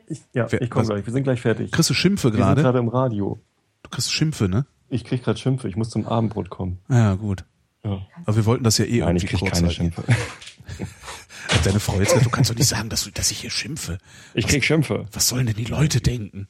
Ich, 0.09 0.21
ja, 0.33 0.47
Wer- 0.51 0.63
ich 0.63 0.71
komme 0.71 0.83
was- 0.83 0.89
gleich. 0.91 1.07
Wir 1.07 1.13
sind 1.13 1.25
gleich 1.25 1.41
fertig. 1.41 1.73
Kriegst 1.73 1.91
du 1.91 1.95
Schimpfe 1.95 2.29
Wir 2.29 2.33
sind 2.33 2.41
gerade? 2.41 2.63
gerade 2.63 2.79
im 2.79 2.89
Radio. 2.89 3.41
Du 3.83 3.91
kriegst 3.91 4.13
Schimpfe, 4.13 4.49
ne? 4.49 4.65
Ich 4.89 5.05
krieg 5.05 5.25
gerade 5.25 5.39
Schimpfe. 5.39 5.69
Ich 5.69 5.75
muss 5.77 5.91
zum 5.91 6.07
Abendbrot 6.07 6.49
kommen. 6.49 6.79
Ja, 6.89 7.15
gut. 7.15 7.45
Ja. 7.85 8.07
Aber 8.25 8.37
wir 8.37 8.47
wollten 8.47 8.63
das 8.63 8.79
ja 8.79 8.85
eh 8.85 9.01
Nein, 9.01 9.17
ich 9.17 9.25
irgendwie 9.25 9.37
krieg 9.37 9.41
kurz 9.51 9.59
keine. 9.61 9.71
Schimpfe. 9.73 10.05
Hat 11.49 11.65
deine 11.67 11.81
Frau 11.81 11.95
jetzt 11.99 12.11
gesagt, 12.11 12.27
du 12.27 12.31
kannst 12.31 12.51
doch 12.51 12.55
nicht 12.57 12.69
sagen, 12.69 12.89
dass, 12.89 13.03
du, 13.05 13.11
dass 13.11 13.33
ich 13.33 13.39
hier 13.41 13.51
schimpfe. 13.51 13.99
Ich 14.35 14.47
krieg 14.47 14.65
Schimpfe. 14.65 15.07
Was 15.13 15.27
sollen 15.29 15.47
denn 15.47 15.57
die 15.57 15.65
Leute 15.65 16.01
denken? 16.01 16.47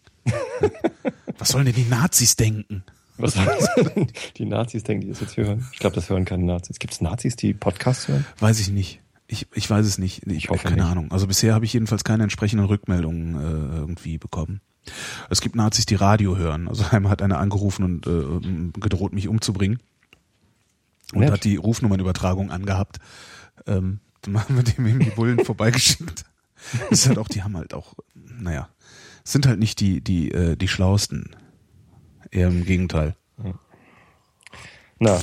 Was 1.38 1.48
sollen 1.50 1.64
denn 1.64 1.74
die 1.74 1.84
Nazis 1.88 2.36
denken? 2.36 2.84
Was 3.18 3.34
die 4.36 4.44
Nazis 4.44 4.82
denken, 4.82 5.02
die 5.02 5.08
das 5.08 5.20
jetzt 5.20 5.36
hören? 5.36 5.66
Ich 5.72 5.78
glaube, 5.78 5.94
das 5.94 6.10
hören 6.10 6.24
keine 6.24 6.44
Nazis. 6.44 6.78
Gibt 6.78 6.92
es 6.92 7.00
Nazis, 7.00 7.36
die 7.36 7.54
Podcasts 7.54 8.08
hören? 8.08 8.26
Weiß 8.38 8.60
ich 8.60 8.68
nicht. 8.70 9.00
Ich, 9.26 9.46
ich 9.54 9.68
weiß 9.68 9.84
es 9.86 9.98
nicht. 9.98 10.26
Ich, 10.26 10.36
Ich 10.36 10.48
hoffe 10.50 10.64
keine 10.64 10.82
nicht. 10.82 10.84
Ahnung. 10.84 11.10
Also 11.10 11.26
bisher 11.26 11.54
habe 11.54 11.64
ich 11.64 11.72
jedenfalls 11.72 12.04
keine 12.04 12.22
entsprechenden 12.22 12.66
Rückmeldungen 12.66 13.34
äh, 13.34 13.76
irgendwie 13.78 14.18
bekommen. 14.18 14.60
Es 15.30 15.40
gibt 15.40 15.56
Nazis, 15.56 15.86
die 15.86 15.96
Radio 15.96 16.36
hören. 16.36 16.68
Also 16.68 16.84
einmal 16.90 17.10
hat 17.10 17.22
einer 17.22 17.38
angerufen 17.38 17.84
und 17.84 18.06
äh, 18.06 18.80
gedroht, 18.80 19.12
mich 19.12 19.28
umzubringen. 19.28 19.80
Und 21.12 21.20
Nett. 21.20 21.32
hat 21.32 21.44
die 21.44 21.56
Rufnummernübertragung 21.56 22.50
angehabt. 22.50 22.98
Ähm, 23.66 24.00
dann 24.22 24.38
haben 24.40 24.56
wir 24.56 24.62
dem 24.62 24.86
eben 24.86 25.00
die 25.00 25.10
Bullen 25.10 25.38
vorbeigeschickt. 25.44 26.24
Das 26.90 27.00
ist 27.00 27.08
halt 27.08 27.18
auch, 27.18 27.28
die 27.28 27.42
haben 27.42 27.56
halt 27.56 27.74
auch, 27.74 27.94
naja, 28.14 28.68
sind 29.24 29.46
halt 29.46 29.58
nicht 29.58 29.80
die, 29.80 30.00
die, 30.00 30.30
äh, 30.32 30.56
die 30.56 30.68
schlausten. 30.68 31.30
Eher 32.31 32.49
im 32.49 32.64
Gegenteil. 32.64 33.16
Na, 34.99 35.18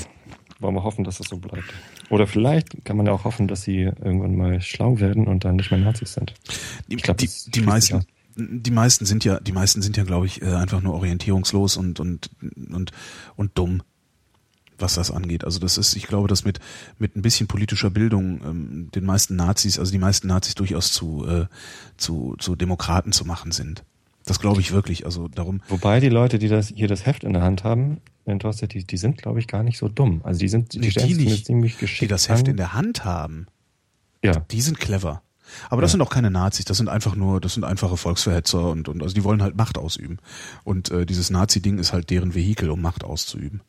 wollen 0.59 0.75
wir 0.75 0.83
hoffen, 0.83 1.03
dass 1.03 1.17
das 1.17 1.27
so 1.27 1.37
bleibt. 1.37 1.73
Oder 2.09 2.27
vielleicht 2.27 2.85
kann 2.85 2.97
man 2.97 3.05
ja 3.05 3.11
auch 3.11 3.23
hoffen, 3.23 3.47
dass 3.47 3.63
sie 3.63 3.81
irgendwann 3.81 4.35
mal 4.35 4.61
schlau 4.61 4.99
werden 4.99 5.27
und 5.27 5.45
dann 5.45 5.55
nicht 5.55 5.71
mehr 5.71 5.79
Nazis 5.79 6.13
sind. 6.13 6.33
Die, 6.87 6.95
Ich 6.95 7.03
glaub, 7.03 7.17
die, 7.17 7.29
die 7.47 7.61
meisten, 7.61 8.05
die 8.35 8.71
meisten 8.71 9.05
sind 9.05 9.25
ja, 9.25 9.39
die 9.39 9.51
meisten 9.51 9.81
sind 9.81 9.97
ja, 9.97 10.03
glaube 10.03 10.25
ich, 10.25 10.41
äh, 10.41 10.53
einfach 10.53 10.81
nur 10.81 10.93
orientierungslos 10.93 11.77
und 11.77 11.99
und 11.99 12.29
und 12.71 12.91
und 13.35 13.57
dumm, 13.57 13.83
was 14.77 14.95
das 14.95 15.11
angeht. 15.11 15.43
Also 15.43 15.59
das 15.59 15.77
ist, 15.77 15.95
ich 15.95 16.07
glaube, 16.07 16.27
dass 16.27 16.45
mit 16.45 16.59
mit 16.97 17.15
ein 17.15 17.21
bisschen 17.21 17.47
politischer 17.47 17.89
Bildung 17.89 18.41
ähm, 18.43 18.89
den 18.93 19.05
meisten 19.05 19.35
Nazis, 19.35 19.79
also 19.79 19.91
die 19.91 19.99
meisten 19.99 20.27
Nazis 20.27 20.55
durchaus 20.55 20.91
zu 20.93 21.25
äh, 21.27 21.45
zu 21.97 22.35
zu 22.39 22.55
Demokraten 22.55 23.11
zu 23.11 23.25
machen 23.25 23.51
sind. 23.51 23.83
Das 24.25 24.39
glaube 24.39 24.61
ich 24.61 24.71
wirklich. 24.71 25.05
Also 25.05 25.27
darum. 25.27 25.61
Wobei 25.67 25.99
die 25.99 26.09
Leute, 26.09 26.39
die 26.39 26.47
das 26.47 26.69
hier 26.75 26.87
das 26.87 27.05
Heft 27.05 27.23
in 27.23 27.33
der 27.33 27.41
Hand 27.43 27.63
haben, 27.63 27.97
in 28.25 28.39
Dorset, 28.39 28.73
die, 28.73 28.85
die 28.85 28.97
sind, 28.97 29.17
glaube 29.17 29.39
ich, 29.39 29.47
gar 29.47 29.63
nicht 29.63 29.77
so 29.77 29.89
dumm. 29.89 30.21
Also 30.23 30.39
die 30.39 30.47
sind, 30.47 30.73
die, 30.73 30.79
Nee, 30.79 30.89
die 30.91 31.13
nicht, 31.15 31.45
ziemlich 31.45 31.77
geschickt 31.77 32.01
die 32.03 32.07
das 32.07 32.29
Heft 32.29 32.45
an. 32.45 32.51
in 32.51 32.57
der 32.57 32.73
Hand 32.73 33.03
haben, 33.03 33.47
Ja, 34.23 34.39
die 34.51 34.61
sind 34.61 34.79
clever. 34.79 35.21
Aber 35.69 35.81
das 35.81 35.91
Ja. 35.91 35.93
sind 35.93 36.01
auch 36.03 36.09
keine 36.09 36.31
Nazis, 36.31 36.63
das 36.65 36.77
sind 36.77 36.87
einfach 36.87 37.15
nur, 37.17 37.41
das 37.41 37.53
sind 37.55 37.65
einfache 37.65 37.97
Volksverhetzer 37.97 38.69
und, 38.69 38.87
und 38.87 39.03
also 39.03 39.13
die 39.13 39.25
wollen 39.25 39.43
halt 39.43 39.57
Macht 39.57 39.77
ausüben. 39.77 40.19
Und 40.63 40.89
äh, 40.89 41.05
dieses 41.05 41.29
Nazi-Ding 41.29 41.77
ist 41.77 41.91
halt 41.91 42.09
deren 42.09 42.33
Vehikel, 42.33 42.69
um 42.69 42.81
Macht 42.81 43.03
auszuüben. 43.03 43.59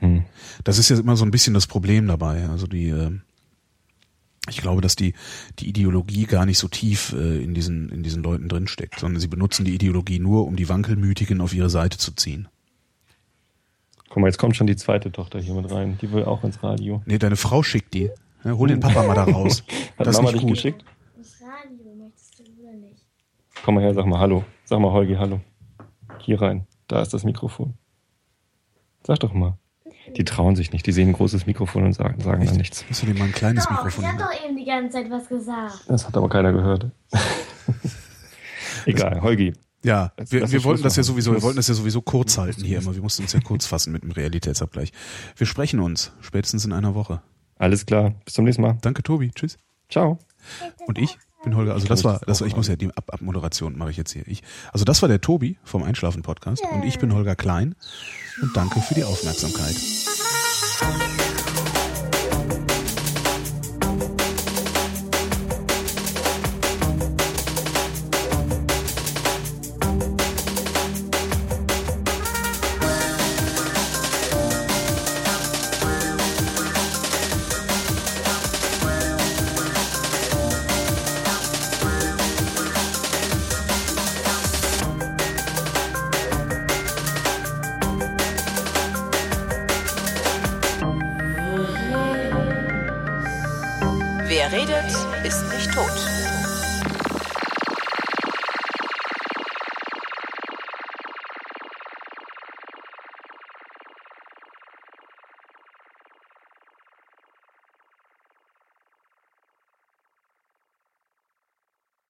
hm. 0.00 0.24
Das 0.64 0.76
ist 0.78 0.90
ja 0.90 0.98
immer 0.98 1.16
so 1.16 1.24
ein 1.24 1.30
bisschen 1.30 1.54
das 1.54 1.66
Problem 1.66 2.06
dabei. 2.06 2.46
Also 2.50 2.66
die, 2.66 2.90
äh, 2.90 3.18
Ich 4.48 4.60
glaube, 4.60 4.80
dass 4.80 4.96
die, 4.96 5.14
die 5.60 5.68
Ideologie 5.68 6.24
gar 6.24 6.46
nicht 6.46 6.58
so 6.58 6.66
tief 6.66 7.12
äh, 7.12 7.42
in, 7.42 7.54
diesen, 7.54 7.90
in 7.90 8.02
diesen 8.02 8.22
Leuten 8.24 8.48
drinsteckt, 8.48 8.98
sondern 8.98 9.20
sie 9.20 9.28
benutzen 9.28 9.64
die 9.64 9.74
Ideologie 9.74 10.18
nur, 10.18 10.46
um 10.46 10.56
die 10.56 10.68
Wankelmütigen 10.68 11.40
auf 11.40 11.54
ihre 11.54 11.70
Seite 11.70 11.96
zu 11.96 12.12
ziehen. 12.12 12.48
Guck 14.08 14.20
mal, 14.20 14.26
jetzt 14.26 14.38
kommt 14.38 14.56
schon 14.56 14.66
die 14.66 14.76
zweite 14.76 15.12
Tochter 15.12 15.40
hier 15.40 15.54
mit 15.54 15.70
rein. 15.70 15.96
Die 16.02 16.10
will 16.12 16.24
auch 16.24 16.42
ins 16.44 16.62
Radio. 16.62 17.02
Nee, 17.06 17.18
deine 17.18 17.36
Frau 17.36 17.62
schickt 17.62 17.94
die. 17.94 18.10
Ja, 18.44 18.52
hol 18.52 18.68
den 18.68 18.80
Papa 18.80 19.04
mal 19.04 19.14
da 19.14 19.24
raus. 19.24 19.62
Hat 19.96 20.06
das 20.06 20.16
ist 20.16 20.16
Mama 20.16 20.32
nicht 20.32 20.34
dich 20.34 20.42
gut. 20.42 20.50
geschickt? 20.50 20.84
Das 21.16 21.40
Radio 21.40 21.94
möchtest 21.94 22.40
du 22.40 22.42
oder 22.60 22.72
nicht? 22.76 23.06
Komm 23.64 23.76
mal 23.76 23.84
her, 23.84 23.94
sag 23.94 24.06
mal 24.06 24.18
Hallo. 24.18 24.44
Sag 24.64 24.80
mal 24.80 24.90
Holgi 24.90 25.14
Hallo. 25.14 25.40
Hier 26.18 26.42
rein. 26.42 26.66
Da 26.88 27.00
ist 27.00 27.14
das 27.14 27.22
Mikrofon. 27.24 27.74
Sag 29.06 29.20
doch 29.20 29.32
mal. 29.32 29.56
Die 30.16 30.24
trauen 30.24 30.56
sich 30.56 30.72
nicht. 30.72 30.86
Die 30.86 30.92
sehen 30.92 31.08
ein 31.08 31.12
großes 31.14 31.46
Mikrofon 31.46 31.84
und 31.84 31.92
sagen, 31.92 32.20
sagen 32.20 32.44
dann 32.44 32.56
nichts. 32.56 32.84
Musst 32.88 33.02
du 33.02 33.06
dir 33.06 33.14
mal 33.14 33.24
ein 33.24 33.32
kleines 33.32 33.64
Doch, 33.64 33.70
Mikrofon 33.70 34.04
ich 34.04 34.10
hab 34.10 34.18
nehmen? 34.18 34.28
doch 34.30 34.44
eben 34.44 34.56
die 34.56 34.64
ganze 34.64 34.90
Zeit 34.98 35.10
was 35.10 35.28
gesagt. 35.28 35.84
Das 35.88 36.06
hat 36.06 36.16
aber 36.16 36.28
keiner 36.28 36.52
gehört. 36.52 36.86
Egal, 38.86 39.22
Holgi. 39.22 39.52
Ja, 39.84 40.12
wir, 40.28 40.50
wir 40.50 40.64
wollten 40.64 40.82
das 40.84 40.96
ja 40.96 41.02
sowieso, 41.02 41.32
wir 41.32 41.42
wollten 41.42 41.56
das 41.56 41.66
ja 41.66 41.74
sowieso 41.74 42.02
kurz 42.02 42.38
halten 42.38 42.62
hier 42.62 42.78
immer. 42.78 42.94
Wir 42.94 43.02
mussten 43.02 43.22
uns 43.22 43.32
ja 43.32 43.40
kurz 43.40 43.66
fassen 43.66 43.92
mit 43.92 44.02
dem 44.04 44.12
Realitätsabgleich. 44.12 44.92
Wir 45.36 45.46
sprechen 45.46 45.80
uns 45.80 46.12
spätestens 46.20 46.64
in 46.64 46.72
einer 46.72 46.94
Woche. 46.94 47.20
Alles 47.58 47.84
klar. 47.86 48.14
Bis 48.24 48.34
zum 48.34 48.44
nächsten 48.44 48.62
Mal. 48.62 48.78
Danke, 48.80 49.02
Tobi. 49.02 49.30
Tschüss. 49.34 49.56
Ciao. 49.88 50.18
Und 50.86 50.98
ich 50.98 51.18
bin 51.42 51.56
Holger. 51.56 51.74
Also 51.74 51.86
das 51.86 52.04
war, 52.04 52.20
das 52.26 52.40
war, 52.40 52.48
ich 52.48 52.56
muss 52.56 52.68
ja 52.68 52.76
die 52.76 52.88
Ab 52.96 53.12
Abmoderation 53.12 53.76
mache 53.76 53.90
ich 53.90 53.96
jetzt 53.96 54.12
hier. 54.12 54.26
Ich, 54.26 54.42
also 54.72 54.84
das 54.84 55.02
war 55.02 55.08
der 55.08 55.20
Tobi 55.20 55.58
vom 55.64 55.82
Einschlafen 55.82 56.22
Podcast 56.22 56.62
und 56.72 56.84
ich 56.84 56.98
bin 56.98 57.12
Holger 57.12 57.36
Klein 57.36 57.74
und 58.40 58.56
danke 58.56 58.80
für 58.80 58.94
die 58.94 59.04
Aufmerksamkeit. 59.04 59.76